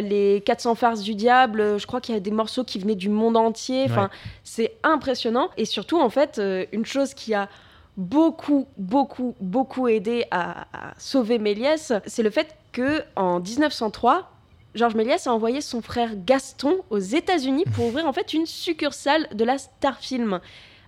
les 0.00 0.42
400 0.46 0.74
farces 0.74 1.02
du 1.02 1.14
diable. 1.14 1.78
Je 1.78 1.86
crois 1.86 2.00
qu'il 2.00 2.14
y 2.14 2.16
a 2.16 2.20
des 2.20 2.30
morceaux 2.30 2.64
qui 2.64 2.78
venaient 2.78 2.94
du 2.94 3.10
monde 3.10 3.36
entier. 3.36 3.84
Enfin, 3.84 4.04
Ouais. 4.04 4.08
c'est 4.44 4.72
impressionnant. 4.82 5.50
Et 5.58 5.65
surtout, 5.66 6.00
en 6.00 6.10
fait, 6.10 6.38
euh, 6.38 6.64
une 6.72 6.86
chose 6.86 7.12
qui 7.14 7.34
a 7.34 7.48
beaucoup, 7.96 8.66
beaucoup, 8.76 9.34
beaucoup 9.40 9.88
aidé 9.88 10.24
à, 10.30 10.66
à 10.72 10.94
sauver 10.98 11.38
Méliès, 11.38 11.92
c'est 12.06 12.22
le 12.22 12.30
fait 12.30 12.54
que 12.72 13.02
en 13.16 13.40
1903, 13.40 14.30
Georges 14.74 14.94
Méliès 14.94 15.26
a 15.26 15.32
envoyé 15.32 15.60
son 15.62 15.80
frère 15.80 16.10
Gaston 16.14 16.76
aux 16.90 16.98
États-Unis 16.98 17.64
pour 17.74 17.86
ouvrir 17.88 18.06
en 18.06 18.12
fait 18.12 18.34
une 18.34 18.44
succursale 18.46 19.26
de 19.34 19.44
la 19.44 19.56
Starfilm. 19.58 20.40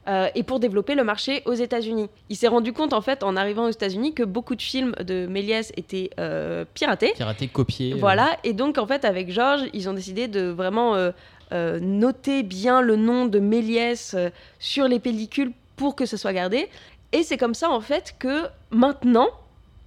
euh, 0.07 0.29
et 0.35 0.43
pour 0.43 0.59
développer 0.61 0.95
le 0.95 1.05
marché 1.05 1.43
aux 1.45 1.53
États-Unis. 1.55 2.09
Il 2.31 2.37
s'est 2.37 2.49
rendu 2.49 2.73
compte 2.73 2.93
en 2.95 3.01
fait 3.03 3.23
en 3.23 3.37
arrivant 3.37 3.65
aux 3.67 3.71
États-Unis 3.71 4.15
que 4.15 4.23
beaucoup 4.23 4.55
de 4.55 4.63
films 4.63 4.93
de 5.05 5.27
Méliès 5.27 5.71
étaient 5.77 6.09
euh, 6.19 6.65
piratés. 6.73 7.13
Piraté, 7.13 7.49
copié. 7.49 7.93
euh, 7.93 7.97
Voilà, 7.99 8.37
et 8.45 8.53
donc 8.55 8.79
en 8.79 8.87
fait 8.87 9.05
avec 9.05 9.31
Georges, 9.31 9.65
ils 9.75 9.87
ont 9.89 9.93
décidé 9.95 10.27
de 10.29 10.49
vraiment 10.49 10.95
euh, 11.53 11.81
noter 11.81 12.43
bien 12.43 12.81
le 12.81 12.97
nom 12.97 13.27
de 13.27 13.39
Méliès 13.39 14.15
euh, 14.15 14.31
sur 14.59 14.87
les 14.87 14.99
pellicules 14.99 15.53
pour 15.77 15.97
que 15.97 16.05
ça 16.07 16.17
soit 16.17 16.33
gardé. 16.33 16.69
Et 17.13 17.23
c'est 17.23 17.39
comme 17.39 17.55
ça 17.55 17.71
en 17.71 17.81
fait 17.81 18.15
que 18.19 18.45
maintenant, 18.71 19.29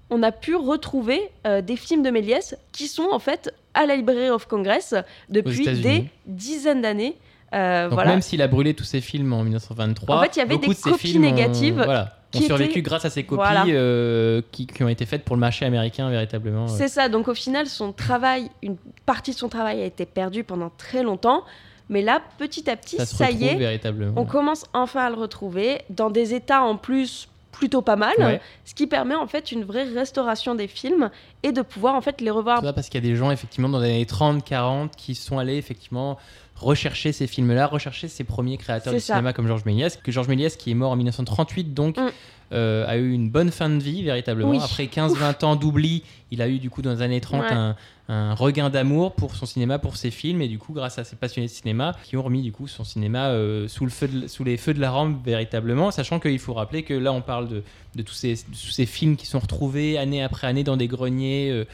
on 0.10 0.24
a 0.24 0.32
pu 0.32 0.56
retrouver 0.56 1.30
euh, 1.45 1.62
des 1.62 1.76
films 1.76 2.04
de 2.04 2.10
Méliès 2.10 2.56
qui 2.71 2.88
sont 2.88 3.10
en 3.12 3.19
fait 3.19 3.54
à 3.74 3.86
la 3.86 3.95
Library 3.95 4.30
of 4.30 4.47
Congress 4.47 4.95
depuis 5.30 5.65
des 5.82 6.06
dizaines 6.26 6.82
d'années. 6.82 7.15
Euh, 7.53 7.85
Donc 7.85 7.93
voilà. 7.95 8.11
même 8.11 8.21
s'il 8.21 8.41
a 8.41 8.47
brûlé 8.47 8.73
tous 8.73 8.83
ses 8.85 9.01
films 9.01 9.33
en 9.33 9.43
1923, 9.43 10.17
En 10.17 10.21
fait, 10.21 10.35
il 10.35 10.39
y 10.39 10.41
avait 10.41 10.55
beaucoup 10.55 10.69
des 10.69 10.75
de 10.75 10.81
copies 10.81 10.97
films 11.09 11.23
ont- 11.25 11.31
négatives 11.31 11.75
voilà, 11.83 12.03
ont 12.33 12.37
qui 12.39 12.43
survécu 12.45 12.71
étaient- 12.71 12.81
grâce 12.81 13.03
à 13.05 13.09
ces 13.09 13.23
copies 13.23 13.41
Voilà. 13.41 13.65
euh, 13.67 14.41
qui, 14.51 14.67
qui 14.67 14.83
ont 14.83 14.87
été 14.87 15.05
faites 15.05 15.23
pour 15.25 15.35
le 15.35 15.41
marché 15.41 15.65
américain 15.65 16.09
véritablement. 16.09 16.65
euh. 16.65 16.67
C'est 16.69 16.87
ça, 16.87 17.09
donc 17.09 17.27
au 17.27 17.33
final, 17.33 17.67
son 17.67 17.91
travail, 17.91 18.49
une 18.63 18.77
partie 19.05 19.31
de 19.31 19.37
son 19.37 19.49
travail 19.49 19.81
a 19.81 19.85
été 19.85 20.05
perdue 20.05 20.43
pendant 20.45 20.71
très 20.77 21.03
longtemps. 21.03 21.43
Mais 21.89 22.01
là, 22.01 22.21
petit 22.37 22.69
à 22.69 22.77
petit, 22.77 22.95
ça 23.05 23.31
y 23.31 23.43
est, 23.43 23.81
on 24.15 24.23
commence 24.23 24.65
enfin 24.73 25.01
à 25.05 25.09
le 25.09 25.17
retrouver 25.17 25.81
dans 25.89 26.09
des 26.09 26.33
états 26.33 26.61
en 26.63 26.77
plus 26.77 27.27
plutôt 27.62 27.84
pas 27.84 27.95
mal, 27.95 28.15
Ouais. 28.17 28.41
ce 28.65 28.74
qui 28.74 28.88
permet 28.88 29.13
en 29.13 29.28
fait 29.28 29.52
une 29.52 29.63
vraie 29.63 29.84
restauration 29.84 30.56
des 30.56 30.67
films 30.67 31.12
et 31.43 31.52
de 31.52 31.62
pouvoir 31.62 31.93
en 31.93 32.02
fait 32.02 32.19
les 32.19 32.32
revoir. 32.32 32.62
Parce 32.74 32.89
qu'il 32.89 33.04
y 33.04 33.08
a 33.08 33.08
des 33.08 33.15
gens 33.15 33.30
effectivement 33.30 33.69
dans 33.69 33.80
les 33.80 33.89
années 33.89 34.06
30, 34.08 34.43
40 34.43 34.95
qui 34.95 35.13
sont 35.13 35.38
allés 35.38 35.58
effectivement 35.58 36.17
rechercher 36.56 37.12
ces 37.12 37.28
films-là, 37.28 37.67
rechercher 37.67 38.08
ces 38.08 38.24
premiers 38.24 38.58
créateurs 38.58 38.93
du 38.93 39.00
ça. 39.00 39.13
cinéma 39.13 39.32
comme 39.34 39.45
Georges 39.47 39.65
Méliès, 39.65 39.95
que 39.97 40.12
Georges 40.12 40.28
Méliès 40.28 40.56
qui 40.58 40.71
est 40.71 40.74
mort 40.76 40.91
en 40.91 40.95
1938 40.95 41.74
donc 41.76 41.97
Mm. 41.97 42.10
Euh, 42.53 42.85
a 42.87 42.97
eu 42.97 43.11
une 43.11 43.29
bonne 43.29 43.51
fin 43.51 43.69
de 43.69 43.81
vie 43.81 44.03
véritablement. 44.03 44.49
Oui. 44.49 44.59
Après 44.61 44.85
15-20 44.85 45.45
ans 45.45 45.55
d'oubli, 45.55 46.03
il 46.31 46.41
a 46.41 46.47
eu 46.47 46.59
du 46.59 46.69
coup 46.69 46.81
dans 46.81 46.91
les 46.91 47.01
années 47.01 47.21
30 47.21 47.41
Ouais. 47.41 47.47
un, 47.51 47.75
un 48.09 48.33
regain 48.33 48.69
d'amour 48.69 49.13
pour 49.13 49.35
son 49.35 49.45
cinéma, 49.45 49.79
pour 49.79 49.95
ses 49.95 50.11
films 50.11 50.41
et 50.41 50.47
du 50.49 50.57
coup 50.57 50.73
grâce 50.73 50.97
à 50.99 51.03
ces 51.05 51.15
passionnés 51.15 51.47
de 51.47 51.51
cinéma 51.51 51.95
qui 52.03 52.17
ont 52.17 52.23
remis 52.23 52.41
du 52.41 52.51
coup 52.51 52.67
son 52.67 52.83
cinéma 52.83 53.29
euh, 53.29 53.67
sous, 53.69 53.85
le 53.85 53.91
feu 53.91 54.07
de- 54.09 54.27
sous 54.27 54.43
les 54.43 54.57
feux 54.57 54.73
de 54.73 54.81
la 54.81 54.91
rampe 54.91 55.25
véritablement, 55.25 55.91
sachant 55.91 56.19
qu'il 56.19 56.39
faut 56.39 56.53
rappeler 56.53 56.83
que 56.83 56.93
là 56.93 57.13
on 57.13 57.21
parle 57.21 57.47
de, 57.47 57.63
de 57.95 58.01
tous, 58.01 58.13
ces, 58.13 58.33
de 58.35 58.39
tous 58.51 58.71
ces 58.71 58.85
films 58.85 59.15
qui 59.15 59.27
sont 59.27 59.39
retrouvés 59.39 59.97
année 59.97 60.21
après 60.21 60.47
année 60.47 60.63
dans 60.65 60.75
des 60.77 60.87
greniers 60.87 61.49
euh, 61.51 61.65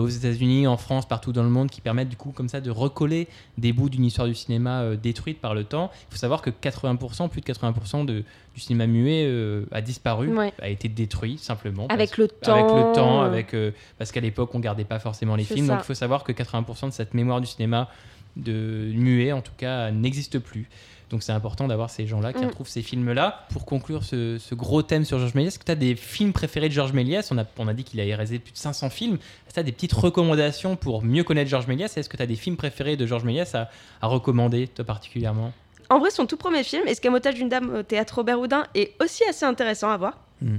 aux 0.00 0.06
États-Unis, 0.08 0.68
en 0.68 0.76
France, 0.76 1.08
partout 1.08 1.32
dans 1.32 1.42
le 1.42 1.48
monde, 1.48 1.68
qui 1.68 1.80
permettent 1.80 2.08
du 2.10 2.14
coup 2.16 2.30
comme 2.30 2.48
ça 2.48 2.60
de 2.60 2.70
recoller 2.70 3.26
des 3.58 3.72
bouts 3.72 3.88
d'une 3.88 4.04
histoire 4.04 4.28
du 4.28 4.36
cinéma 4.36 4.94
détruite 4.94 5.40
par 5.40 5.52
le 5.52 5.64
temps. 5.64 5.90
Il 6.08 6.12
faut 6.12 6.18
savoir 6.18 6.42
que 6.42 6.50
80%, 6.50 7.28
plus 7.28 7.40
de 7.40 7.46
80% 7.46 8.04
de, 8.04 8.22
du 8.54 8.60
cinéma 8.60 8.86
muet 8.86 9.24
euh, 9.26 9.64
a 9.72 9.80
disparu, 9.80 10.36
Ouais. 10.36 10.52
a 10.60 10.68
été 10.68 10.88
détruit 10.88 11.38
simplement. 11.38 11.86
Avec 11.88 12.10
parce- 12.10 12.18
le 12.18 12.28
temps. 12.28 12.52
Avec 12.54 12.64
le 12.86 12.92
temps, 12.94 13.20
avec, 13.22 13.54
euh, 13.54 13.70
parce 13.98 14.10
qu'à 14.12 14.20
l'époque 14.20 14.54
on 14.54 14.58
gardait 14.60 14.84
pas 14.84 14.98
forcément 14.98 15.36
les 15.36 15.44
films. 15.44 15.66
ça. 15.66 15.74
Donc 15.74 15.82
il 15.84 15.86
faut 15.86 15.94
savoir 15.94 16.24
que 16.24 16.32
80% 16.32 16.88
de 16.88 16.92
cette 16.92 17.14
mémoire 17.14 17.40
du 17.40 17.46
cinéma 17.46 17.88
de 18.36 18.90
muet 18.94 19.32
en 19.32 19.40
tout 19.42 19.52
cas 19.56 19.90
n'existe 19.90 20.38
plus. 20.38 20.68
Donc 21.10 21.24
c'est 21.24 21.32
important 21.32 21.66
d'avoir 21.66 21.90
ces 21.90 22.06
gens-là 22.06 22.32
qui 22.32 22.42
Mm. 22.44 22.46
retrouvent 22.48 22.68
ces 22.68 22.82
films-là. 22.82 23.46
Pour 23.52 23.66
conclure 23.66 24.04
ce, 24.04 24.38
ce 24.38 24.54
gros 24.54 24.82
thème 24.82 25.04
sur 25.04 25.18
Georges 25.18 25.34
Méliès, 25.34 25.52
est-ce 25.54 25.58
que 25.58 25.64
tu 25.66 25.72
as 25.72 25.76
des 25.76 25.96
films 25.96 26.32
préférés 26.32 26.68
de 26.68 26.74
Georges 26.74 26.92
Méliès? 26.92 27.32
On 27.32 27.38
a, 27.38 27.44
on 27.58 27.66
a 27.66 27.74
dit 27.74 27.82
qu'il 27.82 28.00
a 28.00 28.04
réalisé 28.04 28.38
plus 28.38 28.52
de 28.52 28.56
500 28.56 28.90
films. 28.90 29.14
Est-ce 29.14 29.48
que 29.48 29.54
tu 29.54 29.60
as 29.60 29.64
des 29.64 29.72
petites 29.72 29.92
recommandations 29.92 30.76
pour 30.76 31.02
mieux 31.02 31.24
connaître 31.24 31.50
Georges 31.50 31.66
Méliès? 31.66 31.96
Est-ce 31.96 32.08
que 32.08 32.16
tu 32.16 32.22
as 32.22 32.26
des 32.26 32.36
films 32.36 32.56
préférés 32.56 32.96
de 32.96 33.06
Georges 33.06 33.24
Méliès 33.24 33.52
à, 33.56 33.70
à 34.00 34.06
recommander, 34.06 34.68
toi 34.68 34.84
particulièrement? 34.84 35.52
En 35.90 35.98
vrai, 35.98 36.10
son 36.10 36.24
tout 36.24 36.36
premier 36.36 36.62
film, 36.62 36.86
Escamotage 36.86 37.34
d'une 37.34 37.48
dame 37.48 37.74
au 37.74 37.82
théâtre 37.82 38.14
Robert 38.16 38.40
Houdin, 38.40 38.64
est 38.74 38.94
aussi 39.02 39.24
assez 39.24 39.44
intéressant 39.44 39.90
à 39.90 39.96
voir. 39.96 40.18
Mm. 40.40 40.58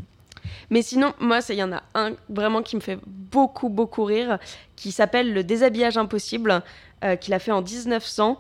Mais 0.70 0.82
sinon, 0.82 1.14
moi, 1.20 1.40
il 1.50 1.56
y 1.56 1.64
en 1.64 1.72
a 1.72 1.84
un 1.96 2.12
vraiment 2.30 2.62
qui 2.62 2.76
me 2.76 2.82
fait 2.82 3.00
beaucoup, 3.08 3.70
beaucoup 3.70 4.04
rire, 4.04 4.40
qui 4.76 4.92
s'appelle 4.92 5.34
Le 5.34 5.44
déshabillage 5.44 5.98
impossible, 5.98 6.62
euh, 7.04 7.16
qu'il 7.16 7.34
a 7.34 7.40
fait 7.40 7.52
en 7.52 7.62
1900. 7.62 8.38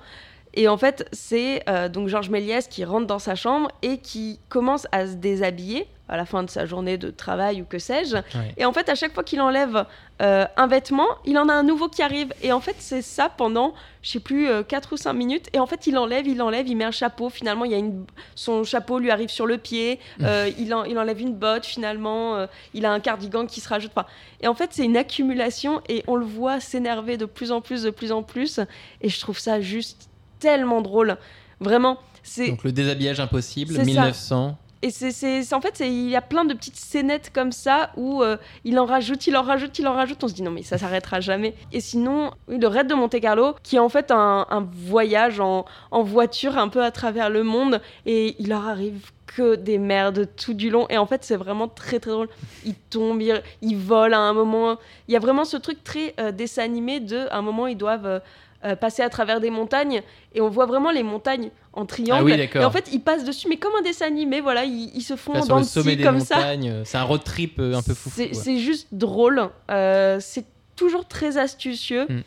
Et 0.53 0.67
en 0.67 0.77
fait, 0.77 1.07
c'est 1.13 1.63
euh, 1.69 1.87
donc 1.89 2.07
Georges 2.09 2.29
Méliès 2.29 2.67
qui 2.67 2.83
rentre 2.85 3.07
dans 3.07 3.19
sa 3.19 3.35
chambre 3.35 3.69
et 3.81 3.99
qui 3.99 4.39
commence 4.49 4.85
à 4.91 5.07
se 5.07 5.13
déshabiller 5.13 5.87
à 6.09 6.17
la 6.17 6.25
fin 6.25 6.43
de 6.43 6.49
sa 6.49 6.65
journée 6.65 6.97
de 6.97 7.09
travail 7.09 7.61
ou 7.61 7.65
que 7.65 7.79
sais-je. 7.79 8.15
Ouais. 8.17 8.53
Et 8.57 8.65
en 8.65 8.73
fait, 8.73 8.89
à 8.89 8.95
chaque 8.95 9.13
fois 9.13 9.23
qu'il 9.23 9.39
enlève 9.39 9.85
euh, 10.21 10.45
un 10.57 10.67
vêtement, 10.67 11.07
il 11.23 11.37
en 11.37 11.47
a 11.47 11.53
un 11.53 11.63
nouveau 11.63 11.87
qui 11.87 12.01
arrive. 12.01 12.33
Et 12.41 12.51
en 12.51 12.59
fait, 12.59 12.75
c'est 12.79 13.01
ça 13.01 13.29
pendant, 13.29 13.73
je 14.01 14.09
sais 14.09 14.19
plus, 14.19 14.49
4 14.67 14.91
ou 14.91 14.97
5 14.97 15.13
minutes. 15.13 15.47
Et 15.53 15.59
en 15.59 15.67
fait, 15.67 15.87
il 15.87 15.97
enlève, 15.97 16.27
il 16.27 16.41
enlève, 16.41 16.67
il 16.67 16.75
met 16.75 16.83
un 16.83 16.91
chapeau. 16.91 17.29
Finalement, 17.29 17.63
il 17.63 17.71
y 17.71 17.75
a 17.75 17.77
une... 17.77 18.05
son 18.35 18.65
chapeau 18.65 18.99
lui 18.99 19.09
arrive 19.09 19.29
sur 19.29 19.45
le 19.45 19.57
pied. 19.57 19.99
Euh, 20.21 20.51
il, 20.59 20.73
en- 20.73 20.83
il 20.83 20.99
enlève 20.99 21.21
une 21.21 21.33
botte, 21.33 21.65
finalement. 21.65 22.35
euh, 22.35 22.45
il 22.73 22.85
a 22.85 22.91
un 22.91 22.99
cardigan 22.99 23.45
qui 23.45 23.61
se 23.61 23.69
rajoute. 23.69 23.91
Enfin, 23.95 24.05
et 24.41 24.49
en 24.49 24.53
fait, 24.53 24.71
c'est 24.73 24.83
une 24.83 24.97
accumulation. 24.97 25.81
Et 25.87 26.03
on 26.07 26.17
le 26.17 26.25
voit 26.25 26.59
s'énerver 26.59 27.15
de 27.15 27.25
plus 27.25 27.53
en 27.53 27.61
plus, 27.61 27.83
de 27.83 27.89
plus 27.89 28.11
en 28.11 28.21
plus. 28.21 28.59
Et 28.99 29.07
je 29.07 29.19
trouve 29.21 29.39
ça 29.39 29.61
juste 29.61 30.09
tellement 30.41 30.81
drôle. 30.81 31.15
Vraiment. 31.61 31.97
C'est... 32.23 32.49
Donc 32.49 32.63
le 32.65 32.71
déshabillage 32.73 33.19
impossible, 33.21 33.73
C'est 33.75 33.85
ça. 33.85 34.01
1900. 34.01 34.57
Et 34.83 34.89
c'est, 34.89 35.11
c'est- 35.11 35.43
c'est- 35.43 35.53
en 35.53 35.61
fait, 35.61 35.71
c'est- 35.77 35.87
il 35.91 36.09
y 36.09 36.15
a 36.15 36.21
plein 36.21 36.43
de 36.43 36.55
petites 36.55 36.75
scénettes 36.75 37.31
comme 37.31 37.51
ça 37.51 37.91
où 37.97 38.23
euh, 38.23 38.37
il 38.65 38.79
en 38.79 38.85
rajoute, 38.85 39.27
il 39.27 39.37
en 39.37 39.43
rajoute, 39.43 39.77
il 39.77 39.87
en 39.87 39.93
rajoute. 39.93 40.23
On 40.23 40.27
se 40.27 40.33
dit 40.33 40.41
non, 40.41 40.49
mais 40.49 40.63
ça 40.63 40.79
s'arrêtera 40.79 41.19
jamais. 41.19 41.53
Et 41.71 41.81
sinon, 41.81 42.31
oui, 42.47 42.57
le 42.59 42.67
raid 42.67 42.87
de 42.87 42.95
Monte 42.95 43.19
Carlo, 43.21 43.53
qui 43.61 43.75
est 43.75 43.79
en 43.79 43.89
fait 43.89 44.09
un, 44.09 44.47
un 44.49 44.67
voyage 44.87 45.39
en, 45.39 45.65
en 45.91 46.01
voiture 46.01 46.57
un 46.57 46.67
peu 46.67 46.83
à 46.83 46.89
travers 46.89 47.29
le 47.29 47.43
monde. 47.43 47.79
Et 48.07 48.35
il 48.39 48.49
leur 48.49 48.67
arrive 48.67 49.11
que 49.27 49.55
des 49.55 49.77
merdes 49.77 50.27
tout 50.35 50.55
du 50.55 50.71
long. 50.71 50.87
Et 50.89 50.97
en 50.97 51.05
fait, 51.05 51.23
c'est 51.23 51.37
vraiment 51.37 51.67
très 51.67 51.99
très 51.99 52.11
drôle. 52.11 52.29
Ils 52.65 52.73
tombent, 52.75 53.21
ils, 53.21 53.41
ils 53.61 53.77
volent 53.77 54.17
à 54.17 54.21
un 54.21 54.33
moment. 54.33 54.77
Il 55.07 55.13
y 55.13 55.15
a 55.15 55.19
vraiment 55.19 55.45
ce 55.45 55.57
truc 55.57 55.83
très 55.83 56.15
euh, 56.19 56.31
dessin 56.31 56.63
animé 56.63 56.99
de, 56.99 57.27
à 57.29 57.37
un 57.37 57.41
moment, 57.43 57.67
ils 57.67 57.77
doivent. 57.77 58.05
euh, 58.07 58.19
euh, 58.65 58.75
passer 58.75 59.01
à 59.01 59.09
travers 59.09 59.39
des 59.39 59.49
montagnes 59.49 60.01
et 60.35 60.41
on 60.41 60.49
voit 60.49 60.65
vraiment 60.65 60.91
les 60.91 61.03
montagnes 61.03 61.49
en 61.73 61.85
triangle. 61.85 62.31
Ah 62.33 62.35
oui, 62.37 62.49
et 62.61 62.65
en 62.65 62.71
fait, 62.71 62.89
ils 62.91 63.01
passent 63.01 63.23
dessus, 63.23 63.47
mais 63.49 63.57
comme 63.57 63.73
un 63.79 63.81
dessin 63.81 64.05
animé, 64.07 64.41
voilà, 64.41 64.63
ils, 64.65 64.91
ils 64.95 65.01
se 65.01 65.15
font 65.15 65.33
Là, 65.33 65.39
sur 65.41 65.49
dans 65.49 65.57
le 65.59 65.63
sommet 65.63 65.95
des 65.95 66.03
comme 66.03 66.17
montagnes, 66.19 66.69
euh, 66.69 66.81
c'est 66.85 66.97
un 66.97 67.03
road 67.03 67.23
trip 67.23 67.59
euh, 67.59 67.75
un 67.75 67.81
peu 67.81 67.93
fou. 67.93 68.09
C'est 68.15 68.57
juste 68.57 68.87
drôle. 68.91 69.49
Euh, 69.69 70.17
c'est 70.19 70.45
toujours 70.75 71.07
très 71.07 71.37
astucieux. 71.37 72.05
Mm. 72.09 72.19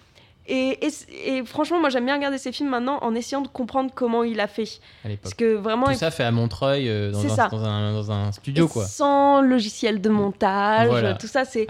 Et, 0.47 0.85
et 0.85 0.91
c- 0.91 1.07
et 1.11 1.43
franchement, 1.47 1.81
moi 1.81 1.89
j'aime 1.89 2.05
bien 2.05 2.17
regarder 2.17 2.37
ces 2.37 2.53
films 2.53 2.69
maintenant 2.69 2.99
en 3.01 3.15
essayant 3.15 3.41
de 3.41 3.49
comprendre 3.49 3.91
comment 3.95 4.25
il 4.25 4.41
a 4.41 4.47
fait. 4.47 4.69
à. 5.05 5.09
Parce 5.23 5.33
que 5.33 5.55
vraiment, 5.55 5.87
Tout 5.87 5.93
il 5.93 5.97
ça 5.97 6.11
fait 6.11 6.23
à 6.25 6.31
Montreuil, 6.33 6.87
euh, 6.87 7.11
dans, 7.13 7.25
un, 7.25 7.29
ça. 7.31 7.49
dans, 7.49 7.65
un, 7.65 7.95
dans 7.95 8.13
un 8.13 8.31
studio, 8.31 8.67
et 8.67 8.69
quoi. 8.69 8.85
sans 8.85 9.41
logiciel 9.41 10.03
de 10.03 10.11
montage, 10.11 10.89
Voilà. 10.89 11.15
tout 11.15 11.27
ça, 11.29 11.47
c'est 11.47 11.67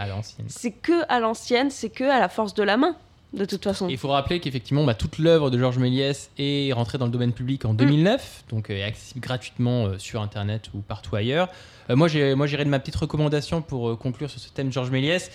c'est 0.49 0.73
que 0.73 1.05
à 1.09 1.21
l'ancienne, 1.21 1.71
c'est 1.71 1.91
que 1.91 2.03
à 2.03 2.19
la 2.19 2.29
force 2.29 2.53
de 2.55 2.65
la 2.65 2.77
main, 2.77 2.97
de 3.37 3.45
toute 3.45 3.63
façon. 3.65 3.89
Il 3.89 3.99
faut 3.99 4.09
rappeler 4.09 4.41
qu'effectivement, 4.41 4.85
bah, 4.85 4.95
toute 4.95 5.19
l'œuvre 5.19 5.51
de 5.51 5.59
Georges 5.59 5.79
Méliès 5.79 6.31
est 6.39 6.73
rentrée 6.73 6.99
dans 6.99 7.07
le 7.07 7.11
domaine 7.13 7.33
public 7.33 7.65
Mm. 7.65 7.69
en 7.69 7.75
2009, 7.75 8.45
donc 8.51 8.71
euh, 8.71 8.75
est 8.75 8.83
accessible 8.83 9.21
gratuitement 9.21 9.87
euh, 9.87 9.99
sur 9.99 10.21
Internet 10.23 10.71
ou 10.75 10.79
partout 10.81 11.17
ailleurs. 11.17 11.49
Euh, 11.91 11.97
moi, 11.97 12.09
j'irai 12.09 12.65
de 12.65 12.71
ma 12.71 12.79
petite 12.79 12.97
recommandation 12.97 13.61
pour 13.61 13.91
euh, 13.91 13.97
conclure 13.97 14.31
sur 14.31 14.41
ce 14.41 14.49
thème 14.49 14.73
Georges 14.73 14.91
Méliès. 14.91 15.31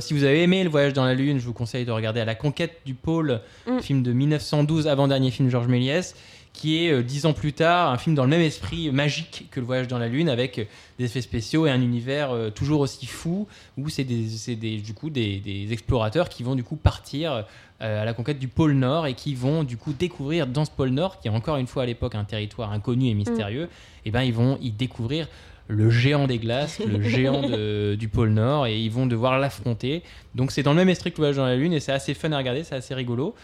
Si 0.00 0.12
vous 0.14 0.24
avez 0.24 0.42
aimé 0.42 0.64
Le 0.64 0.70
Voyage 0.70 0.92
dans 0.92 1.04
la 1.04 1.14
Lune, 1.14 1.38
je 1.38 1.46
vous 1.46 1.52
conseille 1.54 1.84
de 1.84 1.92
regarder 1.92 2.20
À 2.20 2.24
la 2.24 2.34
conquête 2.34 2.80
du 2.84 2.94
pôle, 2.94 3.40
Mm. 3.66 3.80
film 3.80 4.02
de 4.02 4.12
1912, 4.12 4.86
avant-dernier 4.88 5.30
film 5.30 5.46
de 5.48 5.50
Georges 5.52 5.68
Méliès, 5.68 6.14
qui 6.58 6.84
est 6.84 6.90
euh, 6.92 7.02
dix 7.02 7.24
ans 7.24 7.32
plus 7.32 7.52
tard 7.52 7.90
un 7.92 7.96
film 7.98 8.14
dans 8.16 8.24
le 8.24 8.30
même 8.30 8.40
esprit 8.42 8.90
magique 8.90 9.46
que 9.50 9.60
Le 9.60 9.66
Voyage 9.66 9.88
dans 9.88 9.98
la 9.98 10.08
Lune, 10.08 10.28
avec 10.28 10.58
euh, 10.58 10.64
des 10.98 11.04
effets 11.06 11.20
spéciaux 11.22 11.66
et 11.66 11.70
un 11.70 11.80
univers 11.80 12.32
euh, 12.32 12.50
toujours 12.50 12.80
aussi 12.80 13.06
fou, 13.06 13.46
où 13.76 13.88
c'est 13.88 14.04
des, 14.04 14.26
des- 14.56 14.78
du 14.78 14.92
coup 14.92 15.08
des, 15.08 15.38
des 15.38 15.72
explorateurs 15.72 16.28
qui 16.28 16.42
vont 16.42 16.54
du 16.56 16.64
coup 16.64 16.76
partir 16.76 17.44
à 17.80 18.04
la 18.04 18.12
conquête 18.12 18.40
du 18.40 18.48
pôle 18.48 18.72
Nord 18.72 19.06
et 19.06 19.14
qui 19.14 19.36
vont 19.36 19.62
du 19.62 19.76
coup 19.76 19.92
découvrir 19.92 20.48
dans 20.48 20.64
ce 20.64 20.70
pôle 20.72 20.88
Nord, 20.88 21.20
qui 21.20 21.28
est 21.28 21.30
encore 21.30 21.58
une 21.58 21.68
fois 21.68 21.84
à 21.84 21.86
l'époque 21.86 22.16
un 22.16 22.24
territoire 22.24 22.72
inconnu 22.72 23.06
et 23.08 23.14
mystérieux, 23.14 23.68
et 24.04 24.10
ben 24.10 24.22
ils 24.22 24.34
vont 24.34 24.58
y 24.60 24.72
découvrir 24.72 25.28
le 25.68 25.88
géant 25.88 26.26
des 26.26 26.38
glaces, 26.38 26.80
le 26.80 27.00
géant 27.08 27.40
de- 27.48 27.94
du 27.96 28.08
pôle 28.08 28.30
Nord, 28.30 28.66
et 28.66 28.76
ils 28.80 28.90
vont 28.90 29.06
devoir 29.06 29.38
l'affronter. 29.38 30.02
Donc 30.34 30.50
c'est 30.50 30.64
dans 30.64 30.72
le 30.72 30.78
même 30.78 30.88
esprit 30.88 31.10
que 31.12 31.18
le 31.18 31.20
voyage 31.20 31.36
dans 31.36 31.46
la 31.46 31.54
Lune, 31.54 31.72
et 31.72 31.78
c'est 31.78 31.92
assez 31.92 32.14
fun 32.14 32.32
à 32.32 32.38
regarder, 32.38 32.64
c'est 32.64 32.74
assez 32.74 32.94
rigolo. 32.94 33.36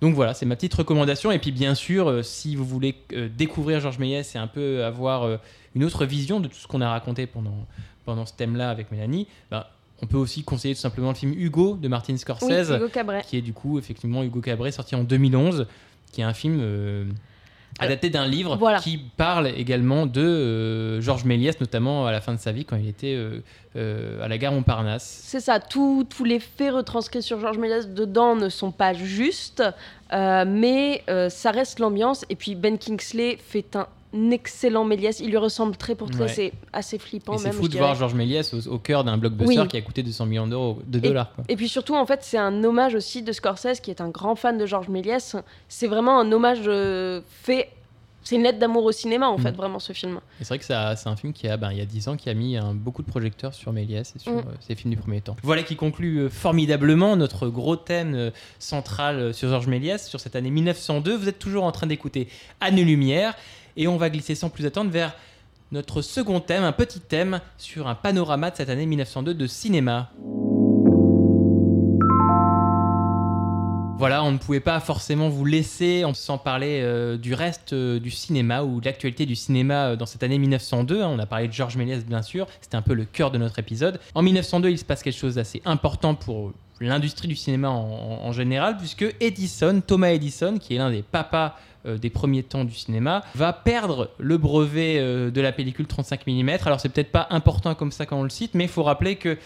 Donc 0.00 0.14
voilà, 0.14 0.34
c'est 0.34 0.46
ma 0.46 0.56
petite 0.56 0.74
recommandation. 0.74 1.30
Et 1.30 1.38
puis 1.38 1.52
bien 1.52 1.74
sûr, 1.74 2.08
euh, 2.08 2.22
si 2.22 2.56
vous 2.56 2.64
voulez 2.64 2.96
euh, 3.12 3.28
découvrir 3.28 3.80
Georges 3.80 3.98
Méliès 3.98 4.34
et 4.34 4.38
un 4.38 4.46
peu 4.46 4.84
avoir 4.84 5.24
euh, 5.24 5.36
une 5.74 5.84
autre 5.84 6.06
vision 6.06 6.40
de 6.40 6.48
tout 6.48 6.56
ce 6.56 6.66
qu'on 6.66 6.80
a 6.80 6.88
raconté 6.88 7.26
pendant, 7.26 7.66
pendant 8.04 8.26
ce 8.26 8.32
thème-là 8.32 8.70
avec 8.70 8.90
Mélanie, 8.90 9.26
ben, 9.50 9.64
on 10.02 10.06
peut 10.06 10.16
aussi 10.16 10.42
conseiller 10.42 10.74
tout 10.74 10.80
simplement 10.80 11.10
le 11.10 11.14
film 11.14 11.34
Hugo 11.34 11.76
de 11.76 11.86
Martin 11.88 12.16
Scorsese 12.16 12.70
Hugo 12.70 12.88
Cabret. 12.88 13.22
qui 13.26 13.36
est 13.36 13.42
du 13.42 13.52
coup 13.52 13.78
effectivement 13.78 14.22
Hugo 14.22 14.40
Cabret 14.40 14.72
sorti 14.72 14.94
en 14.94 15.04
2011 15.04 15.66
qui 16.10 16.22
est 16.22 16.24
un 16.24 16.32
film 16.32 16.62
adapté 17.78 18.10
d'un 18.10 18.26
livre 18.26 18.56
voilà. 18.56 18.78
qui 18.78 18.98
parle 18.98 19.48
également 19.48 20.06
de 20.06 20.20
euh, 20.20 21.00
Georges 21.00 21.24
Méliès 21.24 21.60
notamment 21.60 22.06
à 22.06 22.12
la 22.12 22.20
fin 22.20 22.34
de 22.34 22.38
sa 22.40 22.52
vie 22.52 22.64
quand 22.64 22.76
il 22.76 22.88
était 22.88 23.14
euh, 23.14 23.40
euh, 23.76 24.24
à 24.24 24.26
la 24.26 24.36
gare 24.36 24.52
Montparnasse 24.52 25.20
C'est 25.24 25.38
ça, 25.38 25.60
tous 25.60 26.04
tous 26.10 26.24
les 26.24 26.40
faits 26.40 26.72
retranscrits 26.74 27.22
sur 27.22 27.38
Georges 27.38 27.58
Méliès 27.58 27.88
dedans 27.88 28.34
ne 28.34 28.48
sont 28.48 28.72
pas 28.72 28.94
justes, 28.94 29.62
euh, 30.12 30.44
mais 30.44 31.04
euh, 31.08 31.28
ça 31.28 31.52
reste 31.52 31.78
l'ambiance. 31.78 32.24
Et 32.30 32.34
puis 32.34 32.56
Ben 32.56 32.78
Kingsley 32.78 33.38
fait 33.40 33.76
un 33.76 33.86
excellent 34.12 34.84
Méliès, 34.84 35.20
il 35.20 35.30
lui 35.30 35.36
ressemble 35.36 35.76
très 35.76 35.94
pour 35.94 36.10
très, 36.10 36.22
Ouais. 36.24 36.28
c'est 36.28 36.52
assez 36.72 36.98
flippant 36.98 37.38
c'est 37.38 37.52
fou 37.52 37.64
je 37.64 37.68
de 37.70 37.78
voir 37.78 37.94
Georges 37.94 38.14
Méliès 38.14 38.52
au, 38.54 38.68
au 38.68 38.78
cœur 38.78 39.04
d'un 39.04 39.16
blockbuster 39.16 39.60
Oui. 39.60 39.68
qui 39.68 39.76
a 39.76 39.82
coûté 39.82 40.02
200 40.02 40.26
millions 40.26 40.46
d'euros 40.48 40.78
de 40.86 40.98
dollars 40.98 41.32
quoi. 41.34 41.44
Et 41.48 41.56
puis 41.56 41.68
surtout, 41.68 41.94
en 41.94 42.06
fait, 42.06 42.20
c'est 42.22 42.38
un 42.38 42.64
hommage 42.64 42.94
aussi 42.94 43.22
de 43.22 43.30
Scorsese, 43.32 43.80
qui 43.80 43.90
est 43.90 44.00
un 44.00 44.08
grand 44.08 44.34
fan 44.34 44.58
de 44.58 44.66
Georges 44.66 44.88
Méliès. 44.88 45.36
C'est 45.68 45.86
vraiment 45.86 46.18
un 46.20 46.30
hommage 46.32 46.62
euh, 46.66 47.20
fait. 47.42 47.70
C'est 48.22 48.36
une 48.36 48.42
lettre 48.42 48.58
d'amour 48.58 48.84
au 48.84 48.92
cinéma, 48.92 49.28
en 49.28 49.38
Mm. 49.38 49.42
fait, 49.42 49.52
vraiment, 49.52 49.78
ce 49.78 49.94
film. 49.94 50.20
C'est 50.40 50.48
vrai 50.48 50.58
que 50.58 50.64
c'est 50.66 50.74
un 50.74 51.16
film 51.16 51.32
qui 51.32 51.48
a, 51.48 51.56
ben, 51.56 51.70
il 51.72 51.78
y 51.78 51.80
a 51.80 51.86
10 51.86 52.06
ans 52.08 52.16
qui 52.18 52.28
a 52.28 52.34
mis 52.34 52.54
un- 52.58 52.74
beaucoup 52.74 53.02
de 53.02 53.08
projecteurs 53.08 53.54
sur 53.54 53.72
Méliès 53.72 54.12
et 54.14 54.18
sur 54.18 54.32
Mm. 54.32 54.38
euh, 54.38 54.42
ses 54.60 54.74
films 54.74 54.92
du 54.92 55.00
premier 55.00 55.22
temps. 55.22 55.36
Voilà 55.42 55.62
qui 55.62 55.74
conclut 55.74 56.18
euh, 56.18 56.28
formidablement 56.28 57.16
notre 57.16 57.48
gros 57.48 57.76
thème 57.76 58.30
central 58.58 59.32
sur 59.32 59.48
Georges 59.48 59.68
Méliès 59.68 60.06
sur 60.06 60.20
cette 60.20 60.36
année 60.36 60.50
1902. 60.50 61.16
Vous 61.16 61.28
êtes 61.30 61.38
toujours 61.38 61.64
en 61.64 61.72
train 61.72 61.86
d'écouter 61.86 62.28
Anne 62.60 62.76
Lumière 62.76 63.34
et 63.76 63.88
on 63.88 63.96
va 63.96 64.10
glisser 64.10 64.34
sans 64.34 64.48
plus 64.50 64.66
attendre 64.66 64.90
vers 64.90 65.14
notre 65.72 66.02
second 66.02 66.40
thème, 66.40 66.64
un 66.64 66.72
petit 66.72 67.00
thème 67.00 67.40
sur 67.56 67.86
un 67.86 67.94
panorama 67.94 68.50
de 68.50 68.56
cette 68.56 68.70
année 68.70 68.86
1902 68.86 69.34
de 69.34 69.46
cinéma. 69.46 70.10
Voilà, 73.98 74.24
on 74.24 74.32
ne 74.32 74.38
pouvait 74.38 74.60
pas 74.60 74.80
forcément 74.80 75.28
vous 75.28 75.44
laisser 75.44 76.04
sans 76.14 76.38
parler 76.38 76.80
euh, 76.82 77.18
du 77.18 77.34
reste 77.34 77.74
euh, 77.74 78.00
du 78.00 78.10
cinéma 78.10 78.62
ou 78.62 78.80
de 78.80 78.86
l'actualité 78.86 79.26
du 79.26 79.36
cinéma 79.36 79.88
euh, 79.90 79.96
dans 79.96 80.06
cette 80.06 80.22
année 80.22 80.38
1902. 80.38 81.02
hein. 81.02 81.08
On 81.12 81.18
a 81.18 81.26
parlé 81.26 81.48
de 81.48 81.52
Georges 81.52 81.76
Méliès, 81.76 82.02
bien 82.06 82.22
sûr, 82.22 82.46
c'était 82.62 82.76
un 82.78 82.82
peu 82.82 82.94
le 82.94 83.04
cœur 83.04 83.30
de 83.30 83.36
notre 83.36 83.58
épisode. 83.58 84.00
En 84.14 84.22
1902, 84.22 84.70
il 84.70 84.78
se 84.78 84.86
passe 84.86 85.02
quelque 85.02 85.18
chose 85.18 85.34
d'assez 85.34 85.60
important 85.66 86.14
pour 86.14 86.52
l'industrie 86.80 87.28
du 87.28 87.36
cinéma 87.36 87.68
en, 87.68 88.22
en- 88.24 88.32
général, 88.32 88.78
puisque 88.78 89.04
Edison, 89.20 89.82
Thomas 89.86 90.08
Edison, 90.12 90.56
qui 90.58 90.76
est 90.76 90.78
l'un 90.78 90.90
des 90.90 91.02
papas 91.02 91.54
des 91.86 92.10
premiers 92.10 92.42
temps 92.42 92.64
du 92.64 92.74
cinéma, 92.74 93.22
va 93.34 93.52
perdre 93.52 94.10
le 94.18 94.36
brevet 94.38 94.98
euh, 94.98 95.30
de 95.30 95.40
la 95.40 95.52
pellicule 95.52 95.86
35 95.86 96.26
mm. 96.26 96.50
Alors 96.66 96.80
c'est 96.80 96.88
peut-être 96.88 97.12
pas 97.12 97.26
important 97.30 97.74
comme 97.74 97.92
ça 97.92 98.06
quand 98.06 98.18
on 98.18 98.22
le 98.22 98.30
cite, 98.30 98.54
mais 98.54 98.64
il 98.64 98.70
faut 98.70 98.82
rappeler 98.82 99.16
que 99.16 99.38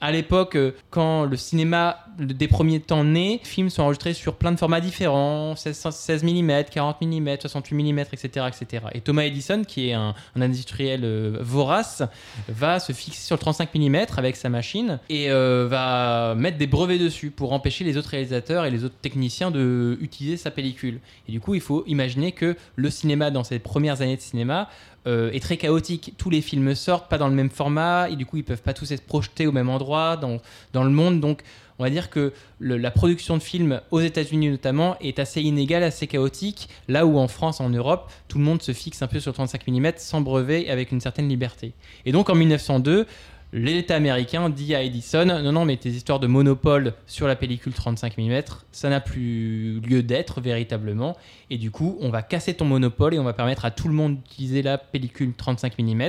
à 0.00 0.12
l'époque, 0.12 0.56
euh, 0.56 0.72
quand 0.90 1.24
le 1.24 1.36
cinéma 1.36 2.04
des 2.18 2.48
premiers 2.48 2.80
temps 2.80 3.04
naît, 3.04 3.40
les 3.42 3.48
films 3.48 3.70
sont 3.70 3.82
enregistrés 3.82 4.14
sur 4.14 4.34
plein 4.34 4.52
de 4.52 4.58
formats 4.58 4.80
différents, 4.80 5.56
16, 5.56 5.88
16 5.90 6.24
mm, 6.24 6.64
40 6.70 7.00
mm, 7.02 7.36
68 7.40 7.92
mm, 7.92 7.98
etc., 7.98 8.46
etc. 8.46 8.84
Et 8.92 9.00
Thomas 9.00 9.22
Edison, 9.22 9.64
qui 9.64 9.88
est 9.88 9.92
un, 9.92 10.14
industriel 10.34 11.00
euh, 11.04 11.38
vorace, 11.40 12.02
va 12.48 12.78
se 12.78 12.92
fixer 12.92 13.22
sur 13.22 13.36
le 13.36 13.40
35 13.40 13.74
mm 13.74 13.96
avec 14.16 14.36
sa 14.36 14.48
machine 14.48 14.98
et 15.08 15.30
euh, 15.30 15.66
va 15.68 16.34
mettre 16.34 16.58
des 16.58 16.66
brevets 16.66 16.98
dessus 16.98 17.30
pour 17.30 17.52
empêcher 17.52 17.84
les 17.84 17.96
autres 17.96 18.10
réalisateurs 18.10 18.64
et 18.64 18.70
les 18.70 18.84
autres 18.84 18.98
techniciens 19.00 19.50
de 19.50 19.98
utiliser 20.00 20.36
sa 20.36 20.50
pellicule. 20.50 21.00
Et 21.28 21.32
du 21.32 21.40
coup, 21.40 21.54
il 21.54 21.60
faut 21.60 21.84
imaginer 21.86 22.32
que 22.32 22.56
le 22.76 22.90
cinéma, 22.90 23.30
dans 23.30 23.44
ses 23.44 23.58
premières 23.58 24.02
années 24.02 24.16
de 24.16 24.20
cinéma, 24.22 24.68
euh, 25.06 25.30
est 25.32 25.40
très 25.40 25.56
chaotique. 25.56 26.14
Tous 26.18 26.30
les 26.30 26.40
films 26.40 26.74
sortent 26.74 27.08
pas 27.08 27.18
dans 27.18 27.28
le 27.28 27.34
même 27.34 27.50
format 27.50 28.08
et 28.10 28.16
du 28.16 28.26
coup 28.26 28.36
ils 28.36 28.44
peuvent 28.44 28.62
pas 28.62 28.74
tous 28.74 28.90
être 28.92 29.04
projetés 29.06 29.46
au 29.46 29.52
même 29.52 29.68
endroit 29.68 30.16
dans, 30.16 30.38
dans 30.72 30.84
le 30.84 30.90
monde. 30.90 31.20
Donc 31.20 31.42
on 31.78 31.84
va 31.84 31.90
dire 31.90 32.08
que 32.08 32.32
la 32.60 32.90
production 32.90 33.36
de 33.36 33.42
films 33.42 33.80
aux 33.90 34.00
États-Unis 34.00 34.50
notamment 34.50 34.96
est 35.00 35.18
assez 35.18 35.42
inégale, 35.42 35.82
assez 35.82 36.06
chaotique. 36.06 36.68
Là 36.88 37.06
où 37.06 37.18
en 37.18 37.28
France, 37.28 37.60
en 37.60 37.68
Europe, 37.68 38.10
tout 38.28 38.38
le 38.38 38.44
monde 38.44 38.62
se 38.62 38.72
fixe 38.72 39.02
un 39.02 39.06
peu 39.06 39.20
sur 39.20 39.34
35 39.34 39.68
mm 39.68 39.92
sans 39.96 40.22
brevet 40.22 40.62
et 40.62 40.70
avec 40.70 40.90
une 40.90 41.00
certaine 41.00 41.28
liberté. 41.28 41.74
Et 42.06 42.12
donc 42.12 42.30
en 42.30 42.34
1902, 42.34 43.06
l'État 43.52 43.94
américain 43.94 44.50
dit 44.50 44.74
à 44.74 44.82
Edison 44.82 45.24
non 45.24 45.52
non 45.52 45.64
mais 45.64 45.76
tes 45.76 45.90
histoires 45.90 46.20
de 46.20 46.26
monopole 46.26 46.94
sur 47.06 47.26
la 47.26 47.36
pellicule 47.36 47.72
35 47.72 48.18
mm 48.18 48.42
ça 48.72 48.88
n'a 48.88 49.00
plus 49.00 49.80
lieu 49.80 50.02
d'être 50.02 50.40
véritablement. 50.40 51.16
Et 51.50 51.58
du 51.58 51.70
coup 51.70 51.96
on 52.00 52.10
va 52.10 52.22
casser 52.22 52.54
ton 52.54 52.64
monopole 52.64 53.14
et 53.14 53.18
on 53.18 53.24
va 53.24 53.32
permettre 53.32 53.64
à 53.64 53.70
tout 53.70 53.88
le 53.88 53.94
monde 53.94 54.16
d'utiliser 54.16 54.62
la 54.62 54.78
pellicule 54.78 55.32
35 55.34 55.78
mm 55.78 56.02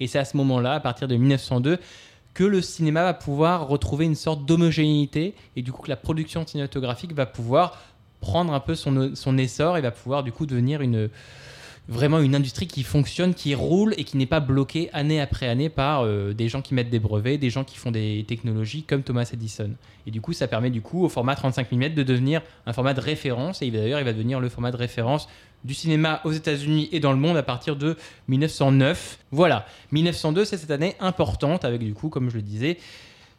et 0.00 0.06
c'est 0.06 0.18
à 0.18 0.24
ce 0.24 0.36
moment-là 0.36 0.74
à 0.74 0.80
partir 0.80 1.08
de 1.08 1.16
1902 1.16 1.78
que 2.34 2.44
le 2.44 2.62
cinéma 2.62 3.02
va 3.02 3.14
pouvoir 3.14 3.68
retrouver 3.68 4.04
une 4.04 4.14
sorte 4.14 4.46
d'homogénéité 4.46 5.34
et 5.56 5.62
du 5.62 5.72
coup 5.72 5.82
que 5.82 5.90
la 5.90 5.96
production 5.96 6.46
cinématographique 6.46 7.14
va 7.14 7.26
pouvoir 7.26 7.82
prendre 8.20 8.54
un 8.54 8.60
peu 8.60 8.74
son, 8.74 9.14
son 9.14 9.36
essor 9.36 9.76
et 9.76 9.80
va 9.80 9.90
pouvoir 9.90 10.22
du 10.22 10.32
coup 10.32 10.46
devenir 10.46 10.80
une 10.80 11.10
vraiment 11.88 12.20
une 12.20 12.34
industrie 12.34 12.66
qui 12.66 12.84
fonctionne, 12.84 13.34
qui 13.34 13.54
roule 13.54 13.94
et 13.96 14.04
qui 14.04 14.16
n'est 14.16 14.26
pas 14.26 14.40
bloquée 14.40 14.88
année 14.92 15.20
après 15.20 15.48
année 15.48 15.68
par 15.68 16.04
euh, 16.04 16.32
des 16.32 16.48
gens 16.48 16.62
qui 16.62 16.74
mettent 16.74 16.90
des 16.90 17.00
brevets, 17.00 17.38
des 17.38 17.50
gens 17.50 17.64
qui 17.64 17.76
font 17.76 17.90
des 17.90 18.24
technologies 18.26 18.84
comme 18.84 19.02
Thomas 19.02 19.28
Edison. 19.32 19.70
Et 20.06 20.10
du 20.10 20.20
coup, 20.20 20.32
ça 20.32 20.46
permet 20.46 20.70
du 20.70 20.80
coup 20.80 21.04
au 21.04 21.08
format 21.08 21.34
35 21.34 21.72
mm 21.72 21.94
de 21.94 22.02
devenir 22.02 22.42
un 22.66 22.72
format 22.72 22.94
de 22.94 23.00
référence 23.00 23.62
et 23.62 23.70
d'ailleurs, 23.70 23.98
il 23.98 24.04
va 24.04 24.12
devenir 24.12 24.40
le 24.40 24.48
format 24.48 24.70
de 24.70 24.76
référence 24.76 25.28
du 25.64 25.74
cinéma 25.74 26.20
aux 26.24 26.32
États-Unis 26.32 26.88
et 26.92 27.00
dans 27.00 27.12
le 27.12 27.18
monde 27.18 27.36
à 27.36 27.42
partir 27.42 27.76
de 27.76 27.96
1909. 28.28 29.18
Voilà, 29.30 29.66
1902, 29.92 30.44
c'est 30.44 30.56
cette 30.56 30.70
année 30.70 30.96
importante 31.00 31.64
avec 31.64 31.80
du 31.80 31.94
coup, 31.94 32.08
comme 32.08 32.30
je 32.30 32.36
le 32.36 32.42
disais, 32.42 32.78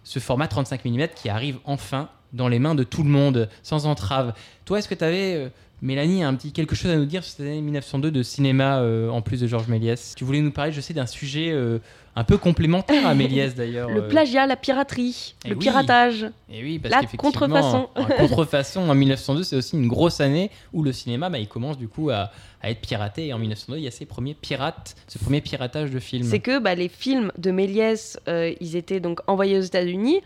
ce 0.03 0.19
format 0.19 0.47
35 0.47 0.83
mm 0.85 1.07
qui 1.15 1.29
arrive 1.29 1.59
enfin 1.65 2.09
dans 2.33 2.47
les 2.47 2.59
mains 2.59 2.75
de 2.75 2.83
tout 2.83 3.03
le 3.03 3.09
monde, 3.09 3.49
sans 3.61 3.85
entrave. 3.85 4.33
Toi, 4.65 4.79
est-ce 4.79 4.87
que 4.87 4.95
tu 4.95 5.03
avais, 5.03 5.51
Mélanie, 5.83 6.23
un 6.23 6.33
petit 6.33 6.53
quelque 6.53 6.75
chose 6.75 6.91
à 6.91 6.95
nous 6.95 7.05
dire 7.05 7.25
sur 7.25 7.33
cette 7.33 7.45
année 7.45 7.59
1902 7.59 8.09
de 8.09 8.23
cinéma 8.23 8.79
euh, 8.79 9.09
en 9.09 9.21
plus 9.21 9.41
de 9.41 9.47
Georges 9.47 9.67
Méliès 9.67 10.13
Tu 10.15 10.23
voulais 10.23 10.39
nous 10.39 10.51
parler, 10.51 10.71
je 10.71 10.79
sais, 10.79 10.93
d'un 10.93 11.05
sujet 11.05 11.51
euh, 11.51 11.79
un 12.15 12.23
peu 12.23 12.37
complémentaire 12.37 13.05
à 13.05 13.13
Méliès 13.13 13.53
d'ailleurs. 13.53 13.89
Le 13.93 14.03
euh, 14.03 14.07
plagiat, 14.07 14.47
la 14.47 14.55
piraterie, 14.55 15.35
Eh 15.43 15.49
le 15.49 15.55
oui. 15.55 15.59
piratage. 15.61 16.25
et 16.49 16.63
oui, 16.63 16.79
parce 16.79 16.95
La 16.95 17.17
contrefaçon. 17.17 17.89
La 17.97 18.15
contrefaçon 18.15 18.89
en 18.89 18.95
1902, 18.95 19.43
c'est 19.43 19.57
aussi 19.57 19.75
une 19.75 19.89
grosse 19.89 20.21
année 20.21 20.51
où 20.71 20.83
le 20.83 20.93
cinéma, 20.93 21.29
bah, 21.29 21.37
il 21.39 21.49
commence 21.49 21.77
du 21.77 21.89
coup 21.89 22.09
à, 22.11 22.31
à 22.61 22.71
être 22.71 22.79
piraté. 22.79 23.27
Et 23.27 23.33
en 23.33 23.37
1902, 23.39 23.77
il 23.77 23.83
y 23.83 23.87
a 23.87 23.91
ces 23.91 24.05
premiers 24.05 24.35
pirates, 24.35 24.95
ce 25.09 25.19
premier 25.19 25.41
piratage 25.41 25.91
de 25.91 25.99
films. 25.99 26.23
C'est 26.23 26.39
que 26.39 26.59
bah, 26.59 26.75
les 26.75 26.87
films 26.87 27.33
de 27.37 27.51
Méliès, 27.51 28.17
ils 28.27 28.77
étaient 28.77 29.01
donc 29.01 29.19
envoyés 29.27 29.57
aux 29.57 29.63
États-Unis. 29.63 30.21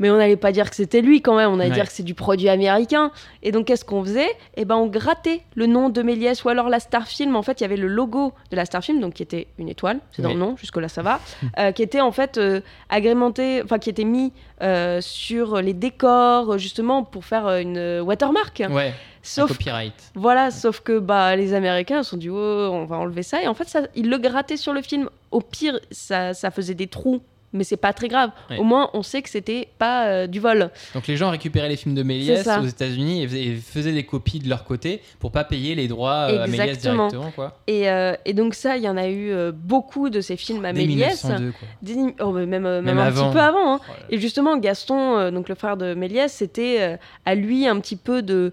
Mais 0.00 0.10
on 0.10 0.16
n'allait 0.16 0.34
pas 0.36 0.50
dire 0.50 0.68
que 0.68 0.74
c'était 0.74 1.00
lui 1.02 1.22
quand 1.22 1.36
même, 1.36 1.48
on 1.50 1.60
allait 1.60 1.68
Ouais. 1.68 1.74
dire 1.76 1.86
que 1.86 1.92
c'est 1.92 2.02
du 2.02 2.14
produit 2.14 2.48
américain. 2.48 3.12
Et 3.44 3.52
donc 3.52 3.66
qu'est-ce 3.66 3.84
qu'on 3.84 4.02
faisait? 4.02 4.26
Eh 4.56 4.64
ben 4.64 4.74
on 4.74 4.86
grattait 4.88 5.42
le 5.54 5.66
nom 5.66 5.88
de 5.90 6.02
Méliès 6.02 6.42
ou 6.42 6.48
alors 6.48 6.68
la 6.68 6.80
Starfilm. 6.80 7.36
En 7.36 7.42
fait, 7.42 7.60
il 7.60 7.62
y 7.62 7.66
avait 7.66 7.76
le 7.76 7.86
logo 7.86 8.32
de 8.50 8.56
la 8.56 8.64
Starfilm, 8.64 8.98
donc 9.00 9.14
qui 9.14 9.22
était 9.22 9.46
une 9.58 9.68
étoile, 9.68 10.00
c'est 10.10 10.22
dans 10.22 10.30
Oui. 10.30 10.34
le 10.34 10.40
nom, 10.40 10.56
jusque 10.56 10.78
là 10.78 10.88
ça 10.88 11.02
va, 11.02 11.20
euh, 11.60 11.70
qui 11.70 11.82
était 11.84 12.00
en 12.00 12.10
fait 12.10 12.36
euh, 12.38 12.60
agrémenté, 12.88 13.62
enfin 13.64 13.78
qui 13.78 13.88
était 13.90 14.04
mis 14.04 14.32
euh, 14.62 15.00
sur 15.00 15.60
les 15.62 15.72
décors 15.74 16.58
justement 16.58 17.04
pour 17.04 17.24
faire 17.24 17.48
une 17.58 18.00
watermark. 18.00 18.62
Ouais, 18.70 18.88
un 18.88 18.92
Sauf 19.22 19.48
copyright. 19.52 19.92
voilà, 20.14 20.50
sauf 20.50 20.80
que 20.80 20.98
bah, 20.98 21.36
les 21.36 21.52
Américains 21.54 22.02
se 22.02 22.10
sont 22.10 22.16
dit, 22.16 22.30
oh, 22.30 22.34
on 22.72 22.84
va 22.86 22.96
enlever 22.96 23.22
ça. 23.22 23.42
Et 23.42 23.48
en 23.48 23.54
fait, 23.54 23.68
ça, 23.68 23.82
ils 23.94 24.08
le 24.08 24.16
grattaient 24.18 24.56
sur 24.56 24.72
le 24.72 24.80
film. 24.82 25.08
Au 25.30 25.40
pire, 25.42 25.78
ça, 25.90 26.32
ça 26.34 26.50
faisait 26.50 26.74
des 26.74 26.86
trous, 26.86 27.20
mais 27.52 27.64
c'est 27.64 27.76
pas 27.76 27.92
très 27.92 28.08
grave. 28.08 28.30
Au 28.58 28.64
moins, 28.64 28.90
on 28.94 29.02
sait 29.02 29.22
que 29.22 29.28
c'était 29.30 29.68
pas 29.78 30.06
euh, 30.06 30.26
du 30.26 30.38
vol. 30.40 30.70
Donc 30.94 31.06
les 31.06 31.16
gens 31.16 31.30
récupéraient 31.30 31.68
les 31.68 31.76
films 31.76 31.94
de 31.94 32.02
Méliès 32.02 32.46
aux 32.46 32.64
États-Unis 32.66 33.22
et 33.22 33.28
faisaient, 33.28 33.42
et 33.44 33.54
faisaient 33.56 33.92
des 33.92 34.04
copies 34.04 34.38
de 34.38 34.48
leur 34.48 34.64
côté 34.64 35.00
pour 35.18 35.32
pas 35.32 35.44
payer 35.44 35.74
les 35.74 35.88
droits 35.88 36.28
euh, 36.30 36.44
à 36.44 36.46
Méliès 36.46 36.68
Exactement. 36.68 37.08
directement, 37.08 37.32
quoi. 37.32 37.58
Et, 37.66 37.88
euh, 37.90 38.14
et 38.24 38.32
donc, 38.34 38.54
ça, 38.54 38.76
il 38.76 38.82
y 38.84 38.88
en 38.88 38.96
a 38.96 39.08
eu 39.08 39.30
euh, 39.32 39.52
beaucoup 39.54 40.10
de 40.10 40.20
ces 40.20 40.36
films 40.36 40.64
à 40.64 40.72
Dès 40.72 40.80
Méliès. 40.86 41.24
1902, 41.24 41.52
quoi. 41.52 41.68
Dès- 41.82 42.14
oh, 42.20 42.32
même, 42.32 42.46
Même 42.62 42.80
même 42.84 42.98
un 42.98 43.02
avant. 43.06 43.26
petit 43.28 43.32
peu 43.34 43.40
avant. 43.40 43.74
hein. 43.74 43.80
Oh. 43.88 43.92
Et 44.10 44.18
justement, 44.18 44.56
Gaston, 44.56 45.30
donc 45.30 45.48
le 45.48 45.54
frère 45.54 45.76
de 45.76 45.94
Méliès, 45.94 46.32
c'était 46.32 46.98
à 47.24 47.34
lui 47.34 47.66
un 47.66 47.78
petit 47.80 47.96
peu 47.96 48.22
de, 48.22 48.52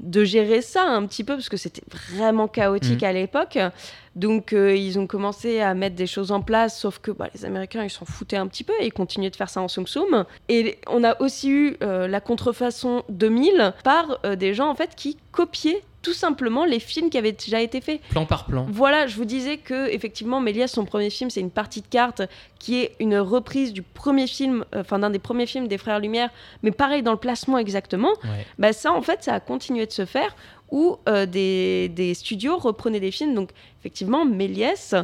de 0.00 0.24
gérer 0.24 0.60
ça, 0.62 0.82
un 0.84 1.06
petit 1.06 1.24
peu, 1.24 1.34
parce 1.34 1.48
que 1.48 1.56
c'était 1.56 1.82
vraiment 1.90 2.48
chaotique 2.48 3.02
Mhm. 3.02 3.08
à 3.08 3.12
l'époque. 3.12 3.58
Donc, 4.14 4.52
euh, 4.52 4.74
ils 4.74 4.98
ont 4.98 5.06
commencé 5.06 5.60
à 5.60 5.74
mettre 5.74 5.96
des 5.96 6.06
choses 6.06 6.32
en 6.32 6.40
place, 6.40 6.78
sauf 6.80 6.98
que 6.98 7.10
bah, 7.10 7.28
les 7.34 7.44
Américains, 7.44 7.82
ils 7.84 7.90
s'en 7.90 8.04
foutaient 8.06 8.36
un 8.36 8.46
petit 8.46 8.64
peu 8.64 8.72
et 8.80 8.86
ils 8.86 8.92
continuaient 8.92 9.30
de 9.30 9.36
faire 9.36 9.50
ça 9.50 9.60
en 9.60 9.68
soum 9.68 9.86
soum. 9.86 10.24
Et 10.48 10.78
on 10.86 11.04
a 11.04 11.20
aussi 11.20 11.50
eu 11.50 11.76
euh, 11.82 12.08
la 12.08 12.20
contrefaçon 12.20 13.02
2000 13.10 13.74
par 13.84 14.18
euh, 14.24 14.36
des 14.36 14.54
gens, 14.54 14.68
en 14.68 14.74
fait, 14.74 14.90
qui 14.96 15.16
copiaient 15.32 15.82
tout 16.06 16.12
simplement 16.12 16.64
les 16.64 16.78
films 16.78 17.10
qui 17.10 17.18
avaient 17.18 17.32
déjà 17.32 17.60
été 17.60 17.80
faits. 17.80 18.00
Plan 18.10 18.26
par 18.26 18.46
plan. 18.46 18.64
Voilà, 18.70 19.08
je 19.08 19.16
vous 19.16 19.24
disais 19.24 19.56
que 19.56 19.88
effectivement, 19.88 20.38
Méliès, 20.38 20.70
son 20.70 20.84
premier 20.84 21.10
film, 21.10 21.30
c'est 21.30 21.40
une 21.40 21.50
partie 21.50 21.80
de 21.80 21.88
cartes 21.88 22.22
qui 22.60 22.78
est 22.78 22.94
une 23.00 23.18
reprise 23.18 23.72
du 23.72 23.82
premier 23.82 24.28
film, 24.28 24.64
euh, 24.72 24.82
enfin 24.82 25.00
d'un 25.00 25.10
des 25.10 25.18
premiers 25.18 25.46
films 25.46 25.66
des 25.66 25.78
Frères 25.78 25.98
Lumière, 25.98 26.30
mais 26.62 26.70
pareil 26.70 27.02
dans 27.02 27.10
le 27.10 27.18
placement 27.18 27.58
exactement. 27.58 28.12
Ouais. 28.22 28.46
Bah 28.56 28.72
ça, 28.72 28.92
en 28.92 29.02
fait, 29.02 29.24
ça 29.24 29.34
a 29.34 29.40
continué 29.40 29.84
de 29.84 29.90
se 29.90 30.04
faire 30.04 30.36
où 30.70 30.96
euh, 31.08 31.26
des, 31.26 31.88
des 31.88 32.14
studios 32.14 32.56
reprenaient 32.56 33.00
des 33.00 33.10
films. 33.10 33.34
Donc 33.34 33.50
effectivement, 33.80 34.24
Méliès 34.24 34.94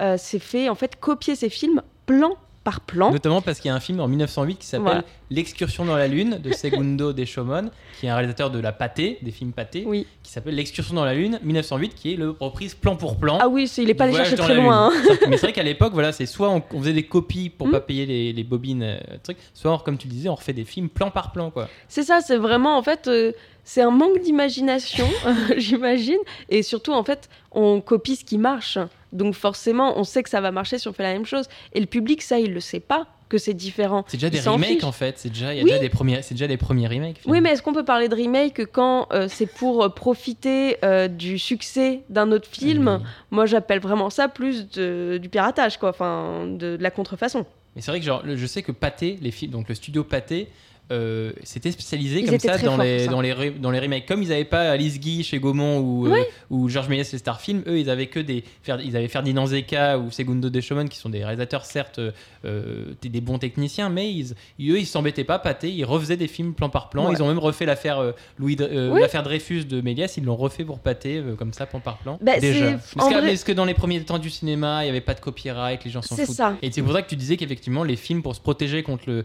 euh, 0.00 0.16
s'est 0.16 0.38
fait 0.38 0.68
en 0.68 0.76
fait 0.76 0.94
copier 0.94 1.34
ses 1.34 1.50
films 1.50 1.82
plan 2.06 2.36
par 2.64 2.80
plan. 2.80 3.10
Notamment 3.10 3.40
parce 3.42 3.58
qu'il 3.60 3.68
y 3.68 3.72
a 3.72 3.74
un 3.74 3.80
film 3.80 3.98
en 4.00 4.06
1908 4.08 4.56
qui 4.58 4.66
s'appelle 4.66 4.84
Voilà. 4.84 5.04
L'excursion 5.30 5.84
dans 5.84 5.96
la 5.96 6.06
Lune 6.08 6.38
de 6.42 6.52
Segundo 6.52 7.12
Deschomon, 7.12 7.70
qui 7.98 8.06
est 8.06 8.08
un 8.10 8.14
réalisateur 8.14 8.50
de 8.50 8.58
la 8.60 8.70
pâté, 8.72 9.18
des 9.22 9.30
films 9.30 9.52
pâtés, 9.52 9.84
Oui. 9.86 10.06
qui 10.22 10.30
s'appelle 10.30 10.54
L'excursion 10.54 10.94
dans 10.94 11.04
la 11.04 11.14
Lune 11.14 11.40
1908, 11.42 11.94
qui 11.94 12.12
est 12.12 12.16
le 12.16 12.30
reprise 12.38 12.74
plan 12.74 12.94
pour 12.96 13.16
plan. 13.16 13.38
Ah 13.40 13.48
oui, 13.48 13.70
il 13.78 13.90
est 13.90 13.94
pas 13.94 14.04
allé 14.04 14.14
chercher 14.14 14.36
très 14.36 14.54
loin. 14.54 14.90
Hein. 14.92 15.16
Mais 15.28 15.36
c'est 15.38 15.46
vrai 15.46 15.52
qu'à 15.52 15.62
l'époque, 15.62 15.92
voilà, 15.94 16.12
c'est 16.12 16.26
soit 16.26 16.50
on, 16.50 16.62
on 16.72 16.78
faisait 16.80 16.92
des 16.92 17.04
copies 17.06 17.48
pour 17.50 17.66
Mm. 17.68 17.70
pas 17.72 17.80
payer 17.80 18.06
les, 18.06 18.32
les 18.32 18.44
bobines, 18.44 18.82
euh, 18.82 18.98
trucs, 19.22 19.38
soit 19.54 19.76
comme 19.84 19.96
tu 19.98 20.06
disais, 20.06 20.28
on 20.28 20.34
refait 20.34 20.52
des 20.52 20.64
films 20.64 20.88
plan 20.88 21.10
par 21.10 21.32
plan, 21.32 21.50
quoi. 21.50 21.68
C'est 21.88 22.02
ça, 22.04 22.20
c'est 22.20 22.36
vraiment 22.36 22.76
en 22.76 22.82
fait, 22.82 23.08
euh, 23.08 23.32
c'est 23.64 23.80
un 23.82 23.90
manque 23.90 24.20
d'imagination, 24.20 25.08
j'imagine, 25.56 26.18
et 26.48 26.62
surtout 26.62 26.92
en 26.92 27.02
fait, 27.04 27.28
on 27.50 27.80
copie 27.80 28.16
ce 28.16 28.24
qui 28.24 28.38
marche. 28.38 28.78
Donc 29.12 29.34
forcément, 29.34 29.98
on 29.98 30.04
sait 30.04 30.22
que 30.22 30.30
ça 30.30 30.40
va 30.40 30.50
marcher 30.50 30.78
si 30.78 30.88
on 30.88 30.92
fait 30.92 31.02
la 31.02 31.12
même 31.12 31.26
chose. 31.26 31.46
Et 31.72 31.80
le 31.80 31.86
public, 31.86 32.22
ça, 32.22 32.38
il 32.38 32.52
le 32.52 32.60
sait 32.60 32.80
pas 32.80 33.06
que 33.28 33.38
c'est 33.38 33.54
différent. 33.54 34.04
C'est 34.08 34.18
déjà 34.18 34.28
des 34.28 34.40
remakes 34.40 34.68
fiche. 34.70 34.84
en 34.84 34.92
fait. 34.92 35.18
C'est 35.18 35.30
déjà, 35.30 35.54
y 35.54 35.60
a 35.60 35.62
Oui. 35.62 35.70
déjà 35.70 35.78
des 35.80 35.88
premiers, 35.88 36.20
c'est 36.22 36.34
déjà 36.34 36.46
des 36.46 36.58
premiers 36.58 36.86
remakes. 36.86 37.20
Oui, 37.26 37.40
mais 37.40 37.50
est-ce 37.50 37.62
qu'on 37.62 37.72
peut 37.72 37.84
parler 37.84 38.08
de 38.08 38.14
remake 38.14 38.66
quand 38.72 39.06
euh, 39.12 39.26
c'est 39.28 39.46
pour 39.46 39.82
euh, 39.84 39.88
profiter 39.88 40.76
euh, 40.84 41.08
du 41.08 41.38
succès 41.38 42.00
d'un 42.10 42.30
autre 42.32 42.48
film? 42.50 43.00
Moi, 43.30 43.46
j'appelle 43.46 43.80
vraiment 43.80 44.10
ça 44.10 44.28
plus 44.28 44.68
de- 44.70 45.18
du 45.20 45.28
piratage, 45.30 45.78
quoi, 45.78 45.90
enfin, 45.90 46.46
de, 46.46 46.76
de 46.76 46.82
la 46.82 46.90
contrefaçon. 46.90 47.46
Mais 47.74 47.80
c'est 47.80 47.90
vrai 47.90 48.00
que 48.00 48.06
genre, 48.06 48.22
le- 48.22 48.36
je 48.36 48.46
sais 48.46 48.62
que 48.62 48.72
Pathé, 48.72 49.18
les 49.22 49.30
films, 49.30 49.52
donc 49.52 49.68
le 49.70 49.74
studio 49.74 50.04
Pathé, 50.04 50.48
euh, 50.90 51.32
s'était 51.42 51.70
spécialisé 51.70 52.20
Ils 52.20 52.28
comme 52.28 52.38
ça 52.38 52.58
dans 52.58 52.72
forts 52.76 52.82
les, 52.84 53.04
ça. 53.06 53.10
dans, 53.10 53.20
les, 53.20 53.50
dans 53.50 53.70
les 53.70 53.78
remakes. 53.78 54.06
Comme 54.06 54.22
ils 54.22 54.28
n'avaient 54.28 54.44
pas 54.44 54.70
Alice 54.70 54.98
Guy 55.00 55.22
chez 55.24 55.38
Gaumont 55.38 55.78
ou, 55.80 56.06
euh, 56.08 56.22
ou 56.50 56.68
Georges 56.68 56.88
Méliès 56.88 57.14
et 57.14 57.18
Starfilm, 57.18 57.62
eux 57.66 57.78
ils 57.78 57.88
avaient 57.88 58.08
que 58.08 58.20
des. 58.20 58.44
Ils 58.84 58.96
avaient 58.96 59.08
Ferdinand 59.08 59.46
Zecca 59.46 59.98
ou 59.98 60.10
Segundo 60.10 60.50
Deschomon 60.50 60.86
qui 60.86 60.98
sont 60.98 61.08
des 61.08 61.20
réalisateurs, 61.24 61.64
certes, 61.64 62.00
euh, 62.44 62.92
des 63.00 63.20
bons 63.20 63.38
techniciens, 63.38 63.88
mais 63.88 64.12
ils, 64.12 64.32
eux 64.70 64.78
ils 64.78 64.86
s'embêtaient 64.86 65.24
pas. 65.24 65.38
Pathé, 65.38 65.70
ils 65.70 65.84
refaisaient 65.84 66.16
des 66.16 66.28
films 66.28 66.52
plan 66.54 66.68
par 66.68 66.88
plan. 66.90 67.06
Ouais. 67.08 67.14
Ils 67.16 67.22
ont 67.22 67.28
même 67.28 67.38
refait 67.38 67.64
l'affaire 67.66 67.98
euh, 67.98 68.12
Louis, 68.38 68.56
Dre- 68.56 68.90
Oui. 68.90 69.00
l'affaire 69.00 69.22
Dreyfus 69.22 69.64
de 69.64 69.80
Méliès, 69.80 70.16
ils 70.16 70.24
l'ont 70.24 70.36
refait 70.36 70.64
pour 70.64 70.78
euh, 70.86 71.34
comme 71.36 71.52
ça, 71.52 71.66
plan 71.66 71.80
par 71.80 71.98
plan. 71.98 72.18
Bah, 72.20 72.38
Déjà. 72.38 72.72
Parce 72.96 73.08
que, 73.08 73.14
vrai- 73.14 73.26
parce 73.28 73.44
que 73.44 73.52
dans 73.52 73.64
les 73.64 73.74
premiers 73.74 74.02
temps 74.04 74.18
du 74.18 74.30
cinéma, 74.30 74.82
il 74.82 74.84
n'y 74.84 74.90
avait 74.90 75.00
pas 75.00 75.14
de 75.14 75.20
copyright, 75.20 75.84
les 75.84 75.90
gens 75.90 76.02
s'en 76.02 76.16
C'est 76.16 76.26
foutent. 76.26 76.34
ça. 76.36 76.56
Et 76.62 76.70
c'est 76.70 76.82
pour 76.82 76.92
ça 76.92 77.02
que 77.02 77.08
tu 77.08 77.16
disais 77.16 77.36
qu'effectivement, 77.36 77.82
les 77.84 77.96
films, 77.96 78.22
pour 78.22 78.34
se 78.34 78.40
protéger 78.40 78.82
contre 78.82 79.04
le, 79.06 79.24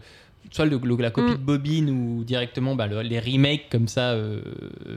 soit 0.50 0.64
le- 0.66 0.80
le- 0.82 0.96
la 0.96 1.10
copie 1.10 1.32
Mm. 1.32 1.36
de 1.36 1.42
bobine 1.42 1.90
ou 1.90 2.24
directement 2.24 2.74
bah, 2.74 2.86
le- 2.86 3.02
les 3.02 3.20
remakes 3.20 3.68
comme 3.70 3.88
ça 3.88 4.12
euh, 4.12 4.40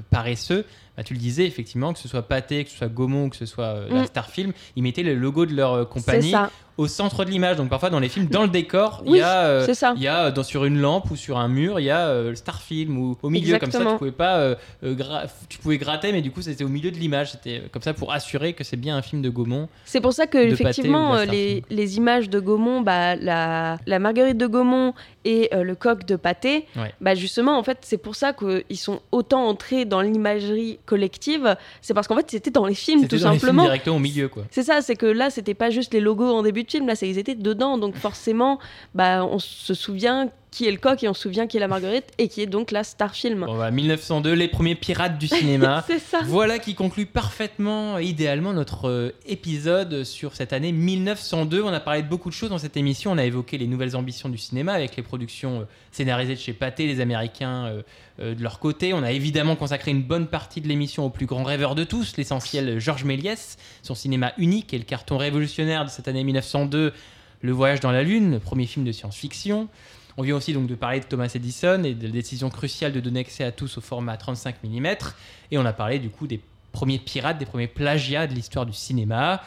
paresseux, 0.10 0.66
bah, 1.02 1.06
tu 1.06 1.14
le 1.16 1.20
disais 1.20 1.46
effectivement, 1.48 1.94
que 1.94 2.00
ce 2.00 2.08
soit 2.08 2.22
Pathé, 2.22 2.64
que 2.64 2.70
ce 2.70 2.78
soit 2.78 2.88
Gaumont, 2.88 3.30
que 3.30 3.36
ce 3.36 3.48
soit 3.48 3.66
euh, 3.66 3.88
la 3.90 4.02
Mm. 4.04 4.06
Starfilm, 4.06 4.54
ils 4.76 4.84
mettaient 4.84 5.02
le 5.02 5.16
logo 5.16 5.48
de 5.48 5.54
leur 5.56 5.74
euh, 5.74 5.86
compagnie 5.86 6.34
au 6.78 6.88
centre 6.88 7.26
de 7.26 7.30
l'image. 7.32 7.58
Donc 7.58 7.70
parfois 7.70 7.90
dans 7.90 8.00
les 8.00 8.08
films, 8.10 8.28
dans 8.28 8.44
le 8.44 8.48
décor, 8.50 9.02
il 9.06 9.12
Oui, 9.12 9.18
y 9.20 9.22
a, 9.22 9.44
euh, 9.46 9.66
c'est 9.66 9.74
ça. 9.76 9.94
il 9.98 10.02
y 10.04 10.08
a 10.08 10.32
dans, 10.32 10.44
sur 10.44 10.66
une 10.66 10.80
lampe 10.80 11.10
ou 11.12 11.16
sur 11.16 11.38
un 11.38 11.48
mur, 11.48 11.80
il 11.80 11.84
y 11.86 11.90
a 11.92 12.14
le 12.22 12.36
Starfilm 12.36 12.98
ou 12.98 13.18
au 13.22 13.30
milieu 13.30 13.58
comme 13.60 13.72
ça. 13.72 13.84
Tu 13.84 13.98
pouvais 13.98 14.12
pas, 14.12 14.56
tu 15.50 15.58
pouvais 15.60 15.78
gratter, 15.78 16.12
mais 16.12 16.22
du 16.22 16.32
coup 16.32 16.42
c'était 16.42 16.64
au 16.64 16.70
milieu 16.70 16.92
de 16.92 16.98
l'image. 16.98 17.32
C'était 17.34 17.64
comme 17.72 17.82
ça 17.82 17.94
pour 17.94 18.14
assurer 18.14 18.54
que 18.54 18.64
c'est 18.64 18.78
bien 18.78 18.96
un 18.96 19.02
film 19.02 19.22
de 19.22 19.30
Gaumont. 19.30 19.70
C'est 19.86 20.02
pour 20.02 20.14
ça 20.14 20.28
que, 20.28 20.38
Pathé 20.38 20.54
effectivement, 20.54 21.16
les, 21.24 21.98
images 21.98 22.30
de 22.30 22.40
Gaumont, 22.40 22.82
bah, 22.82 23.16
la, 23.16 23.78
la 23.86 24.00
marguerite 24.00 24.38
de 24.38 24.48
Gaumont 24.48 24.94
et 25.26 25.50
le 25.54 25.76
coq 25.76 26.06
de 26.06 26.16
Pâté, 26.16 26.66
Ouais. 26.76 26.94
bah, 27.02 27.16
justement, 27.16 27.58
en 27.58 27.64
fait, 27.64 27.80
c'est 27.82 27.98
pour 27.98 28.16
ça 28.16 28.34
qu'ils 28.34 28.78
sont 28.78 29.02
autant 29.12 29.46
entrés 29.48 29.86
dans 29.86 30.02
l'imagerie 30.02 30.80
collective. 30.92 31.56
C'est 31.82 31.94
parce 31.94 32.08
qu'en 32.08 32.18
fait, 32.18 32.30
c'était 32.30 32.52
dans 32.52 32.66
les 32.66 32.76
films, 32.76 33.08
tout 33.08 33.16
dans 33.18 33.32
les 33.32 33.40
films 33.40 33.40
simplement. 33.40 33.64
directement 33.64 33.96
au 33.96 34.00
milieu 34.00 34.28
quoi. 34.28 34.44
C'est 34.52 34.64
ça, 34.64 34.82
c'est 34.82 34.98
que 34.98 35.06
là, 35.06 35.30
c'était 35.30 35.54
pas 35.54 35.70
juste 35.70 35.94
les 35.94 36.02
logos 36.02 36.34
en 36.34 36.44
début 36.44 36.64
de 36.64 36.70
film, 36.70 36.86
là, 36.86 36.96
c'est 36.96 37.08
ils 37.08 37.18
étaient 37.18 37.36
dedans. 37.36 37.78
Donc 37.78 37.96
forcément, 38.08 38.60
bah, 38.94 39.26
on 39.26 39.40
se 39.40 39.74
souvient 39.74 40.30
qui 40.52 40.68
est 40.68 40.72
le 40.72 40.78
coq 40.78 41.02
et 41.02 41.08
on 41.08 41.14
se 41.14 41.22
souvient 41.22 41.48
qui 41.48 41.56
est 41.56 41.62
la 41.62 41.70
marguerite 41.70 42.12
et 42.18 42.28
qui 42.28 42.42
est 42.42 42.46
donc 42.46 42.72
la 42.72 42.84
star 42.84 43.16
film. 43.16 43.46
Bon, 43.46 43.56
voilà, 43.56 43.72
1902, 43.72 44.34
les 44.34 44.50
premiers 44.50 44.76
pirates 44.76 45.18
du 45.18 45.30
cinéma. 45.30 45.82
c'est 45.88 46.00
ça. 46.00 46.20
Voilà 46.26 46.60
qui 46.60 46.76
conclut 46.76 47.06
parfaitement, 47.06 48.00
idéalement, 48.00 48.52
notre 48.52 48.90
euh, 48.90 49.16
épisode 49.26 50.04
sur 50.04 50.36
cette 50.36 50.52
année 50.52 50.74
1902. 50.74 51.64
On 51.64 51.70
a 51.70 51.80
parlé 51.80 52.04
de 52.04 52.10
beaucoup 52.10 52.30
de 52.30 52.34
choses 52.34 52.50
dans 52.50 52.58
cette 52.58 52.76
émission. 52.76 53.14
On 53.14 53.18
a 53.18 53.24
évoqué 53.24 53.58
les 53.58 53.66
nouvelles 53.66 53.96
ambitions 53.96 54.28
du 54.28 54.38
cinéma 54.38 54.74
avec 54.74 54.98
les 54.98 55.04
productions 55.04 55.62
euh, 55.62 55.64
scénarisées 55.94 56.36
de 56.36 56.40
chez 56.40 56.52
Pathé, 56.52 56.86
les 56.86 57.00
Américains 57.00 57.82
euh, 58.20 58.36
de 58.36 58.44
leur 58.44 58.60
côté. 58.60 58.94
On 58.94 59.04
a 59.04 59.14
évidemment 59.14 59.56
consacré 59.56 59.92
une 59.92 60.04
bonne 60.04 60.28
partie 60.28 60.60
de 60.60 60.68
l'émission 60.68 61.06
au 61.06 61.10
plus 61.10 61.28
grand 61.28 61.44
rêveur 61.44 61.76
de 61.76 61.86
tous, 61.86 62.18
l'essentiel 62.18 62.78
Georges 62.78 63.06
Méliès, 63.06 63.58
son 63.84 63.96
cinéma 63.96 64.34
unique 64.38 64.74
et 64.74 64.78
le 64.78 64.84
carton 64.84 65.18
révolutionnaire 65.18 65.86
de 65.86 65.90
cette 65.90 66.10
année 66.10 66.26
1902, 66.26 66.92
Le 67.42 67.52
Voyage 67.54 67.80
dans 67.80 67.92
la 67.92 68.04
Lune, 68.04 68.34
le 68.34 68.40
premier 68.40 68.66
film 68.66 68.86
de 68.86 68.92
science-fiction. 68.92 69.70
On 70.18 70.24
vient 70.24 70.36
aussi 70.36 70.54
donc 70.54 70.68
de 70.68 70.76
parler 70.76 71.00
de 71.00 71.06
Thomas 71.06 71.32
Edison 71.34 71.84
et 71.84 71.94
de 71.94 72.08
la 72.08 72.14
décision 72.14 72.50
cruciale 72.50 72.92
de 72.92 73.00
donner 73.00 73.22
accès 73.22 73.44
à 73.44 73.52
tous 73.52 73.78
au 73.78 73.82
format 73.82 74.18
35 74.18 74.56
mm. 74.64 74.86
Et 75.52 75.58
on 75.58 75.66
a 75.66 75.74
parlé 75.74 76.00
du 76.00 76.10
coup 76.10 76.28
des 76.28 76.42
premiers 76.72 77.00
pirates, 77.00 77.38
des 77.38 77.46
premiers 77.46 77.68
plagiats 77.68 78.28
de 78.28 78.34
l'histoire 78.34 78.66
du 78.66 78.74
cinéma. 78.74 79.42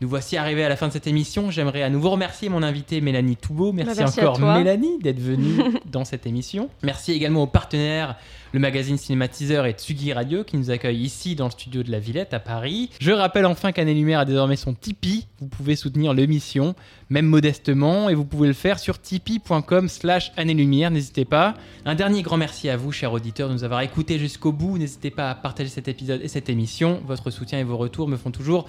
Nous 0.00 0.08
voici 0.08 0.38
arrivés 0.38 0.64
à 0.64 0.70
la 0.70 0.76
fin 0.76 0.88
de 0.88 0.92
cette 0.94 1.06
émission. 1.06 1.50
J'aimerais 1.50 1.82
à 1.82 1.90
nouveau 1.90 2.08
remercier 2.10 2.48
mon 2.48 2.62
invitée 2.62 3.02
Mélanie 3.02 3.36
Toubeau. 3.36 3.70
Merci, 3.72 3.90
Bah, 3.96 4.04
merci 4.04 4.20
encore. 4.20 4.40
Mélanie 4.56 4.98
d'être 4.98 5.20
venue 5.20 5.58
dans 5.92 6.06
cette 6.06 6.26
émission. 6.26 6.70
Merci 6.82 7.12
également 7.12 7.42
aux 7.42 7.46
partenaires, 7.46 8.16
le 8.52 8.60
magazine 8.60 8.96
Cinématiseur 8.96 9.66
et 9.66 9.72
Tsugi 9.72 10.14
Radio 10.14 10.42
qui 10.42 10.56
nous 10.56 10.70
accueillent 10.70 11.02
ici 11.02 11.34
dans 11.36 11.44
le 11.44 11.50
studio 11.50 11.82
de 11.82 11.90
la 11.92 11.98
Villette 11.98 12.32
à 12.32 12.40
Paris. 12.40 12.88
Je 12.98 13.10
rappelle 13.12 13.44
enfin 13.44 13.72
qu'Année 13.72 13.92
Lumière 13.92 14.20
a 14.20 14.24
désormais 14.24 14.56
son 14.56 14.72
Tipeee. 14.72 15.26
Vous 15.38 15.48
pouvez 15.48 15.76
soutenir 15.76 16.14
l'émission, 16.14 16.74
même 17.10 17.26
modestement, 17.26 18.08
et 18.08 18.14
vous 18.14 18.24
pouvez 18.24 18.48
le 18.48 18.54
faire 18.54 18.78
sur 18.78 18.98
tipeee.com 19.00 19.88
slash 19.88 20.32
Année 20.38 20.54
Lumière. 20.54 20.90
N'hésitez 20.90 21.26
pas. 21.26 21.54
Un 21.84 21.94
dernier 21.94 22.22
grand 22.22 22.38
merci 22.38 22.70
à 22.70 22.76
vous, 22.78 22.90
chers 22.90 23.12
auditeurs, 23.12 23.48
de 23.50 23.54
nous 23.54 23.64
avoir 23.64 23.82
écoutés 23.82 24.18
jusqu'au 24.18 24.52
bout. 24.52 24.78
N'hésitez 24.78 25.10
pas 25.10 25.30
à 25.30 25.34
partager 25.34 25.68
cet 25.68 25.88
épisode 25.88 26.22
et 26.22 26.28
cette 26.28 26.48
émission. 26.48 27.00
Votre 27.06 27.30
soutien 27.30 27.58
et 27.58 27.64
vos 27.64 27.76
retours 27.76 28.08
me 28.08 28.16
font 28.16 28.30
toujours 28.30 28.66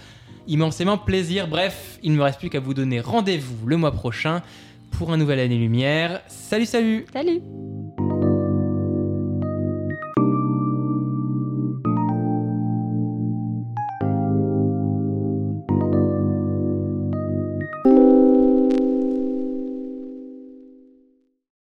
immensément 0.47 0.97
plaisir. 0.97 1.47
Bref, 1.47 1.99
il 2.03 2.11
ne 2.11 2.17
me 2.17 2.23
reste 2.23 2.39
plus 2.39 2.49
qu'à 2.49 2.59
vous 2.59 2.73
donner 2.73 2.99
rendez-vous 2.99 3.67
le 3.67 3.77
mois 3.77 3.91
prochain 3.91 4.41
pour 4.91 5.11
un 5.11 5.17
nouvel 5.17 5.39
Année 5.39 5.57
Lumière. 5.57 6.21
Salut, 6.27 6.65
salut 6.65 7.05
Salut 7.13 7.41